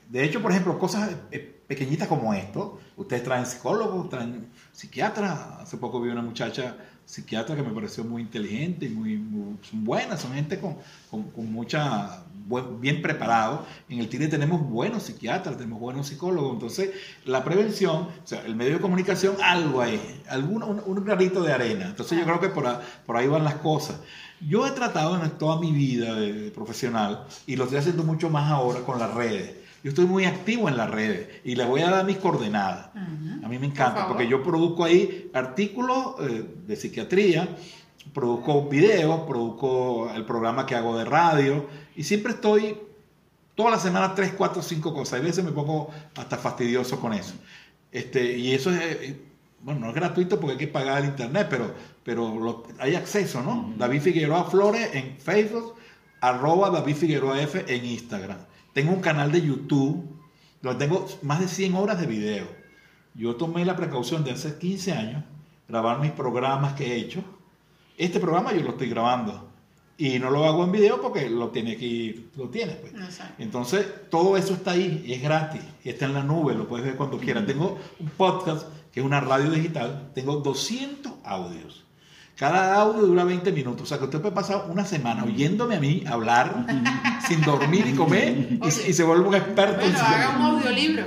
De 0.09 0.25
hecho, 0.25 0.41
por 0.41 0.51
ejemplo, 0.51 0.79
cosas 0.79 1.11
eh, 1.31 1.63
pequeñitas 1.67 2.09
como 2.09 2.33
esto. 2.33 2.81
Ustedes 2.97 3.23
traen 3.23 3.45
psicólogos, 3.45 4.09
traen 4.09 4.49
psiquiatras. 4.73 5.61
Hace 5.61 5.77
poco 5.77 6.01
vi 6.01 6.09
una 6.09 6.23
muchacha 6.23 6.77
psiquiatra 7.05 7.55
que 7.55 7.63
me 7.63 7.71
pareció 7.71 8.03
muy 8.05 8.23
inteligente 8.23 8.87
y 8.87 8.89
muy, 8.89 9.17
muy 9.17 9.59
son 9.63 9.85
buenas, 9.85 10.21
son 10.21 10.33
gente 10.33 10.59
con, 10.59 10.77
con, 11.11 11.31
con 11.31 11.53
mucha, 11.53 12.25
buen, 12.47 12.81
bien 12.81 13.03
preparado. 13.03 13.65
En 13.89 13.99
el 13.99 14.09
TINE 14.09 14.29
tenemos 14.29 14.61
buenos 14.63 15.05
psiquiatras, 15.05 15.57
tenemos 15.57 15.81
buenos 15.81 16.07
psicólogos. 16.09 16.53
Entonces, 16.55 16.91
la 17.25 17.43
prevención, 17.45 17.97
o 17.97 18.27
sea, 18.27 18.45
el 18.47 18.57
medio 18.57 18.75
de 18.75 18.81
comunicación, 18.81 19.37
algo 19.43 19.81
ahí, 19.81 20.01
algún, 20.29 20.63
un, 20.63 20.83
un 20.85 21.05
granito 21.05 21.43
de 21.43 21.53
arena. 21.53 21.87
Entonces, 21.87 22.19
yo 22.19 22.25
creo 22.25 22.41
que 22.41 22.49
por, 22.49 22.67
a, 22.67 22.81
por 23.05 23.17
ahí 23.17 23.27
van 23.29 23.45
las 23.45 23.57
cosas. 23.57 23.97
Yo 24.41 24.67
he 24.67 24.71
tratado 24.73 25.23
en 25.23 25.31
toda 25.39 25.59
mi 25.61 25.73
vida 25.73 26.15
de, 26.15 26.33
de 26.33 26.51
profesional 26.51 27.25
y 27.47 27.57
lo 27.57 27.65
estoy 27.65 27.79
haciendo 27.79 28.05
mucho 28.05 28.29
más 28.31 28.51
ahora 28.51 28.81
con 28.81 28.99
las 28.99 29.13
redes. 29.15 29.55
Yo 29.83 29.91
estoy 29.91 30.07
muy 30.07 30.25
activo 30.25 30.69
en 30.69 30.77
las 30.77 30.91
redes 30.91 31.29
y 31.45 31.55
les 31.55 31.67
voy 31.67 31.81
a 31.83 31.91
dar 31.91 32.05
mis 32.05 32.17
coordenadas. 32.17 32.89
Uh 32.95 32.99
-huh. 32.99 33.45
A 33.45 33.49
mí 33.49 33.59
me 33.59 33.67
encanta 33.67 34.01
Por 34.01 34.09
porque 34.09 34.29
yo 34.29 34.43
produzco 34.43 34.83
ahí 34.85 35.31
artículos 35.33 36.17
eh, 36.21 36.45
de 36.67 36.77
psiquiatría, 36.77 37.49
produzco 38.13 38.69
videos, 38.69 39.21
produzco 39.27 40.11
el 40.15 40.25
programa 40.25 40.67
que 40.67 40.75
hago 40.75 40.99
de 40.99 41.05
radio 41.05 41.67
y 41.97 42.05
siempre 42.05 42.35
estoy 42.35 42.79
toda 43.55 43.71
la 43.71 43.79
semana 43.81 44.15
tres, 44.15 44.35
cuatro, 44.37 44.63
cinco 44.63 44.95
cosas. 44.95 45.21
A 45.21 45.23
veces 45.23 45.43
me 45.43 45.51
pongo 45.51 45.91
hasta 46.15 46.37
fastidioso 46.37 47.01
con 47.01 47.13
eso. 47.15 47.35
Este, 47.91 48.37
y 48.37 48.53
eso 48.53 48.71
es, 48.71 48.81
eh, 48.81 49.21
bueno, 49.63 49.81
no 49.81 49.89
es 49.89 49.95
gratuito 49.95 50.39
porque 50.39 50.53
hay 50.53 50.59
que 50.59 50.69
pagar 50.69 51.03
el 51.03 51.07
internet, 51.07 51.47
pero, 51.49 51.75
pero 52.05 52.39
lo, 52.39 52.65
hay 52.79 52.95
acceso, 52.95 53.43
¿no? 53.43 53.53
Uh 53.53 53.55
-huh. 53.55 53.77
David 53.77 54.03
Figueroa 54.03 54.45
Flores 54.45 54.91
en 54.93 55.17
Facebook, 55.19 55.75
arroba 56.21 56.71
David 56.71 56.97
Figueroa 56.97 57.41
F 57.41 57.65
en 57.67 57.85
Instagram. 57.85 58.39
Tengo 58.75 58.93
un 58.93 59.01
canal 59.01 59.33
de 59.33 59.41
YouTube 59.41 60.05
donde 60.61 60.87
tengo 60.87 61.09
más 61.23 61.41
de 61.41 61.49
100 61.49 61.75
horas 61.75 61.99
de 61.99 62.07
video. 62.07 62.47
Yo 63.15 63.37
tomé 63.37 63.65
la 63.65 63.77
precaución 63.77 64.23
de 64.23 64.33
hace 64.33 64.59
15 64.59 64.93
años 64.93 65.25
grabar 65.67 66.01
mis 66.01 66.13
programas 66.13 66.75
que 66.75 66.93
he 66.93 66.97
hecho. 66.97 67.25
Este 67.97 68.21
programa 68.21 68.53
yo 68.53 68.61
lo 68.61 68.71
estoy 68.73 68.91
grabando 68.91 69.56
y 69.99 70.19
no 70.19 70.31
lo 70.31 70.45
hago 70.45 70.65
en 70.65 70.73
video 70.73 71.01
porque 71.01 71.29
lo 71.31 71.49
tiene 71.49 71.77
que 71.77 72.27
lo 72.37 72.49
tiene 72.49 72.73
pues. 72.73 72.93
Entonces, 73.39 73.87
todo 74.11 74.37
eso 74.37 74.55
está 74.55 74.73
ahí 74.73 75.05
es 75.09 75.23
gratis 75.23 75.63
y 75.85 75.89
está 75.89 76.05
en 76.05 76.15
la 76.15 76.23
nube, 76.23 76.55
lo 76.55 76.69
puedes 76.69 76.87
ver 76.87 76.97
cuando 76.97 77.19
quieras. 77.19 77.47
Tengo 77.47 77.79
un 77.99 78.09
podcast 78.11 78.67
que 78.93 79.01
es 79.01 79.07
una 79.07 79.21
radio 79.21 79.51
digital, 79.51 80.11
tengo 80.15 80.37
200 80.37 81.13
audios. 81.25 81.85
Cada 82.37 82.75
audio 82.75 83.07
dura 83.07 83.25
20 83.25 83.51
minutos. 83.51 83.85
O 83.85 83.87
sea 83.87 83.97
que 83.97 84.05
usted 84.05 84.21
puede 84.21 84.35
pasar 84.35 84.67
una 84.69 84.85
semana 84.85 85.25
oyéndome 85.25 85.77
a 85.77 85.81
mí 85.81 86.05
hablar 86.07 86.67
sin 87.27 87.41
dormir 87.41 87.87
y 87.87 87.95
comer 87.95 88.59
y, 88.63 88.67
y, 88.67 88.93
se 88.93 89.05
vuelve 89.05 89.27
un 89.27 89.35
experto 89.35 89.81
bueno, 89.81 89.87
en 89.87 89.97
psiquiatría. 89.97 90.29
haga 90.29 90.39
un 90.39 90.45
audiolibro. 90.45 91.05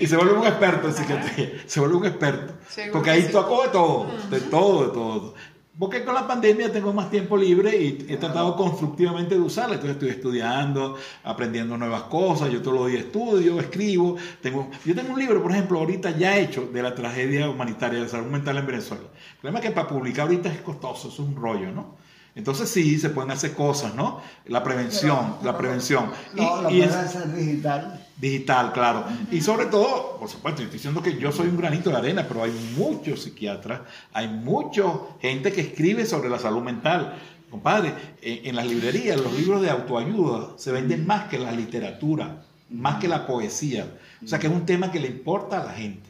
y 0.00 0.06
se 0.06 0.16
vuelve 0.16 0.32
un 0.32 0.46
experto 0.46 0.88
en 0.88 0.94
psiquiatría. 0.94 1.50
Se 1.66 1.80
vuelve 1.80 1.96
un 1.96 2.06
experto. 2.06 2.54
Seguro 2.66 2.92
Porque 2.94 3.10
ahí 3.10 3.22
sí. 3.24 3.32
tocó 3.32 3.62
de 3.64 3.68
todo, 3.68 4.06
de 4.30 4.40
todo, 4.40 4.86
de 4.86 4.94
todo. 4.94 5.34
Porque 5.78 6.04
con 6.04 6.14
la 6.14 6.26
pandemia 6.26 6.72
tengo 6.72 6.94
más 6.94 7.10
tiempo 7.10 7.36
libre 7.36 7.76
y 7.76 8.06
he 8.08 8.16
tratado 8.16 8.56
constructivamente 8.56 9.34
de 9.34 9.40
usarla. 9.42 9.74
Entonces 9.74 9.96
estoy 9.96 10.08
estudiando, 10.08 10.96
aprendiendo 11.22 11.76
nuevas 11.76 12.04
cosas. 12.04 12.50
Yo 12.50 12.62
todos 12.62 12.78
los 12.78 12.88
días 12.88 13.04
estudio, 13.04 13.60
escribo. 13.60 14.16
Tengo, 14.40 14.70
yo 14.86 14.94
tengo 14.94 15.12
un 15.12 15.18
libro, 15.18 15.42
por 15.42 15.52
ejemplo, 15.52 15.78
ahorita 15.78 16.12
ya 16.12 16.38
hecho 16.38 16.66
de 16.72 16.82
la 16.82 16.94
tragedia 16.94 17.50
humanitaria 17.50 18.00
de 18.00 18.08
salud 18.08 18.28
mental 18.28 18.56
en 18.56 18.66
Venezuela. 18.66 19.04
El 19.04 19.36
problema 19.40 19.58
es 19.58 19.66
que 19.66 19.72
para 19.72 19.86
publicar 19.86 20.22
ahorita 20.22 20.50
es 20.50 20.62
costoso, 20.62 21.08
es 21.08 21.18
un 21.18 21.36
rollo, 21.36 21.70
¿no? 21.70 21.96
Entonces 22.34 22.70
sí, 22.70 22.98
se 22.98 23.10
pueden 23.10 23.30
hacer 23.30 23.52
cosas, 23.52 23.94
¿no? 23.94 24.22
La 24.46 24.62
prevención, 24.62 25.36
Pero, 25.40 25.52
la 25.52 25.58
prevención. 25.58 26.10
No, 26.34 26.70
y, 26.70 26.80
la 26.80 26.88
puede 26.88 27.08
ser 27.08 27.34
digital. 27.34 28.05
Digital, 28.18 28.72
claro. 28.72 29.04
Y 29.30 29.42
sobre 29.42 29.66
todo, 29.66 30.16
por 30.18 30.28
supuesto, 30.28 30.62
estoy 30.62 30.78
diciendo 30.78 31.02
que 31.02 31.18
yo 31.18 31.30
soy 31.32 31.48
un 31.48 31.58
granito 31.58 31.90
de 31.90 31.96
arena, 31.96 32.24
pero 32.26 32.44
hay 32.44 32.52
muchos 32.76 33.22
psiquiatras, 33.22 33.82
hay 34.12 34.28
mucha 34.28 34.84
gente 35.20 35.52
que 35.52 35.60
escribe 35.60 36.06
sobre 36.06 36.30
la 36.30 36.38
salud 36.38 36.62
mental. 36.62 37.14
Compadre, 37.50 37.92
en, 38.22 38.46
en 38.46 38.56
las 38.56 38.66
librerías 38.66 39.20
los 39.20 39.32
libros 39.34 39.60
de 39.60 39.70
autoayuda 39.70 40.54
se 40.56 40.72
venden 40.72 41.06
más 41.06 41.28
que 41.28 41.38
la 41.38 41.52
literatura, 41.52 42.42
más 42.70 42.98
que 42.98 43.08
la 43.08 43.26
poesía. 43.26 43.86
O 44.24 44.26
sea 44.26 44.38
que 44.38 44.46
es 44.46 44.52
un 44.52 44.64
tema 44.64 44.90
que 44.90 45.00
le 45.00 45.08
importa 45.08 45.60
a 45.60 45.64
la 45.66 45.72
gente. 45.72 46.08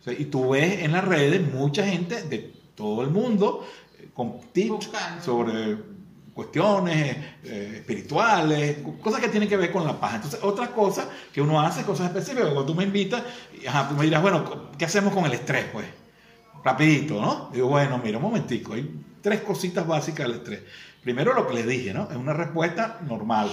O 0.00 0.04
sea, 0.04 0.12
y 0.12 0.26
tú 0.26 0.50
ves 0.50 0.82
en 0.82 0.92
las 0.92 1.04
redes 1.04 1.52
mucha 1.52 1.84
gente 1.84 2.22
de 2.22 2.52
todo 2.76 3.02
el 3.02 3.10
mundo 3.10 3.66
con 4.14 4.40
tips 4.52 4.90
sobre 5.24 5.76
cuestiones 6.34 7.16
eh, 7.44 7.74
espirituales, 7.76 8.78
cosas 9.02 9.20
que 9.20 9.28
tienen 9.28 9.48
que 9.48 9.56
ver 9.56 9.70
con 9.70 9.86
la 9.86 9.98
paz. 9.98 10.16
Entonces, 10.16 10.40
otra 10.42 10.68
cosa 10.68 11.08
que 11.32 11.40
uno 11.40 11.60
hace, 11.60 11.82
cosas 11.82 12.06
específicas, 12.06 12.44
cuando 12.44 12.66
tú 12.66 12.74
me 12.74 12.84
invitas, 12.84 13.22
ajá, 13.66 13.88
tú 13.88 13.94
me 13.94 14.04
dirás, 14.04 14.22
bueno, 14.22 14.70
¿qué 14.78 14.84
hacemos 14.84 15.12
con 15.12 15.26
el 15.26 15.32
estrés? 15.32 15.66
Pues, 15.72 15.86
rapidito, 16.64 17.20
¿no? 17.20 17.50
Digo, 17.52 17.68
bueno, 17.68 18.00
mira, 18.02 18.18
un 18.18 18.24
momentico, 18.24 18.74
hay 18.74 19.04
tres 19.20 19.40
cositas 19.40 19.86
básicas 19.86 20.26
del 20.26 20.36
estrés. 20.38 20.60
Primero, 21.02 21.34
lo 21.34 21.46
que 21.46 21.54
les 21.54 21.66
dije, 21.66 21.92
¿no? 21.92 22.08
Es 22.10 22.16
una 22.16 22.32
respuesta 22.32 23.00
normal. 23.06 23.50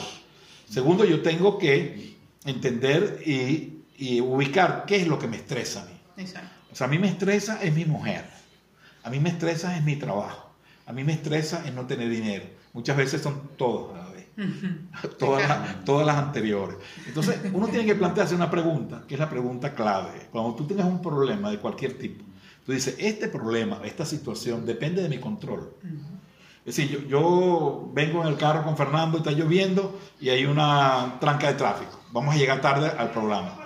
Segundo, 0.69 1.03
yo 1.03 1.21
tengo 1.21 1.57
que 1.57 2.15
entender 2.45 3.23
y, 3.25 3.83
y 3.97 4.21
ubicar 4.21 4.85
qué 4.85 4.97
es 4.97 5.07
lo 5.07 5.17
que 5.19 5.27
me 5.27 5.37
estresa 5.37 5.81
a 5.81 5.85
mí. 5.85 5.99
Exacto. 6.17 6.49
O 6.71 6.75
sea, 6.75 6.87
a 6.87 6.89
mí 6.89 6.99
me 6.99 7.07
estresa 7.07 7.61
es 7.61 7.73
mi 7.73 7.85
mujer. 7.85 8.25
A 9.03 9.09
mí 9.09 9.19
me 9.19 9.29
estresa 9.29 9.75
es 9.75 9.83
mi 9.83 9.95
trabajo. 9.95 10.51
A 10.85 10.93
mí 10.93 11.03
me 11.03 11.13
estresa 11.13 11.63
es 11.65 11.73
no 11.73 11.87
tener 11.87 12.09
dinero. 12.09 12.45
Muchas 12.73 12.97
veces 12.97 13.21
son 13.21 13.49
todos 13.57 13.95
a 13.95 13.97
la 13.97 14.09
vez. 14.09 14.19
todas, 15.19 15.47
las, 15.47 15.83
todas 15.83 16.05
las 16.05 16.15
anteriores. 16.15 16.77
Entonces, 17.07 17.39
uno 17.51 17.67
tiene 17.67 17.85
que 17.85 17.95
plantearse 17.95 18.35
una 18.35 18.49
pregunta, 18.49 19.03
que 19.07 19.15
es 19.15 19.19
la 19.19 19.29
pregunta 19.29 19.73
clave. 19.73 20.27
Cuando 20.31 20.55
tú 20.55 20.65
tengas 20.65 20.85
un 20.85 21.01
problema 21.01 21.51
de 21.51 21.57
cualquier 21.57 21.97
tipo, 21.97 22.23
tú 22.65 22.71
dices, 22.71 22.95
este 22.99 23.27
problema, 23.27 23.81
esta 23.83 24.05
situación 24.05 24.65
depende 24.65 25.01
de 25.01 25.09
mi 25.09 25.17
control. 25.17 25.73
Es 26.65 26.75
decir, 26.75 26.89
yo, 26.89 27.07
yo, 27.07 27.91
vengo 27.93 28.21
en 28.21 28.27
el 28.27 28.37
carro 28.37 28.63
con 28.63 28.77
Fernando, 28.77 29.17
está 29.17 29.31
lloviendo 29.31 29.99
y 30.19 30.29
hay 30.29 30.45
una 30.45 31.17
tranca 31.19 31.47
de 31.47 31.53
tráfico. 31.55 31.99
Vamos 32.11 32.35
a 32.35 32.37
llegar 32.37 32.61
tarde 32.61 32.91
al 32.97 33.11
programa. 33.11 33.57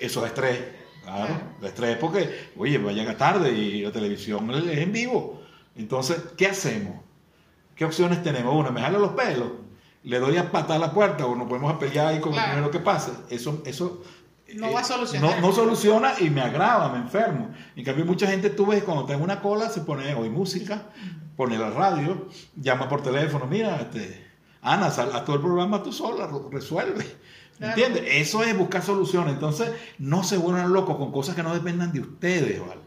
Eso 0.00 0.24
es 0.24 0.32
estrés. 0.32 0.76
Claro, 1.04 1.34
estrés 1.62 1.96
porque, 1.98 2.50
oye, 2.56 2.78
va 2.78 2.90
a 2.90 2.94
llegar 2.94 3.16
tarde 3.16 3.52
y 3.52 3.82
la 3.82 3.92
televisión 3.92 4.50
es 4.50 4.78
en 4.78 4.92
vivo. 4.92 5.40
Entonces, 5.76 6.20
¿qué 6.36 6.48
hacemos? 6.48 7.05
¿Qué 7.76 7.84
opciones 7.84 8.22
tenemos? 8.22 8.54
Uno, 8.54 8.72
me 8.72 8.80
jalo 8.80 8.98
los 8.98 9.12
pelos, 9.12 9.48
le 10.02 10.18
doy 10.18 10.38
a 10.38 10.50
patar 10.50 10.80
la 10.80 10.92
puerta 10.92 11.26
o 11.26 11.36
nos 11.36 11.46
podemos 11.46 11.74
pelear 11.74 12.06
ahí 12.08 12.20
con 12.20 12.32
claro. 12.32 12.48
lo 12.48 12.52
primero 12.54 12.70
que 12.72 12.80
pase. 12.80 13.12
Eso, 13.28 13.62
eso 13.66 14.02
no 14.54 14.72
va 14.72 14.80
a 14.80 14.84
solucionar. 14.84 15.40
No, 15.40 15.48
no, 15.48 15.52
soluciona 15.52 16.14
y 16.18 16.30
me 16.30 16.40
agrava, 16.40 16.88
me 16.88 16.98
enfermo. 16.98 17.50
En 17.76 17.84
cambio, 17.84 18.04
mucha 18.06 18.26
gente 18.26 18.50
tú 18.50 18.66
ves 18.66 18.82
cuando 18.82 19.04
tengo 19.04 19.22
una 19.22 19.40
cola, 19.40 19.68
se 19.68 19.82
pone 19.82 20.14
hoy 20.14 20.30
música, 20.30 20.84
pone 21.36 21.58
la 21.58 21.70
radio, 21.70 22.28
llama 22.56 22.88
por 22.88 23.02
teléfono, 23.02 23.46
mira, 23.46 23.76
este, 23.76 24.26
Ana, 24.62 24.90
sal 24.90 25.10
a 25.14 25.24
todo 25.24 25.36
el 25.36 25.42
programa 25.42 25.82
tú 25.82 25.92
sola, 25.92 26.28
resuelve. 26.50 27.04
Claro. 27.58 27.72
¿Entiendes? 27.72 28.04
Eso 28.06 28.42
es 28.42 28.56
buscar 28.56 28.82
soluciones. 28.82 29.34
Entonces, 29.34 29.70
no 29.98 30.22
se 30.24 30.36
vuelvan 30.36 30.72
locos 30.72 30.96
con 30.96 31.10
cosas 31.10 31.34
que 31.34 31.42
no 31.42 31.54
dependan 31.54 31.92
de 31.92 32.00
ustedes, 32.00 32.60
¿vale? 32.60 32.85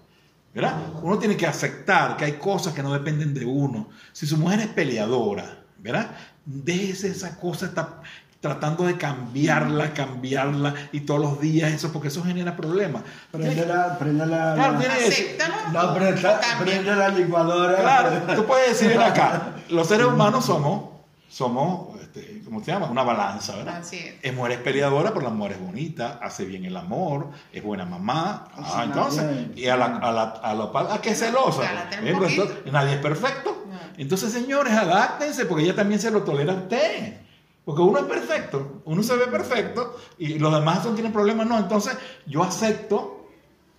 ¿Verdad? 0.54 0.76
Uno 1.02 1.18
tiene 1.18 1.38
que 1.38 1.48
aceptar 1.48 2.18
que 2.18 2.26
hay 2.26 2.34
cosas 2.34 2.74
que 2.74 2.84
no 2.84 2.94
dependen 2.94 3.34
de 3.34 3.46
uno. 3.46 3.90
Si 4.12 4.26
su 4.26 4.38
mujer 4.38 4.60
es 4.62 4.68
peleadora, 4.68 5.60
¿verdad? 5.78 6.12
Déjese 6.46 7.10
esa 7.10 7.40
cosa, 7.40 7.68
está 7.68 8.02
tratando 8.40 8.86
de 8.86 8.98
cambiarla, 8.98 9.94
cambiarla 9.94 10.74
y 10.92 11.02
todos 11.02 11.20
los 11.20 11.42
días 11.42 11.72
eso, 11.72 11.92
porque 11.92 12.08
eso 12.08 12.24
genera 12.24 12.56
problemas. 12.56 13.04
Prende 13.32 13.66
la, 13.66 13.98
prende 14.00 14.26
la, 14.26 14.54
claro, 14.56 14.80
la, 14.80 15.72
no, 15.74 15.94
prende, 15.94 16.22
prende 16.60 16.96
la 16.96 17.10
licuadora. 17.10 17.82
Claro, 17.82 18.36
tú 18.36 18.46
puedes 18.46 18.80
decir, 18.80 18.98
acá, 18.98 19.56
los 19.70 19.88
seres 19.88 20.08
humanos 20.08 20.46
somos 20.46 20.99
somos, 21.30 22.00
este, 22.02 22.42
¿cómo 22.44 22.60
se 22.64 22.72
llama? 22.72 22.90
Una 22.90 23.04
balanza, 23.04 23.56
¿verdad? 23.56 23.78
Así 23.78 23.98
es. 23.98 24.16
Es 24.22 24.34
mujer 24.34 24.54
es 24.54 24.58
peleadora, 24.60 25.14
pero 25.14 25.22
la 25.22 25.30
mujer 25.30 25.54
es 25.54 25.62
bonita, 25.62 26.20
hace 26.22 26.44
bien 26.44 26.66
el 26.66 26.76
amor, 26.76 27.30
es 27.54 27.64
buena 27.64 27.86
mamá. 27.86 28.48
Ah, 28.56 28.84
entonces, 28.86 29.24
y 29.56 29.68
a 29.68 29.78
la, 29.78 29.86
a 29.98 30.12
la, 30.12 30.24
a 30.24 30.54
la, 30.56 30.94
a 30.94 31.02
que 31.02 31.12
es 31.12 31.20
celosa. 31.20 31.64
¿eh? 31.64 32.00
Entonces, 32.04 32.50
nadie 32.72 32.96
es 32.96 33.00
perfecto. 33.00 33.66
No. 33.70 33.78
Entonces, 33.98 34.34
señores, 34.34 34.74
adáptense, 34.74 35.46
porque 35.46 35.64
ella 35.64 35.76
también 35.76 36.02
se 36.02 36.10
lo 36.10 36.24
tolera 36.24 36.54
a 36.54 36.56
usted. 36.56 37.18
Porque 37.64 37.82
uno 37.84 38.00
es 38.00 38.06
perfecto, 38.06 38.82
uno 38.86 39.04
se 39.04 39.16
ve 39.16 39.28
perfecto 39.28 39.96
y 40.18 40.40
los 40.40 40.52
demás 40.52 40.84
no 40.84 40.92
tienen 40.92 41.14
problemas, 41.14 41.46
no. 41.46 41.60
Entonces, 41.60 41.96
yo 42.26 42.44
acepto. 42.44 43.19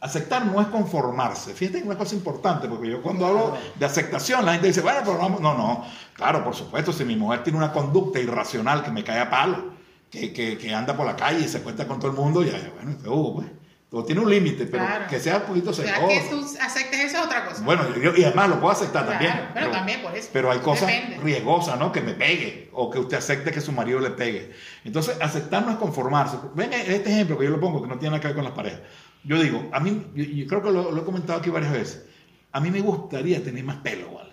Aceptar 0.00 0.46
no 0.46 0.60
es 0.60 0.68
conformarse. 0.68 1.52
Fíjate 1.52 1.74
que 1.78 1.80
es 1.80 1.86
una 1.86 1.98
cosa 1.98 2.14
importante, 2.14 2.68
porque 2.68 2.88
yo 2.88 3.02
cuando 3.02 3.26
hablo 3.26 3.58
de 3.74 3.84
aceptación, 3.84 4.46
la 4.46 4.52
gente 4.52 4.68
dice, 4.68 4.80
bueno, 4.80 5.00
pero 5.04 5.18
vamos. 5.18 5.40
No, 5.42 5.54
no. 5.54 5.84
Claro, 6.14 6.42
por 6.42 6.54
supuesto, 6.54 6.92
si 6.92 7.04
mi 7.04 7.16
mujer 7.16 7.42
tiene 7.42 7.58
una 7.58 7.70
conducta 7.72 8.18
irracional 8.18 8.82
que 8.82 8.90
me 8.90 9.04
cae 9.04 9.20
a 9.20 9.28
palo, 9.28 9.74
que, 10.10 10.32
que, 10.32 10.56
que 10.56 10.74
anda 10.74 10.96
por 10.96 11.04
la 11.06 11.16
calle 11.16 11.40
y 11.44 11.48
se 11.48 11.60
cuenta 11.60 11.86
con 11.86 11.98
todo 11.98 12.10
el 12.10 12.16
mundo, 12.16 12.42
ya, 12.42 12.52
ya, 12.52 12.72
bueno, 12.82 12.96
uh, 13.14 13.34
pues, 13.36 13.46
todo 13.90 14.04
tiene 14.04 14.20
un 14.22 14.30
límite, 14.30 14.66
pero 14.66 14.86
Claro. 14.86 15.04
que 15.08 15.18
sea 15.20 15.36
un 15.38 15.42
poquito 15.42 15.70
O 15.70 15.72
sea, 15.74 15.84
celoso. 15.96 16.08
que 16.08 16.20
tú 16.30 16.46
aceptes 16.62 17.00
eso 17.00 17.18
es 17.18 17.24
otra 17.26 17.44
cosa. 17.44 17.62
Bueno, 17.62 17.82
yo- 17.96 18.14
y 18.16 18.24
además 18.24 18.48
lo 18.48 18.60
puedo 18.60 18.72
aceptar 18.72 19.04
Claro, 19.04 19.18
también. 19.18 19.48
pero 19.52 19.70
también 19.70 20.00
por 20.02 20.16
eso. 20.16 20.30
Pero 20.32 20.50
hay 20.50 20.60
cosas 20.60 20.86
Depende. 20.88 21.18
riesgosas, 21.18 21.78
¿no? 21.78 21.90
Que 21.92 22.00
me 22.00 22.14
pegue 22.14 22.70
o 22.72 22.88
que 22.88 22.98
usted 23.00 23.18
acepte 23.18 23.50
que 23.50 23.60
su 23.60 23.72
marido 23.72 23.98
le 24.00 24.10
pegue. 24.10 24.52
Entonces, 24.84 25.16
aceptar 25.20 25.64
no 25.66 25.72
es 25.72 25.76
conformarse. 25.76 26.36
Ven 26.54 26.72
este 26.72 27.10
ejemplo 27.12 27.36
que 27.36 27.44
yo 27.44 27.50
lo 27.50 27.60
pongo, 27.60 27.82
que 27.82 27.88
no 27.88 27.98
tiene 27.98 28.10
nada 28.16 28.20
que 28.20 28.28
ver 28.28 28.36
con 28.36 28.44
las 28.44 28.54
parejas. 28.54 28.80
Yo 29.24 29.40
digo, 29.40 29.68
a 29.72 29.80
mí, 29.80 30.06
yo, 30.14 30.24
yo 30.24 30.46
creo 30.46 30.62
que 30.62 30.70
lo, 30.70 30.90
lo 30.92 31.02
he 31.02 31.04
comentado 31.04 31.38
aquí 31.38 31.50
varias 31.50 31.72
veces, 31.72 32.04
a 32.52 32.60
mí 32.60 32.70
me 32.70 32.80
gustaría 32.80 33.42
tener 33.42 33.64
más 33.64 33.76
pelo, 33.76 34.14
¿vale? 34.14 34.30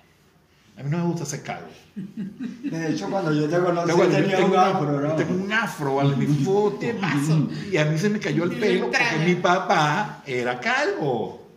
A 0.77 0.83
mí 0.83 0.89
no 0.91 0.97
me 0.99 1.05
gusta 1.05 1.25
ser 1.25 1.41
calvo. 1.41 1.67
De 1.95 2.91
hecho, 2.91 3.09
cuando 3.09 3.33
yo 3.33 3.49
te 3.49 3.59
conocí, 3.59 3.89
yo 3.89 4.07
tenía 4.07 4.37
tengo, 4.37 4.53
un 4.53 4.59
afro, 4.59 5.01
¿no? 5.01 5.15
tengo 5.15 5.33
un 5.43 5.51
afro, 5.51 5.95
¿vale? 5.95 6.15
Mi 6.15 6.27
foto. 6.27 6.85
Y 7.71 7.77
a 7.77 7.85
mí 7.85 7.97
se 7.97 8.09
me 8.09 8.19
cayó 8.19 8.43
el 8.43 8.51
pelo 8.51 8.91
porque 8.91 9.25
mi 9.25 9.35
papá 9.35 10.21
era 10.25 10.59
calvo. 10.59 11.47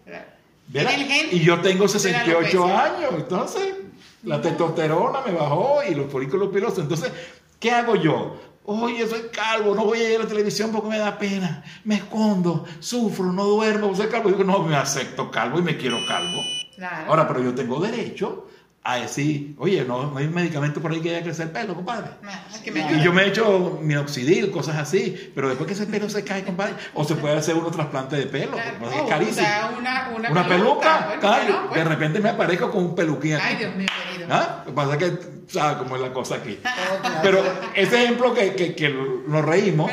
Gen 0.72 1.28
Y 1.32 1.40
yo 1.40 1.60
tengo 1.60 1.86
de 1.86 1.92
la 1.92 1.98
68 2.00 2.64
alopecia. 2.64 2.84
años, 2.84 3.10
entonces 3.16 3.74
la 4.22 4.40
testosterona 4.40 5.20
me 5.26 5.32
bajó 5.32 5.80
y 5.88 5.94
los 5.94 6.10
folículos 6.10 6.50
pilosos. 6.50 6.78
Entonces, 6.78 7.12
¿qué 7.58 7.72
hago 7.72 7.96
yo? 7.96 8.40
Oye, 8.64 9.06
soy 9.08 9.22
calvo, 9.32 9.74
no 9.74 9.84
voy 9.84 9.98
a 10.00 10.10
ir 10.10 10.16
a 10.20 10.22
la 10.24 10.28
televisión 10.28 10.70
porque 10.70 10.88
me 10.88 10.98
da 10.98 11.18
pena, 11.18 11.64
me 11.84 11.96
escondo, 11.96 12.64
sufro, 12.78 13.32
no 13.32 13.44
duermo, 13.44 13.94
soy 13.96 14.06
calvo. 14.08 14.28
Digo, 14.28 14.44
no, 14.44 14.62
me 14.62 14.76
acepto 14.76 15.30
calvo 15.30 15.58
y 15.58 15.62
me 15.62 15.76
quiero 15.76 15.98
calvo. 16.06 16.40
Claro. 16.76 17.10
Ahora, 17.10 17.26
pero 17.26 17.42
yo 17.42 17.54
tengo 17.54 17.80
derecho 17.80 18.46
a 18.82 18.96
decir, 18.96 19.54
oye, 19.58 19.84
no, 19.84 20.10
no 20.10 20.16
hay 20.18 20.28
medicamento 20.28 20.80
por 20.80 20.90
ahí 20.92 21.00
que 21.00 21.10
haya 21.10 21.22
crecer 21.22 21.46
el 21.48 21.52
pelo, 21.52 21.74
compadre. 21.74 22.12
Ah, 22.24 22.44
es 22.52 22.58
que 22.60 22.70
me 22.70 22.80
Y 22.96 23.02
yo 23.02 23.12
me 23.12 23.24
he 23.24 23.28
hecho 23.28 23.78
minoxidil, 23.82 24.50
cosas 24.50 24.76
así, 24.76 25.32
pero 25.34 25.48
después 25.48 25.66
que 25.66 25.74
ese 25.74 25.86
pelo 25.86 26.08
se 26.08 26.22
cae, 26.24 26.44
compadre, 26.44 26.74
o 26.94 27.04
se 27.04 27.14
puede 27.16 27.36
hacer 27.36 27.56
uno 27.56 27.70
trasplante 27.70 28.16
de 28.16 28.26
pelo, 28.26 28.52
Claro. 28.52 28.90
es 28.90 29.00
Oh, 29.02 29.06
carísimo. 29.08 29.40
O 29.40 29.44
sea, 29.44 29.74
una, 29.78 30.08
una, 30.16 30.30
Una 30.30 30.48
peluca, 30.48 31.04
bueno, 31.06 31.20
claro, 31.20 31.46
que 31.46 31.52
no, 31.52 31.68
pues. 31.68 31.78
de 31.82 31.84
repente 31.90 32.20
me 32.20 32.28
aparezco 32.30 32.70
con 32.70 32.84
un 32.84 32.94
peluquín 32.94 33.34
aquí. 33.34 33.44
Ay, 33.48 33.56
Dios 33.56 33.74
mío. 33.76 33.88
¿Ah? 34.30 34.62
Lo 34.64 34.70
que 34.70 34.76
pasa 34.76 34.92
es 34.92 34.98
que, 34.98 35.18
¿sabes 35.48 35.78
cómo 35.78 35.96
es 35.96 36.02
la 36.02 36.12
cosa 36.12 36.36
aquí? 36.36 36.58
Todo 37.02 37.12
Pero 37.22 37.42
ese 37.74 38.04
ejemplo 38.04 38.32
que, 38.32 38.54
que, 38.54 38.74
que 38.74 38.88
nos 38.88 39.44
reímos 39.44 39.90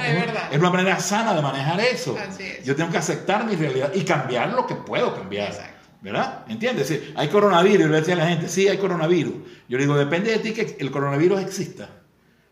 es 0.51 0.59
una 0.59 0.69
manera 0.69 0.99
sana 0.99 1.33
de 1.33 1.41
manejar 1.41 1.79
eso. 1.79 2.15
Así 2.17 2.43
es. 2.43 2.63
Yo 2.63 2.75
tengo 2.75 2.91
que 2.91 2.97
aceptar 2.97 3.45
mi 3.45 3.55
realidad 3.55 3.91
y 3.93 4.03
cambiar 4.03 4.53
lo 4.53 4.67
que 4.67 4.75
puedo 4.75 5.15
cambiar. 5.15 5.49
Exacto. 5.49 5.73
¿Verdad? 6.01 6.45
¿Entiendes? 6.47 6.87
Sí, 6.87 7.13
hay 7.15 7.27
coronavirus, 7.27 7.87
y 7.87 7.89
le 7.89 7.97
decía 7.97 8.13
a 8.13 8.17
la 8.17 8.27
gente, 8.27 8.47
sí, 8.47 8.67
hay 8.67 8.77
coronavirus. 8.77 9.33
Yo 9.67 9.77
le 9.77 9.83
digo, 9.83 9.97
depende 9.97 10.31
de 10.31 10.39
ti 10.39 10.53
que 10.53 10.77
el 10.79 10.91
coronavirus 10.91 11.41
exista. 11.41 11.89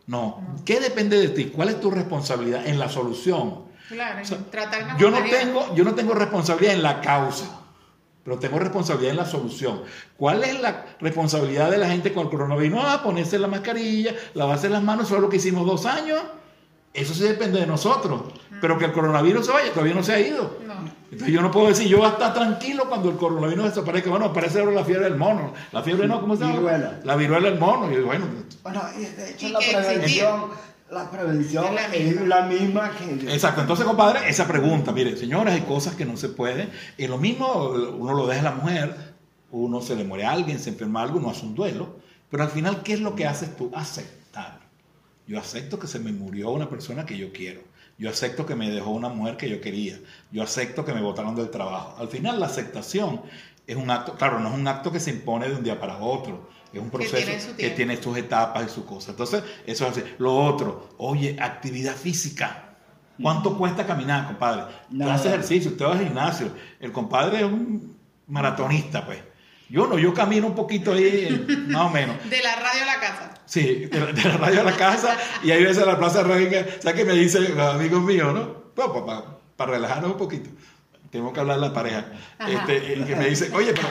No. 0.07 0.57
¿Qué 0.65 0.79
depende 0.79 1.19
de 1.19 1.29
ti? 1.29 1.45
¿Cuál 1.45 1.69
es 1.69 1.79
tu 1.79 1.91
responsabilidad 1.91 2.65
en 2.65 2.79
la 2.79 2.89
solución? 2.89 3.65
Claro, 3.87 4.21
O 4.21 4.25
sea, 4.25 4.37
tratar 4.49 4.97
Yo 4.97 5.11
no, 5.11 5.23
tengo, 5.23 5.75
yo 5.75 5.83
no 5.83 5.93
tengo 5.93 6.13
responsabilidad 6.15 6.73
en 6.73 6.83
la 6.83 7.01
causa, 7.01 7.45
pero 8.25 8.39
tengo 8.39 8.57
responsabilidad 8.57 9.11
en 9.11 9.17
la 9.17 9.25
solución. 9.25 9.83
¿Cuál 10.17 10.43
es 10.43 10.59
la 10.59 10.83
responsabilidad 10.99 11.69
de 11.69 11.77
la 11.77 11.87
gente 11.87 12.11
con 12.11 12.23
el 12.23 12.29
coronavirus? 12.31 12.79
Ah, 12.81 13.01
ponerse 13.03 13.37
la 13.37 13.47
mascarilla, 13.47 14.15
lavarse 14.33 14.67
las 14.67 14.81
manos, 14.81 15.05
eso 15.05 15.17
es 15.17 15.21
lo 15.21 15.29
que 15.29 15.37
hicimos 15.37 15.67
dos 15.67 15.85
años. 15.85 16.19
Eso 16.91 17.13
sí 17.13 17.21
depende 17.23 17.59
de 17.59 17.67
nosotros. 17.67 18.21
Pero 18.59 18.79
que 18.79 18.85
el 18.85 18.93
coronavirus 18.93 19.45
se 19.45 19.51
vaya, 19.51 19.69
todavía 19.71 19.93
no 19.93 20.01
se 20.01 20.13
ha 20.13 20.19
ido. 20.19 20.57
No. 20.65 20.73
Entonces 21.11 21.35
yo 21.35 21.41
no 21.41 21.51
puedo 21.51 21.67
decir, 21.67 21.87
yo 21.87 21.97
voy 21.99 22.07
a 22.07 22.13
estar 22.13 22.33
tranquilo 22.33 22.85
cuando 22.89 23.09
el 23.11 23.17
coronavirus 23.17 23.65
desaparezca. 23.65 24.09
Bueno, 24.09 24.25
aparece 24.25 24.59
ahora 24.59 24.71
la 24.71 24.83
fiebre 24.83 25.03
del 25.03 25.17
mono. 25.17 25.53
La 25.71 25.83
fiebre 25.83 26.07
no, 26.07 26.19
¿cómo 26.19 26.35
se 26.35 26.45
llama? 26.45 26.55
Viruela. 26.55 26.99
La 27.03 27.15
viruela 27.15 27.49
del 27.51 27.59
mono. 27.59 27.91
Y 27.91 28.01
bueno, 28.01 28.25
Bueno, 28.63 28.81
y 28.97 29.05
de 29.05 29.29
hecho 29.29 29.47
Y 29.47 29.49
la 29.51 29.59
prevención, 29.59 30.45
la 30.95 31.11
prevención 31.11 31.65
Es 31.65 31.73
la 31.73 31.85
es 31.93 32.05
misma. 32.05 32.25
la 32.25 32.45
misma 32.47 32.91
que... 32.95 33.33
Exacto, 33.33 33.61
entonces 33.61 33.85
compadre, 33.85 34.29
esa 34.29 34.47
pregunta, 34.47 34.91
mire, 34.91 35.17
señores, 35.17 35.53
hay 35.53 35.61
cosas 35.61 35.95
que 35.95 36.05
no 36.05 36.15
se 36.17 36.29
pueden, 36.29 36.69
y 36.97 37.07
lo 37.07 37.17
mismo 37.17 37.69
uno 37.99 38.13
lo 38.13 38.25
deja 38.27 38.39
a 38.41 38.43
la 38.45 38.51
mujer, 38.55 38.95
uno 39.51 39.81
se 39.81 39.95
le 39.95 40.05
muere 40.05 40.25
a 40.25 40.31
alguien, 40.31 40.57
se 40.57 40.69
enferma 40.69 41.01
algo, 41.01 41.19
uno 41.19 41.29
hace 41.29 41.45
un 41.45 41.53
duelo, 41.53 41.97
pero 42.29 42.43
al 42.43 42.49
final, 42.49 42.81
¿qué 42.81 42.93
es 42.93 43.01
lo 43.01 43.15
que 43.15 43.27
haces 43.27 43.55
tú? 43.55 43.71
Aceptar. 43.75 44.59
Yo 45.27 45.39
acepto 45.39 45.77
que 45.79 45.87
se 45.87 45.99
me 45.99 46.11
murió 46.11 46.51
una 46.51 46.69
persona 46.69 47.05
que 47.05 47.17
yo 47.17 47.31
quiero, 47.33 47.61
yo 47.97 48.09
acepto 48.09 48.45
que 48.45 48.55
me 48.55 48.69
dejó 48.69 48.91
una 48.91 49.09
mujer 49.09 49.37
que 49.37 49.49
yo 49.49 49.59
quería, 49.59 49.99
yo 50.31 50.43
acepto 50.43 50.85
que 50.85 50.93
me 50.93 51.01
botaron 51.01 51.35
del 51.35 51.49
trabajo. 51.49 51.95
Al 51.99 52.07
final, 52.07 52.39
la 52.39 52.45
aceptación 52.45 53.21
es 53.67 53.75
un 53.75 53.89
acto, 53.89 54.13
claro, 54.15 54.39
no 54.39 54.49
es 54.49 54.55
un 54.55 54.67
acto 54.67 54.91
que 54.91 54.99
se 54.99 55.11
impone 55.11 55.49
de 55.49 55.55
un 55.55 55.63
día 55.63 55.79
para 55.79 55.97
otro, 55.97 56.49
es 56.79 56.83
un 56.83 56.89
proceso 56.89 57.15
tiene 57.15 57.41
su 57.41 57.55
que 57.55 57.69
tiene 57.71 58.01
sus 58.01 58.17
etapas 58.17 58.65
y 58.65 58.69
sus 58.69 58.85
cosas. 58.85 59.09
Entonces, 59.09 59.43
eso 59.65 59.85
es 59.85 59.91
así. 59.91 60.03
Lo 60.17 60.35
otro, 60.35 60.89
oye, 60.97 61.37
actividad 61.39 61.95
física. 61.95 62.63
¿Cuánto 63.21 63.57
cuesta 63.57 63.85
caminar, 63.85 64.27
compadre? 64.27 64.63
Usted 64.63 64.97
Nada. 64.97 65.13
hace 65.13 65.29
ejercicio, 65.29 65.71
usted 65.71 65.85
va 65.85 65.93
al 65.93 66.03
gimnasio. 66.03 66.51
El 66.79 66.91
compadre 66.91 67.37
es 67.37 67.45
un 67.45 67.97
maratonista, 68.27 69.05
pues. 69.05 69.19
Yo 69.69 69.87
no, 69.87 69.97
yo 69.97 70.13
camino 70.13 70.47
un 70.47 70.55
poquito 70.55 70.93
ahí, 70.93 71.45
más 71.69 71.83
o 71.83 71.89
menos. 71.89 72.17
De 72.29 72.41
la 72.41 72.55
radio 72.55 72.83
a 72.83 72.85
la 72.85 72.99
casa. 72.99 73.33
Sí, 73.45 73.85
de 73.85 73.99
la, 73.99 74.05
de 74.07 74.23
la 74.23 74.37
radio 74.37 74.61
a 74.61 74.63
la 74.63 74.75
casa 74.75 75.17
y 75.43 75.51
ahí 75.51 75.63
veces 75.63 75.83
a 75.83 75.85
la 75.85 75.97
plaza 75.99 76.23
Reina, 76.23 76.65
¿sabes 76.81 76.95
qué 76.95 77.05
me 77.05 77.13
dicen 77.13 77.55
los 77.55 77.75
amigos 77.75 78.01
míos, 78.01 78.33
no? 78.33 78.65
Bueno, 78.75 79.05
para, 79.55 79.71
relajarnos 79.71 80.11
un 80.11 80.17
poquito. 80.17 80.49
Tenemos 81.15 81.31
que 81.31 81.39
hablar 81.39 81.61
de 81.61 81.67
la 81.69 81.73
pareja. 81.73 82.03
Este, 82.45 82.95
y 82.99 83.03
que 83.05 83.15
me 83.15 83.27
dicen, 83.29 83.55
oye, 83.55 83.73
pero 83.73 83.87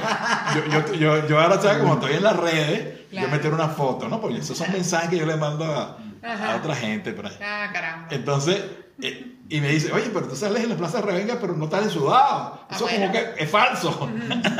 yo, 0.70 0.82
yo, 0.92 0.94
yo, 0.94 1.26
yo 1.26 1.40
ahora, 1.40 1.58
¿sabes? 1.58 1.78
Como 1.78 1.94
estoy 1.94 2.16
en 2.16 2.22
las 2.22 2.36
redes, 2.36 3.00
Claro. 3.08 3.28
yo 3.28 3.32
meter 3.32 3.54
una 3.54 3.68
foto, 3.68 4.10
¿no? 4.10 4.20
Porque 4.20 4.36
esos 4.40 4.58
son 4.58 4.70
mensajes 4.72 5.08
que 5.08 5.16
yo 5.16 5.24
le 5.24 5.36
mando 5.36 5.64
a, 5.64 5.96
a 6.22 6.56
otra 6.56 6.74
gente 6.74 7.12
por 7.14 7.24
ahí. 7.26 7.38
Ah, 7.42 7.70
caramba. 7.72 8.08
Entonces, 8.10 8.62
eh, 9.00 9.36
y 9.48 9.58
me 9.62 9.68
dice, 9.68 9.90
oye, 9.90 10.10
pero 10.12 10.28
tú 10.28 10.36
sales 10.36 10.64
en 10.64 10.68
la 10.68 10.76
Plaza 10.76 11.00
Revenga, 11.00 11.38
pero 11.40 11.54
no 11.54 11.64
estás 11.64 11.90
sudado. 11.90 12.60
Ah, 12.68 12.68
Eso 12.70 12.84
bueno. 12.84 13.06
como 13.06 13.12
que 13.12 13.42
es 13.42 13.50
falso. 13.50 14.10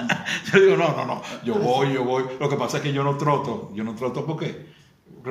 yo 0.55 0.59
digo, 0.61 0.77
no, 0.79 0.97
no, 0.97 1.05
no, 1.05 1.23
yo 1.45 1.57
voy, 1.57 1.93
yo 1.93 2.03
voy. 2.03 2.25
Lo 2.41 2.49
que 2.49 2.57
pasa 2.57 2.79
es 2.79 2.83
que 2.83 2.95
yo 2.95 3.05
no 3.05 3.19
troto, 3.19 3.73
yo 3.75 3.85
no 3.85 3.95
troto 3.95 4.25
porque 4.25 4.73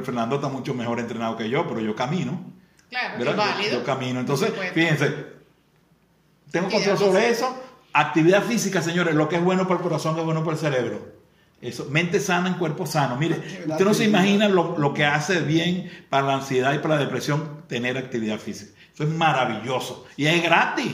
Fernando 0.03 0.35
está 0.35 0.49
mucho 0.49 0.75
mejor 0.75 0.99
entrenado 0.99 1.35
que 1.35 1.49
yo, 1.49 1.67
pero 1.67 1.79
yo 1.81 1.95
camino. 1.95 2.39
Claro, 2.91 3.35
válido. 3.35 3.79
Yo, 3.79 3.83
camino. 3.83 4.19
Entonces, 4.19 4.53
fíjense, 4.75 5.32
tengo 6.53 6.69
control 6.69 6.97
sobre 6.99 7.29
eso. 7.29 7.51
Actividad 7.93 8.43
física, 8.43 8.83
señores, 8.83 9.15
lo 9.15 9.27
que 9.27 9.37
es 9.37 9.43
bueno 9.43 9.63
para 9.67 9.79
el 9.79 9.81
corazón 9.81 10.17
es 10.19 10.23
bueno 10.23 10.43
para 10.43 10.53
el 10.53 10.59
cerebro. 10.59 11.13
Eso, 11.59 11.87
mente 11.89 12.19
sana 12.19 12.47
en 12.47 12.53
cuerpo 12.55 12.85
sano. 12.85 13.15
Mire, 13.17 13.35
Actividad 13.35 13.71
usted 13.71 13.85
no 13.85 13.93
se 13.95 14.03
imagina 14.03 14.47
lo, 14.47 14.77
lo 14.77 14.93
que 14.93 15.03
hace 15.03 15.39
bien 15.39 15.89
para 16.11 16.27
la 16.27 16.33
ansiedad 16.35 16.73
y 16.75 16.77
para 16.77 16.95
la 16.95 17.01
depresión 17.01 17.63
tener 17.67 17.97
actividad 17.97 18.37
física. 18.37 18.71
Eso 18.93 19.03
es 19.03 19.09
maravilloso. 19.09 20.05
Y 20.15 20.27
es 20.27 20.43
gratis. 20.43 20.93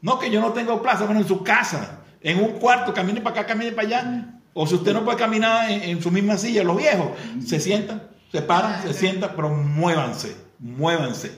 No 0.00 0.20
que 0.20 0.30
yo 0.30 0.40
no 0.40 0.52
tengo 0.52 0.80
plaza, 0.80 1.06
bueno, 1.06 1.22
en 1.22 1.26
su 1.26 1.42
casa, 1.42 2.04
en 2.20 2.38
un 2.38 2.52
cuarto, 2.52 2.94
camine 2.94 3.20
para 3.20 3.40
acá, 3.40 3.46
camine 3.48 3.72
para 3.72 3.88
allá. 3.88 4.40
O 4.52 4.64
si 4.64 4.76
usted 4.76 4.92
no 4.92 5.04
puede 5.04 5.18
caminar 5.18 5.68
en, 5.72 5.82
en 5.82 6.00
su 6.00 6.12
misma 6.12 6.38
silla, 6.38 6.62
los 6.62 6.76
viejos 6.76 7.08
se 7.44 7.58
sientan, 7.58 8.00
se 8.30 8.42
paran, 8.42 8.80
se 8.82 8.94
sientan, 8.94 9.32
pero 9.34 9.48
muévanse, 9.50 10.36
muévanse, 10.60 11.32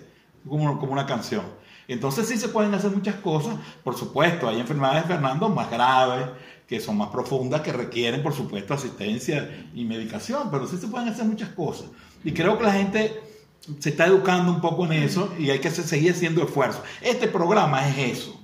como, 0.46 0.78
como 0.78 0.92
una 0.92 1.06
canción. 1.06 1.42
Entonces 1.88 2.26
sí 2.28 2.36
se 2.36 2.48
pueden 2.48 2.74
hacer 2.74 2.90
muchas 2.90 3.16
cosas, 3.16 3.56
por 3.84 3.96
supuesto, 3.96 4.48
hay 4.48 4.60
enfermedades, 4.60 5.06
Fernando, 5.06 5.48
más 5.48 5.70
graves, 5.70 6.26
que 6.66 6.80
son 6.80 6.96
más 6.96 7.08
profundas, 7.10 7.60
que 7.60 7.72
requieren, 7.72 8.22
por 8.22 8.32
supuesto, 8.34 8.74
asistencia 8.74 9.66
y 9.74 9.84
medicación, 9.84 10.50
pero 10.50 10.66
sí 10.66 10.76
se 10.78 10.88
pueden 10.88 11.08
hacer 11.08 11.24
muchas 11.24 11.50
cosas. 11.50 11.86
Y 12.24 12.32
creo 12.32 12.58
que 12.58 12.64
la 12.64 12.72
gente 12.72 13.20
se 13.78 13.90
está 13.90 14.06
educando 14.06 14.50
un 14.52 14.60
poco 14.60 14.84
en 14.86 14.92
eso 14.94 15.32
y 15.38 15.50
hay 15.50 15.60
que 15.60 15.70
se- 15.70 15.84
seguir 15.84 16.10
haciendo 16.12 16.42
esfuerzos. 16.42 16.82
Este 17.00 17.28
programa 17.28 17.88
es 17.88 18.18
eso. 18.18 18.40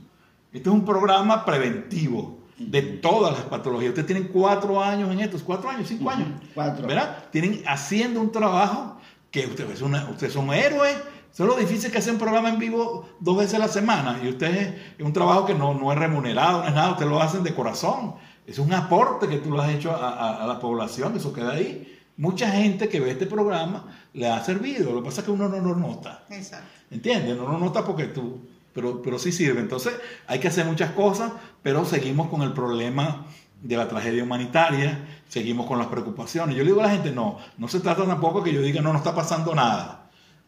Este 0.53 0.68
es 0.68 0.74
un 0.74 0.84
programa 0.84 1.45
preventivo 1.45 2.38
de 2.59 2.82
todas 2.82 3.32
las 3.32 3.43
patologías. 3.47 3.88
Ustedes 3.88 4.07
tienen 4.07 4.28
cuatro 4.28 4.80
años 4.82 5.11
en 5.11 5.18
estos, 5.20 5.43
cuatro 5.43 5.68
años, 5.70 5.88
cinco 5.88 6.09
años. 6.11 6.28
Cuatro. 6.55 6.86
¿Verdad? 6.86 7.24
Tienen 7.32 7.62
haciendo 7.66 8.20
un 8.20 8.30
trabajo 8.30 8.99
que 9.32 9.47
ustedes, 9.47 9.70
es 9.72 9.82
una- 9.82 10.09
ustedes 10.11 10.32
son 10.32 10.53
héroes. 10.53 10.97
Eso 11.32 11.44
es 11.44 11.48
lo 11.48 11.56
difícil 11.56 11.90
que 11.90 11.98
hacer 11.98 12.12
un 12.12 12.18
programa 12.18 12.50
en 12.50 12.58
vivo 12.58 13.08
dos 13.20 13.38
veces 13.38 13.54
a 13.54 13.58
la 13.58 13.68
semana. 13.68 14.20
Y 14.22 14.28
ustedes 14.28 14.74
es 14.98 15.04
un 15.04 15.12
trabajo 15.12 15.46
que 15.46 15.54
no, 15.54 15.72
no 15.74 15.90
es 15.92 15.98
remunerado, 15.98 16.60
no 16.62 16.68
es 16.68 16.74
nada. 16.74 16.90
Ustedes 16.92 17.10
lo 17.10 17.20
hacen 17.22 17.42
de 17.42 17.54
corazón. 17.54 18.14
Es 18.46 18.58
un 18.58 18.72
aporte 18.74 19.28
que 19.28 19.38
tú 19.38 19.50
lo 19.50 19.60
has 19.62 19.70
hecho 19.70 19.92
a, 19.92 20.10
a- 20.10 20.44
a 20.44 20.46
la 20.46 20.58
población. 20.60 21.16
Eso 21.16 21.32
queda 21.32 21.52
ahí. 21.52 21.88
mucha 22.18 22.50
gente 22.50 22.88
que 22.88 23.00
ve 23.00 23.12
este 23.12 23.26
programa 23.26 23.86
le 24.12 24.28
ha 24.28 24.44
servido. 24.44 24.92
Lo 24.92 25.00
que 25.00 25.06
pasa 25.06 25.20
es 25.22 25.24
que 25.24 25.30
uno 25.30 25.48
no 25.48 25.58
lo 25.58 25.74
nota. 25.74 26.24
Exacto. 26.30 26.66
¿Entiendes? 26.90 27.34
No 27.38 27.48
lo 27.48 27.56
nota 27.58 27.82
porque 27.84 28.04
tú, 28.08 28.46
pero, 28.74 29.00
pero 29.00 29.18
sí 29.18 29.32
sirve. 29.32 29.60
Entonces 29.60 29.94
hay 30.26 30.38
que 30.38 30.48
hacer 30.48 30.66
muchas 30.66 30.90
cosas, 30.90 31.32
pero 31.62 31.86
seguimos 31.86 32.28
con 32.28 32.42
el 32.42 32.52
problema 32.52 33.24
de 33.62 33.76
la 33.78 33.88
tragedia 33.88 34.22
humanitaria, 34.24 35.06
seguimos 35.28 35.66
con 35.66 35.78
las 35.78 35.86
preocupaciones. 35.86 36.54
Yo 36.56 36.62
le 36.64 36.70
digo 36.70 36.80
a 36.80 36.88
la 36.88 36.90
gente, 36.90 37.10
no, 37.12 37.38
no 37.56 37.68
se 37.68 37.80
trata 37.80 38.04
tampoco 38.04 38.42
que 38.42 38.52
yo 38.52 38.60
diga, 38.60 38.82
no, 38.82 38.92
no 38.92 38.98
está 38.98 39.14
pasando 39.14 39.54
nada. 39.54 40.01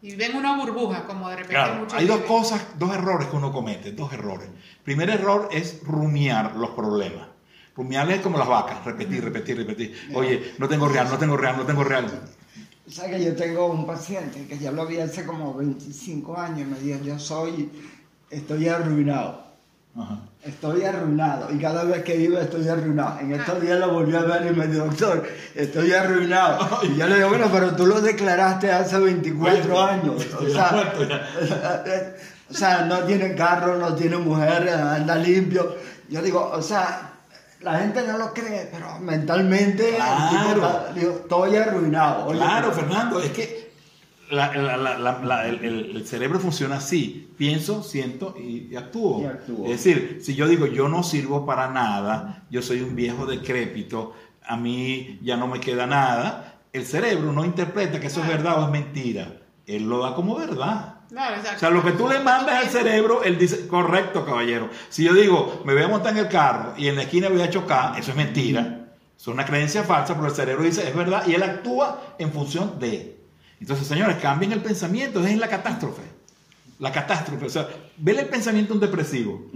Y 0.05 0.15
ven 0.15 0.35
una 0.35 0.55
burbuja, 0.55 1.07
como 1.07 1.27
de 1.29 1.37
repente 1.37 1.55
Claro, 1.55 1.87
hay 1.91 2.05
dos 2.05 2.17
viven. 2.17 2.31
cosas, 2.31 2.61
dos 2.77 2.93
errores 2.93 3.27
que 3.27 3.35
uno 3.35 3.51
comete, 3.51 3.91
dos 3.91 4.13
errores. 4.13 4.47
Primer 4.83 5.09
error 5.09 5.49
es 5.51 5.81
rumiar 5.83 6.55
los 6.55 6.69
problemas. 6.71 7.27
Rumiar 7.75 8.11
es 8.11 8.21
como 8.21 8.37
las 8.37 8.47
vacas, 8.47 8.85
repetir, 8.85 9.23
repetir, 9.23 9.57
repetir. 9.57 10.11
Oye, 10.13 10.53
no 10.59 10.69
tengo 10.69 10.87
real, 10.87 11.07
no 11.09 11.17
tengo 11.17 11.35
real, 11.35 11.57
no 11.57 11.65
tengo 11.65 11.83
real. 11.83 12.05
O 12.87 12.91
sea 12.91 13.09
que 13.09 13.25
yo 13.25 13.35
tengo 13.35 13.65
un 13.65 13.87
paciente 13.87 14.45
que 14.45 14.59
ya 14.59 14.71
lo 14.71 14.85
vi 14.85 14.99
hace 14.99 15.25
como 15.25 15.55
25 15.55 16.37
años, 16.37 16.67
me 16.69 16.79
dijo, 16.79 17.03
yo 17.03 17.17
soy, 17.17 17.71
estoy 18.29 18.67
arruinado, 18.69 19.44
Ajá. 19.97 20.19
estoy 20.43 20.83
arruinado, 20.83 21.47
y 21.53 21.57
cada 21.57 21.83
vez 21.85 22.03
que 22.03 22.15
iba 22.17 22.41
estoy 22.41 22.67
arruinado. 22.67 23.19
En 23.19 23.31
estos 23.33 23.61
días 23.61 23.79
lo 23.79 23.91
volví 23.93 24.13
a 24.15 24.21
ver 24.21 24.45
y 24.51 24.55
me 24.55 24.67
dijo, 24.67 24.85
doctor, 24.85 25.23
estoy 25.55 25.91
arruinado. 25.93 26.79
Y 26.83 26.95
yo 26.97 27.07
le 27.07 27.15
digo, 27.15 27.29
bueno, 27.29 27.47
pero 27.51 27.75
tú 27.75 27.85
lo 27.85 28.01
declaraste 28.01 28.71
hace 28.71 28.97
24 28.99 29.63
Bueno, 29.63 29.81
años. 29.81 30.27
O 30.39 30.43
ya 30.47 30.69
sea, 30.69 30.93
o 32.49 32.53
sea, 32.53 32.81
no 32.85 32.99
tiene 32.99 33.33
carro, 33.35 33.77
no 33.77 33.95
tiene 33.95 34.17
mujer, 34.17 34.69
anda 34.69 35.15
limpio. 35.15 35.75
Yo 36.09 36.21
digo, 36.21 36.51
o 36.53 36.61
sea, 36.61 37.11
la 37.61 37.79
gente 37.79 38.05
no 38.05 38.17
lo 38.17 38.33
cree, 38.33 38.69
pero 38.71 38.99
mentalmente 38.99 39.89
el 39.89 39.95
tipo 39.95 40.53
Claro. 40.53 40.65
está- 40.67 40.93
digo, 40.93 41.11
estoy 41.21 41.55
arruinado. 41.55 42.25
Oye, 42.27 42.37
Claro, 42.39 42.71
pero- 42.75 42.87
Fernando, 42.87 43.19
es 43.19 43.31
que 43.31 43.64
la- 44.31 44.55
la- 44.55 44.77
la- 44.77 44.97
la- 44.97 45.19
la- 45.23 45.47
el, 45.47 45.63
el- 45.63 45.95
el 45.97 46.07
cerebro 46.07 46.39
funciona 46.39 46.77
así. 46.77 47.29
Pienso, 47.37 47.83
siento 47.83 48.35
y, 48.39 48.67
y 48.71 48.75
actúo. 48.75 49.21
Y 49.21 49.25
actúo. 49.25 49.65
Es 49.65 49.83
decir, 49.83 50.19
si 50.21 50.35
yo 50.35 50.47
digo 50.47 50.65
yo 50.67 50.87
no 50.89 51.03
sirvo 51.03 51.45
para 51.45 51.69
nada, 51.69 52.43
yo 52.49 52.61
soy 52.61 52.81
un 52.81 52.95
viejo 52.95 53.25
decrépito, 53.25 54.13
a 54.47 54.55
mí 54.57 55.19
ya 55.23 55.37
no 55.37 55.47
me 55.47 55.59
queda 55.59 55.85
nada, 55.85 56.59
el 56.73 56.85
cerebro 56.85 57.31
no 57.31 57.45
interpreta 57.45 57.99
que 57.99 58.07
eso 58.07 58.21
es 58.21 58.27
verdad 58.27 58.61
o 58.61 58.65
es 58.65 58.71
mentira. 58.71 59.41
Él 59.65 59.87
lo 59.89 59.99
da 60.03 60.13
como 60.15 60.35
verdad. 60.35 60.95
Claro. 61.09 61.41
O 61.55 61.59
sea, 61.59 61.69
lo 61.69 61.83
que 61.83 61.91
tú 61.91 62.07
le 62.07 62.19
mandas 62.19 62.65
al 62.65 62.69
cerebro, 62.69 63.23
él 63.23 63.37
dice, 63.37 63.67
correcto, 63.67 64.25
caballero. 64.25 64.69
Si 64.89 65.03
yo 65.03 65.13
digo, 65.13 65.61
me 65.65 65.73
voy 65.73 65.83
a 65.83 65.87
montar 65.87 66.13
en 66.13 66.19
el 66.19 66.27
carro 66.27 66.73
y 66.77 66.87
en 66.87 66.95
la 66.95 67.03
esquina 67.03 67.29
voy 67.29 67.41
a 67.41 67.49
chocar, 67.49 67.97
eso 67.99 68.11
es 68.11 68.17
mentira. 68.17 68.81
Eso 69.15 69.31
es 69.31 69.33
una 69.33 69.45
creencia 69.45 69.83
falsa, 69.83 70.13
pero 70.15 70.27
el 70.27 70.33
cerebro 70.33 70.63
dice, 70.63 70.87
es 70.87 70.95
verdad, 70.95 71.23
y 71.27 71.33
él 71.33 71.43
actúa 71.43 72.15
en 72.19 72.31
función 72.33 72.79
de. 72.79 73.14
Entonces, 73.65 73.87
señores, 73.87 74.17
cambien 74.17 74.51
el 74.51 74.61
pensamiento, 74.61 75.25
es 75.25 75.35
la 75.39 75.47
catástrofe. 75.47 76.03
La 76.77 76.91
catástrofe, 76.91 77.47
o 77.47 77.49
sea, 77.49 77.67
vele 77.97 78.21
el 78.21 78.27
pensamiento 78.27 78.73
a 78.73 78.75
un 78.75 78.79
depresivo. 78.79 79.47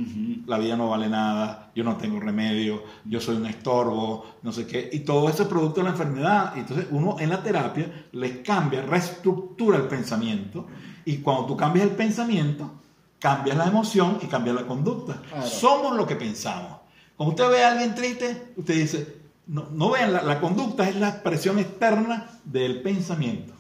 La 0.47 0.57
vida 0.57 0.75
no 0.75 0.89
vale 0.89 1.07
nada, 1.07 1.71
yo 1.75 1.83
no 1.83 1.95
tengo 1.95 2.19
remedio, 2.19 2.81
yo 3.05 3.21
soy 3.21 3.35
un 3.35 3.45
estorbo, 3.45 4.37
no 4.41 4.51
sé 4.51 4.65
qué. 4.65 4.89
Y 4.91 5.01
todo 5.01 5.29
eso 5.29 5.43
es 5.43 5.47
producto 5.47 5.81
de 5.81 5.83
la 5.83 5.89
enfermedad. 5.91 6.57
Entonces, 6.57 6.87
uno 6.89 7.17
en 7.19 7.29
la 7.29 7.43
terapia 7.43 8.07
les 8.13 8.37
cambia, 8.39 8.81
reestructura 8.81 9.77
el 9.77 9.83
pensamiento. 9.83 10.65
Y 11.05 11.17
cuando 11.17 11.45
tú 11.45 11.55
cambias 11.55 11.85
el 11.85 11.91
pensamiento, 11.91 12.81
cambias 13.19 13.57
la 13.57 13.67
emoción 13.67 14.17
y 14.23 14.25
cambias 14.25 14.55
la 14.55 14.65
conducta. 14.65 15.21
Claro. 15.21 15.45
Somos 15.45 15.95
lo 15.95 16.07
que 16.07 16.15
pensamos. 16.15 16.79
Cuando 17.15 17.35
usted 17.35 17.47
ve 17.55 17.63
a 17.63 17.73
alguien 17.73 17.93
triste, 17.93 18.53
usted 18.57 18.73
dice, 18.73 19.17
no, 19.45 19.67
no 19.71 19.91
vean, 19.91 20.13
la, 20.13 20.23
la 20.23 20.39
conducta 20.39 20.89
es 20.89 20.95
la 20.95 21.09
expresión 21.09 21.59
externa 21.59 22.27
del 22.43 22.81
pensamiento. 22.81 23.58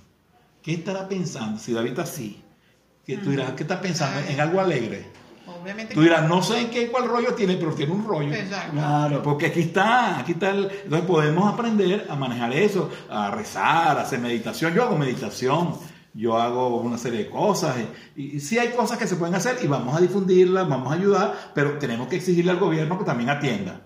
¿Qué 0.61 0.73
estará 0.73 1.07
pensando? 1.07 1.59
Si 1.59 1.71
David 1.73 1.89
está 1.91 2.01
así, 2.03 2.41
que 3.05 3.17
tú 3.17 3.31
dirás, 3.31 3.51
¿qué 3.51 3.63
está 3.63 3.79
pensando? 3.81 4.19
En 4.29 4.39
algo 4.39 4.59
alegre. 4.59 5.05
Obviamente. 5.47 5.93
Tú 5.95 6.01
dirás, 6.01 6.27
no 6.27 6.43
sé 6.43 6.59
en 6.59 6.69
qué 6.69 6.89
cuál 6.89 7.07
rollo 7.07 7.33
tiene, 7.33 7.55
pero 7.55 7.73
tiene 7.73 7.91
un 7.91 8.05
rollo. 8.05 8.31
Exacto. 8.33 8.73
Claro. 8.73 9.23
Porque 9.23 9.47
aquí 9.47 9.61
está, 9.61 10.19
aquí 10.19 10.33
está. 10.33 10.51
el- 10.51 10.69
entonces 10.83 11.07
podemos 11.07 11.51
aprender 11.51 12.05
a 12.09 12.15
manejar 12.15 12.53
eso, 12.53 12.89
a 13.09 13.31
rezar, 13.31 13.97
a 13.97 14.01
hacer 14.01 14.19
meditación. 14.19 14.73
Yo 14.75 14.83
hago 14.83 14.95
meditación, 14.95 15.75
yo 16.13 16.37
hago 16.37 16.77
una 16.77 16.97
serie 16.99 17.23
de 17.23 17.29
cosas. 17.31 17.77
Y, 18.15 18.35
y 18.37 18.39
sí 18.41 18.59
hay 18.59 18.69
cosas 18.69 18.97
que 18.99 19.07
se 19.07 19.15
pueden 19.15 19.33
hacer 19.33 19.57
y 19.63 19.67
vamos 19.67 19.95
a 19.97 20.01
difundirlas, 20.01 20.69
vamos 20.69 20.91
a 20.91 20.95
ayudar, 20.95 21.51
pero 21.55 21.79
tenemos 21.79 22.07
que 22.09 22.17
exigirle 22.17 22.51
al 22.51 22.59
gobierno 22.59 22.99
que 22.99 23.05
también 23.05 23.29
atienda. 23.31 23.81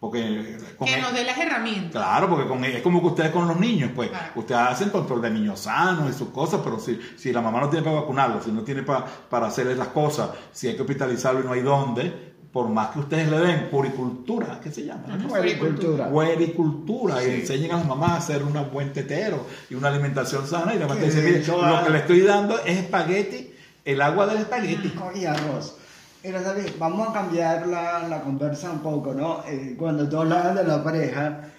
Porque 0.00 0.56
con 0.78 0.86
Que 0.86 0.94
el- 0.94 1.02
nos 1.02 1.12
dé 1.12 1.24
las 1.24 1.36
herramientas. 1.38 1.90
Claro, 1.90 2.28
porque 2.28 2.46
con, 2.46 2.64
es 2.64 2.82
como 2.82 3.00
que 3.00 3.06
ustedes 3.08 3.30
con 3.32 3.48
los 3.48 3.58
niños, 3.58 3.90
pues 3.94 4.10
Claro. 4.10 4.32
ustedes 4.36 4.60
hacen 4.60 4.90
control 4.90 5.22
de 5.22 5.30
niños 5.30 5.60
sanos 5.60 6.08
y 6.08 6.16
sus 6.16 6.28
cosas, 6.28 6.60
pero 6.62 6.78
si, 6.78 7.00
si 7.16 7.32
la 7.32 7.40
mamá 7.40 7.60
no 7.60 7.68
tiene 7.68 7.84
para 7.84 8.00
vacunarlo, 8.00 8.40
si 8.42 8.52
no 8.52 8.62
tiene 8.62 8.82
para, 8.84 9.04
para 9.06 9.48
hacerle 9.48 9.74
las 9.74 9.88
cosas, 9.88 10.30
si 10.52 10.68
hay 10.68 10.76
que 10.76 10.82
hospitalizarlo 10.82 11.40
y 11.40 11.44
no 11.44 11.52
hay 11.52 11.62
dónde, 11.62 12.28
por 12.52 12.68
más 12.68 12.88
que 12.90 13.00
ustedes 13.00 13.28
le 13.28 13.38
den 13.40 13.68
puricultura, 13.70 14.60
¿qué 14.62 14.70
se 14.70 14.84
llama? 14.84 15.18
Puericultura. 15.28 16.08
Puericultura, 16.08 17.22
y 17.24 17.40
enseñen 17.40 17.72
a 17.72 17.76
las 17.78 17.86
mamás 17.86 18.10
a 18.12 18.16
hacer 18.18 18.42
un 18.42 18.54
buen 18.72 18.92
tetero 18.92 19.46
y 19.68 19.74
una 19.74 19.88
alimentación 19.88 20.46
sana, 20.46 20.74
y 20.74 20.78
la 20.78 20.86
mamá 20.86 21.00
dice, 21.00 21.20
"Mire, 21.22 21.44
lo 21.46 21.84
que 21.84 21.90
le 21.90 21.98
estoy 21.98 22.20
dando 22.20 22.58
es 22.64 22.78
espagueti, 22.78 23.52
el 23.84 24.00
agua 24.00 24.26
del 24.26 24.38
espagueti. 24.38 24.92
y 25.14 25.24
arroz. 25.24 25.76
Mira, 26.22 26.42
David, 26.42 26.70
vamos 26.78 27.08
a 27.08 27.12
cambiar 27.12 27.66
la, 27.68 28.08
la 28.08 28.20
conversa 28.22 28.70
un 28.72 28.80
poco, 28.82 29.14
¿no? 29.14 29.44
Eh, 29.46 29.76
cuando 29.78 30.08
tú 30.08 30.18
hablas 30.18 30.54
de 30.54 30.64
la 30.64 30.82
pareja, 30.82 31.52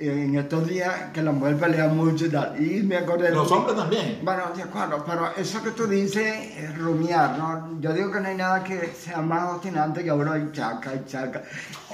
en 0.00 0.34
estos 0.34 0.66
días 0.66 1.10
que 1.12 1.22
la 1.22 1.30
mujer 1.30 1.58
pelea 1.58 1.88
mucho 1.88 2.24
y 2.24 2.30
tal, 2.30 2.56
y 2.58 2.82
me 2.82 2.96
acordé 2.96 3.24
de... 3.24 3.34
Los 3.34 3.52
hombres 3.52 3.76
también. 3.76 4.18
Bueno, 4.22 4.44
de 4.56 4.62
acuerdo, 4.62 5.04
pero 5.06 5.28
eso 5.36 5.62
que 5.62 5.72
tú 5.72 5.86
dices 5.86 6.56
es 6.56 6.78
rumiar, 6.78 7.36
¿no? 7.36 7.78
Yo 7.80 7.92
digo 7.92 8.10
que 8.10 8.20
no 8.20 8.28
hay 8.28 8.36
nada 8.36 8.64
que 8.64 8.94
sea 8.98 9.20
más 9.20 9.56
obstinante 9.56 10.02
que 10.02 10.10
uno 10.10 10.34
y 10.38 10.52
chaca 10.52 10.94
y 10.94 11.04
chaca. 11.06 11.42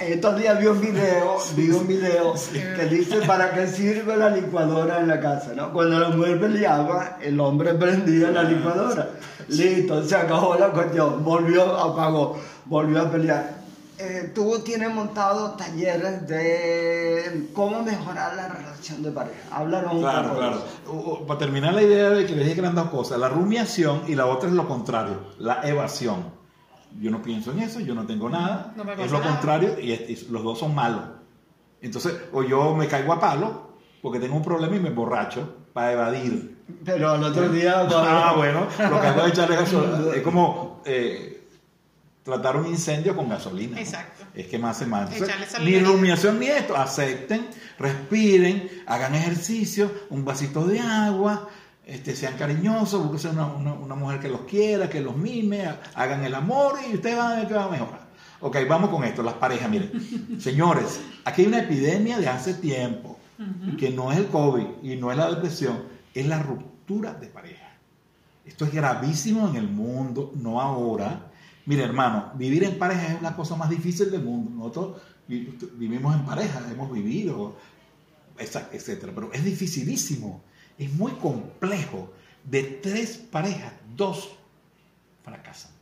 Estos 0.01 0.39
días 0.39 0.57
vi 0.61 0.67
un 0.67 0.81
video, 0.81 1.37
vi 1.57 1.71
un 1.71 1.87
video 1.89 2.35
que 2.77 2.85
dice 2.87 3.23
para 3.27 3.51
qué 3.51 3.67
sirve 3.67 4.17
la 4.17 4.31
licuadora 4.31 5.01
en 5.01 5.09
la 5.09 5.19
casa, 5.19 5.53
¿no? 5.57 5.73
Cuando 5.73 5.99
la 5.99 6.11
mujer 6.11 6.39
peleaba, 6.39 7.19
el 7.21 7.41
hombre 7.41 7.75
prendía 7.75 8.31
la 8.31 8.45
licuadora. 8.45 9.09
Listo, 9.49 10.05
se 10.05 10.15
acabó 10.15 10.55
la 10.55 10.69
cuestión, 10.69 11.25
volvió, 11.25 11.77
apagó, 11.77 12.39
volvió 12.67 13.03
a 13.03 13.11
pelear. 13.11 13.56
Eh, 13.99 14.31
tú 14.35 14.59
tienes 14.63 14.93
montado 14.93 15.53
talleres 15.53 16.29
de 16.29 17.49
cómo 17.55 17.83
mejorar 17.83 18.35
la 18.37 18.49
relación 18.49 19.03
de 19.03 19.11
pareja. 19.11 19.39
Háblanos 19.51 19.95
un 19.95 20.01
Claro, 20.01 20.29
poco. 20.29 20.35
de 20.35 20.47
claro. 20.49 20.57
eso. 20.57 20.93
O- 20.93 21.13
o, 21.15 21.27
Para 21.27 21.39
terminar 21.39 21.73
la 21.73 21.81
idea 21.83 22.11
de 22.11 22.27
que 22.27 22.35
les 22.35 22.45
dije 22.45 22.55
que 22.55 22.61
eran 22.61 22.75
dos 22.75 22.91
cosas, 22.91 23.19
la 23.19 23.31
rumiación 23.31 24.03
y 24.07 24.15
la 24.15 24.27
otra 24.27 24.51
es 24.51 24.55
lo 24.55 24.69
contrario, 24.69 25.21
la 25.39 25.67
evasión. 25.67 26.25
Yo 27.01 27.11
no 27.11 27.23
pienso 27.23 27.53
en 27.53 27.61
eso, 27.61 27.81
yo 27.81 27.95
no 27.95 28.07
tengo 28.07 28.29
nada, 28.29 28.73
No 28.77 28.85
me 28.85 28.93
es 29.03 29.11
lo 29.11 29.19
nada. 29.19 29.31
contrario 29.33 29.77
y, 29.81 29.93
es- 29.93 30.11
y 30.11 30.27
los 30.31 30.43
dos 30.43 30.59
son 30.59 30.75
malos. 30.75 31.03
Entonces, 31.81 32.15
o 32.33 32.43
yo 32.43 32.75
me 32.75 32.89
caigo 32.89 33.13
a 33.15 33.21
palo 33.21 33.71
porque 34.03 34.19
tengo 34.21 34.37
un 34.37 34.43
problema 34.43 34.77
y 34.77 34.81
me 34.81 34.89
emborracho 34.89 35.49
para 35.73 35.93
evadir. 35.93 36.59
Pero 36.85 37.13
al 37.13 37.23
otro 37.25 37.49
día... 37.49 37.87
Ah, 37.95 38.35
bueno, 38.37 38.67
lo 38.91 39.01
que 39.01 39.07
hago 39.07 39.21
es 39.23 39.33
echarle 39.33 39.57
gasolina. 39.57 39.99
Es 40.15 40.23
como 40.23 40.83
eh, 40.85 41.46
tratar 42.27 42.57
un 42.57 42.67
incendio 42.67 43.17
con 43.17 43.29
gasolina. 43.31 43.77
¿no? 43.77 43.79
Exacto. 43.83 44.25
Es 44.35 44.47
que 44.49 44.59
más 44.59 44.83
Echarle 44.83 45.47
esa 45.47 45.59
ni 45.61 45.79
rumiación 45.79 46.39
ni 46.39 46.47
esto. 46.49 46.77
Acepten, 46.77 47.47
respiren, 47.79 48.69
hagan 48.87 49.15
ejercicio, 49.15 49.91
un 50.11 50.25
vasito 50.25 50.67
de 50.67 50.81
agua, 50.81 51.49
este, 51.87 52.15
sean 52.17 52.35
cariñosos, 52.37 53.07
busquen 53.11 53.31
una, 53.33 53.47
una, 53.47 53.73
una 53.73 53.95
mujer 53.95 54.21
que 54.21 54.29
los 54.29 54.41
quiera, 54.43 54.91
que 54.91 55.01
los 55.01 55.17
mime, 55.17 55.67
ha- 55.67 55.81
hagan 55.95 56.25
el 56.25 56.35
amor 56.35 56.75
y 56.91 56.95
ustedes 56.97 57.17
van 57.17 57.33
a 57.33 57.37
ver 57.37 57.49
que 57.49 57.55
va 57.55 57.65
a 57.65 57.71
mejorar. 57.71 58.07
Ok, 58.41 58.57
vamos 58.69 58.91
con 58.91 59.05
esto, 59.05 59.23
las 59.23 59.35
parejas, 59.35 59.71
miren. 59.71 60.37
Señores, 60.41 61.01
aquí 61.25 61.43
hay 61.43 61.49
una 61.49 61.61
epidemia 61.61 62.19
de 62.19 62.29
hace 62.29 62.55
tiempo, 62.55 63.19
que 63.79 63.91
no 63.91 64.11
es 64.13 64.19
el 64.19 64.27
COVID 64.27 64.67
y 64.83 64.97
no 64.97 65.11
es 65.13 65.17
la 65.17 65.31
depresión, 65.31 65.85
es 66.15 66.27
la 66.27 66.43
ruptura 66.43 67.15
de 67.15 67.29
pareja. 67.29 67.63
Esto 68.45 68.65
es 68.65 68.73
gravísimo 68.73 69.49
en 69.49 69.57
el 69.57 69.69
mundo, 69.69 70.33
no 70.37 70.61
ahora. 70.61 71.31
Mire, 71.67 71.83
hermano, 71.85 72.33
vivir 72.35 72.65
en 72.65 72.79
pareja 72.79 73.09
es 73.15 73.21
una 73.21 73.35
cosa 73.37 73.57
más 73.57 73.69
difícil 73.69 74.11
del 74.11 74.23
mundo. 74.23 74.51
Nosotros 74.51 75.03
vi- 75.29 75.59
vivimos 75.75 76.15
en 76.15 76.25
pareja, 76.25 76.63
hemos 76.71 76.91
vivido, 76.93 77.57
etcétera, 78.39 79.13
pero 79.15 79.33
es 79.33 79.45
dificilísimo, 79.45 80.43
es 80.79 80.93
muy 80.93 81.13
complejo. 81.13 82.13
De 82.45 82.63
tres 82.63 83.17
parejas, 83.17 83.73
dos 83.97 84.31
fracasan, 85.25 85.73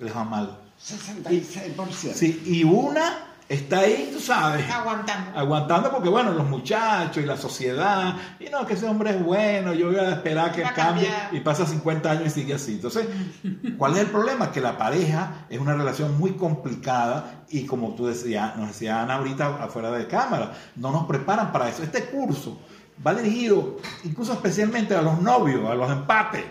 les 0.00 0.14
va 0.14 0.24
mal. 0.24 0.58
66%. 0.80 2.12
Sí, 2.14 2.42
y 2.44 2.64
una 2.64 3.31
está 3.54 3.80
ahí, 3.80 4.10
tú 4.12 4.20
sabes, 4.20 4.68
Aguantando. 4.70 5.38
aguantando 5.38 5.90
porque 5.90 6.08
bueno, 6.08 6.32
los 6.32 6.48
muchachos 6.48 7.22
y 7.22 7.26
la 7.26 7.36
sociedad, 7.36 8.14
y 8.40 8.48
no, 8.50 8.64
que 8.66 8.74
ese 8.74 8.86
hombre 8.86 9.10
es 9.10 9.22
bueno, 9.22 9.72
yo 9.74 9.88
voy 9.88 9.96
a 9.96 10.10
esperar 10.10 10.52
que 10.52 10.62
Va 10.62 10.72
cambie 10.72 11.06
cambiar. 11.08 11.34
y 11.34 11.40
pasa 11.40 11.66
50 11.66 12.10
años 12.10 12.26
y 12.28 12.30
sigue 12.30 12.54
así. 12.54 12.72
Entonces, 12.72 13.06
¿cuál 13.78 13.92
es 13.94 13.98
el 14.00 14.06
problema? 14.06 14.50
Que 14.52 14.60
la 14.60 14.76
pareja 14.78 15.44
es 15.50 15.58
una 15.60 15.74
relación 15.74 16.18
muy 16.18 16.32
complicada 16.32 17.42
y 17.50 17.66
como 17.66 17.94
tú 17.94 18.06
decías, 18.06 18.56
nos 18.56 18.68
decía 18.68 19.02
Ana 19.02 19.14
ahorita 19.16 19.62
afuera 19.62 19.90
de 19.90 20.06
cámara, 20.06 20.52
no 20.76 20.90
nos 20.90 21.06
preparan 21.06 21.52
para 21.52 21.68
eso. 21.68 21.82
Este 21.82 22.04
curso 22.06 22.60
va 23.06 23.14
dirigido 23.14 23.78
incluso 24.04 24.32
especialmente 24.32 24.94
a 24.94 25.02
los 25.02 25.20
novios, 25.20 25.68
a 25.70 25.74
los 25.74 25.90
empates. 25.90 26.44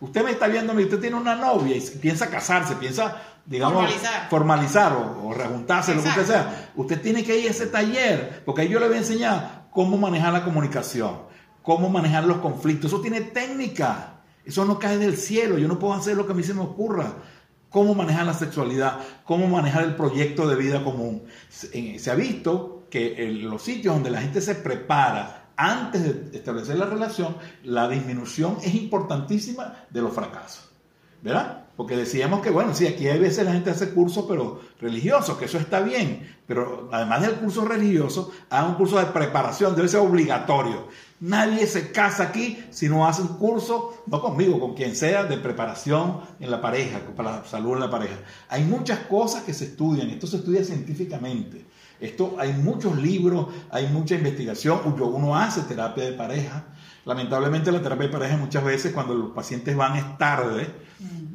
Usted 0.00 0.24
me 0.24 0.30
está 0.30 0.46
viendo, 0.46 0.72
usted 0.72 1.00
tiene 1.00 1.16
una 1.16 1.34
novia 1.34 1.76
y 1.76 1.80
piensa 1.80 2.28
casarse, 2.30 2.76
piensa, 2.76 3.16
digamos, 3.48 3.82
Formalizar. 3.82 4.28
formalizar 4.28 4.92
o, 4.92 5.28
o 5.28 5.34
rejuntarse, 5.34 5.94
lo 5.94 6.02
que 6.02 6.08
usted 6.10 6.26
sea. 6.26 6.70
Usted 6.76 7.00
tiene 7.00 7.24
que 7.24 7.38
ir 7.38 7.48
a 7.48 7.50
ese 7.50 7.66
taller, 7.66 8.42
porque 8.44 8.62
ahí 8.62 8.68
yo 8.68 8.78
le 8.78 8.86
voy 8.86 8.96
a 8.96 9.00
enseñar 9.00 9.68
cómo 9.70 9.96
manejar 9.96 10.32
la 10.32 10.44
comunicación, 10.44 11.22
cómo 11.62 11.88
manejar 11.88 12.24
los 12.24 12.38
conflictos. 12.38 12.92
Eso 12.92 13.00
tiene 13.00 13.22
técnica. 13.22 14.20
Eso 14.44 14.64
no 14.64 14.78
cae 14.78 14.98
del 14.98 15.16
cielo. 15.16 15.58
Yo 15.58 15.66
no 15.66 15.78
puedo 15.78 15.94
hacer 15.94 16.16
lo 16.16 16.26
que 16.26 16.32
a 16.32 16.34
mí 16.34 16.42
se 16.42 16.54
me 16.54 16.60
ocurra. 16.60 17.14
Cómo 17.70 17.94
manejar 17.94 18.26
la 18.26 18.34
sexualidad, 18.34 19.00
cómo 19.24 19.46
manejar 19.46 19.84
el 19.84 19.94
proyecto 19.94 20.48
de 20.48 20.56
vida 20.56 20.84
común. 20.84 21.24
Se, 21.50 21.98
se 21.98 22.10
ha 22.10 22.14
visto 22.14 22.86
que 22.90 23.24
en 23.24 23.48
los 23.48 23.62
sitios 23.62 23.94
donde 23.94 24.10
la 24.10 24.22
gente 24.22 24.40
se 24.40 24.54
prepara 24.54 25.50
antes 25.56 26.30
de 26.30 26.38
establecer 26.38 26.78
la 26.78 26.86
relación, 26.86 27.36
la 27.64 27.88
disminución 27.88 28.56
es 28.62 28.74
importantísima 28.74 29.84
de 29.90 30.00
los 30.00 30.14
fracasos. 30.14 30.68
¿verdad? 31.22 31.64
Porque 31.78 31.96
decíamos 31.96 32.40
que, 32.40 32.50
bueno, 32.50 32.74
sí, 32.74 32.88
aquí 32.88 33.06
hay 33.06 33.20
veces 33.20 33.44
la 33.44 33.52
gente 33.52 33.70
hace 33.70 33.90
cursos, 33.90 34.24
pero 34.26 34.60
religiosos, 34.80 35.38
que 35.38 35.44
eso 35.44 35.58
está 35.58 35.78
bien, 35.78 36.28
pero 36.44 36.88
además 36.90 37.22
del 37.22 37.36
curso 37.36 37.64
religioso, 37.64 38.32
haga 38.50 38.66
un 38.66 38.74
curso 38.74 38.98
de 38.98 39.06
preparación, 39.06 39.76
debe 39.76 39.86
ser 39.86 40.00
obligatorio. 40.00 40.88
Nadie 41.20 41.68
se 41.68 41.92
casa 41.92 42.24
aquí 42.24 42.58
si 42.70 42.88
no 42.88 43.06
hace 43.06 43.22
un 43.22 43.36
curso, 43.36 44.02
no 44.08 44.20
conmigo, 44.20 44.58
con 44.58 44.74
quien 44.74 44.96
sea, 44.96 45.22
de 45.22 45.36
preparación 45.36 46.20
en 46.40 46.50
la 46.50 46.60
pareja, 46.60 46.98
para 47.14 47.30
la 47.30 47.44
salud 47.44 47.74
en 47.74 47.80
la 47.80 47.90
pareja. 47.90 48.16
Hay 48.48 48.64
muchas 48.64 48.98
cosas 49.06 49.44
que 49.44 49.54
se 49.54 49.66
estudian, 49.66 50.10
esto 50.10 50.26
se 50.26 50.38
estudia 50.38 50.64
científicamente. 50.64 51.64
Esto 52.00 52.36
hay 52.38 52.52
muchos 52.52 52.96
libros, 52.96 53.48
hay 53.70 53.88
mucha 53.88 54.14
investigación, 54.14 54.80
uno 54.84 55.36
hace 55.36 55.62
terapia 55.62 56.04
de 56.04 56.12
pareja. 56.12 56.64
Lamentablemente 57.04 57.72
la 57.72 57.82
terapia 57.82 58.06
de 58.06 58.12
pareja 58.12 58.36
muchas 58.36 58.62
veces 58.64 58.92
cuando 58.92 59.14
los 59.14 59.30
pacientes 59.30 59.76
van 59.76 59.96
es 59.96 60.18
tarde, 60.18 60.66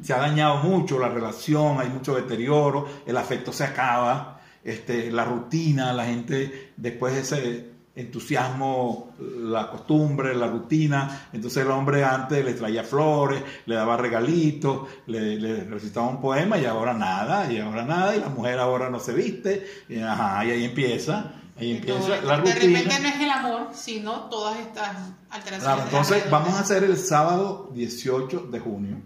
se 0.02 0.12
ha 0.12 0.18
dañado 0.18 0.62
mucho 0.62 0.98
la 0.98 1.08
relación, 1.08 1.80
hay 1.80 1.88
mucho 1.88 2.14
deterioro, 2.14 2.86
el 3.06 3.16
afecto 3.16 3.52
se 3.52 3.64
acaba, 3.64 4.40
este, 4.62 5.10
la 5.10 5.24
rutina, 5.24 5.92
la 5.92 6.06
gente 6.06 6.72
después 6.76 7.14
de 7.14 7.20
ese 7.20 7.73
entusiasmo, 7.96 9.14
la 9.20 9.70
costumbre, 9.70 10.34
la 10.34 10.48
rutina, 10.48 11.28
entonces 11.32 11.64
el 11.64 11.70
hombre 11.70 12.04
antes 12.04 12.44
le 12.44 12.54
traía 12.54 12.82
flores, 12.82 13.42
le 13.66 13.74
daba 13.76 13.96
regalitos, 13.96 14.88
le, 15.06 15.36
le 15.38 15.64
recitaba 15.64 16.08
un 16.08 16.20
poema 16.20 16.58
y 16.58 16.64
ahora 16.64 16.92
nada, 16.92 17.50
y 17.52 17.60
ahora 17.60 17.84
nada, 17.84 18.16
y 18.16 18.20
la 18.20 18.28
mujer 18.28 18.58
ahora 18.58 18.90
no 18.90 18.98
se 18.98 19.12
viste, 19.12 19.64
y, 19.88 20.00
ajá, 20.00 20.44
y 20.44 20.50
ahí 20.50 20.64
empieza, 20.64 21.34
ahí 21.56 21.76
empieza 21.76 22.20
la 22.22 22.40
de 22.40 22.52
rutina. 22.52 22.80
repente 22.80 22.98
no 23.00 23.08
es 23.08 23.20
el 23.20 23.30
amor, 23.30 23.68
sino 23.72 24.12
todas 24.28 24.58
estas 24.58 24.96
alteraciones. 25.30 25.62
Claro, 25.62 25.76
de 25.76 25.78
la 25.78 25.84
entonces 25.84 26.30
vamos 26.30 26.54
a 26.54 26.60
hacer 26.60 26.82
el 26.82 26.96
sábado 26.96 27.70
18 27.74 28.48
de 28.50 28.60
junio 28.60 28.96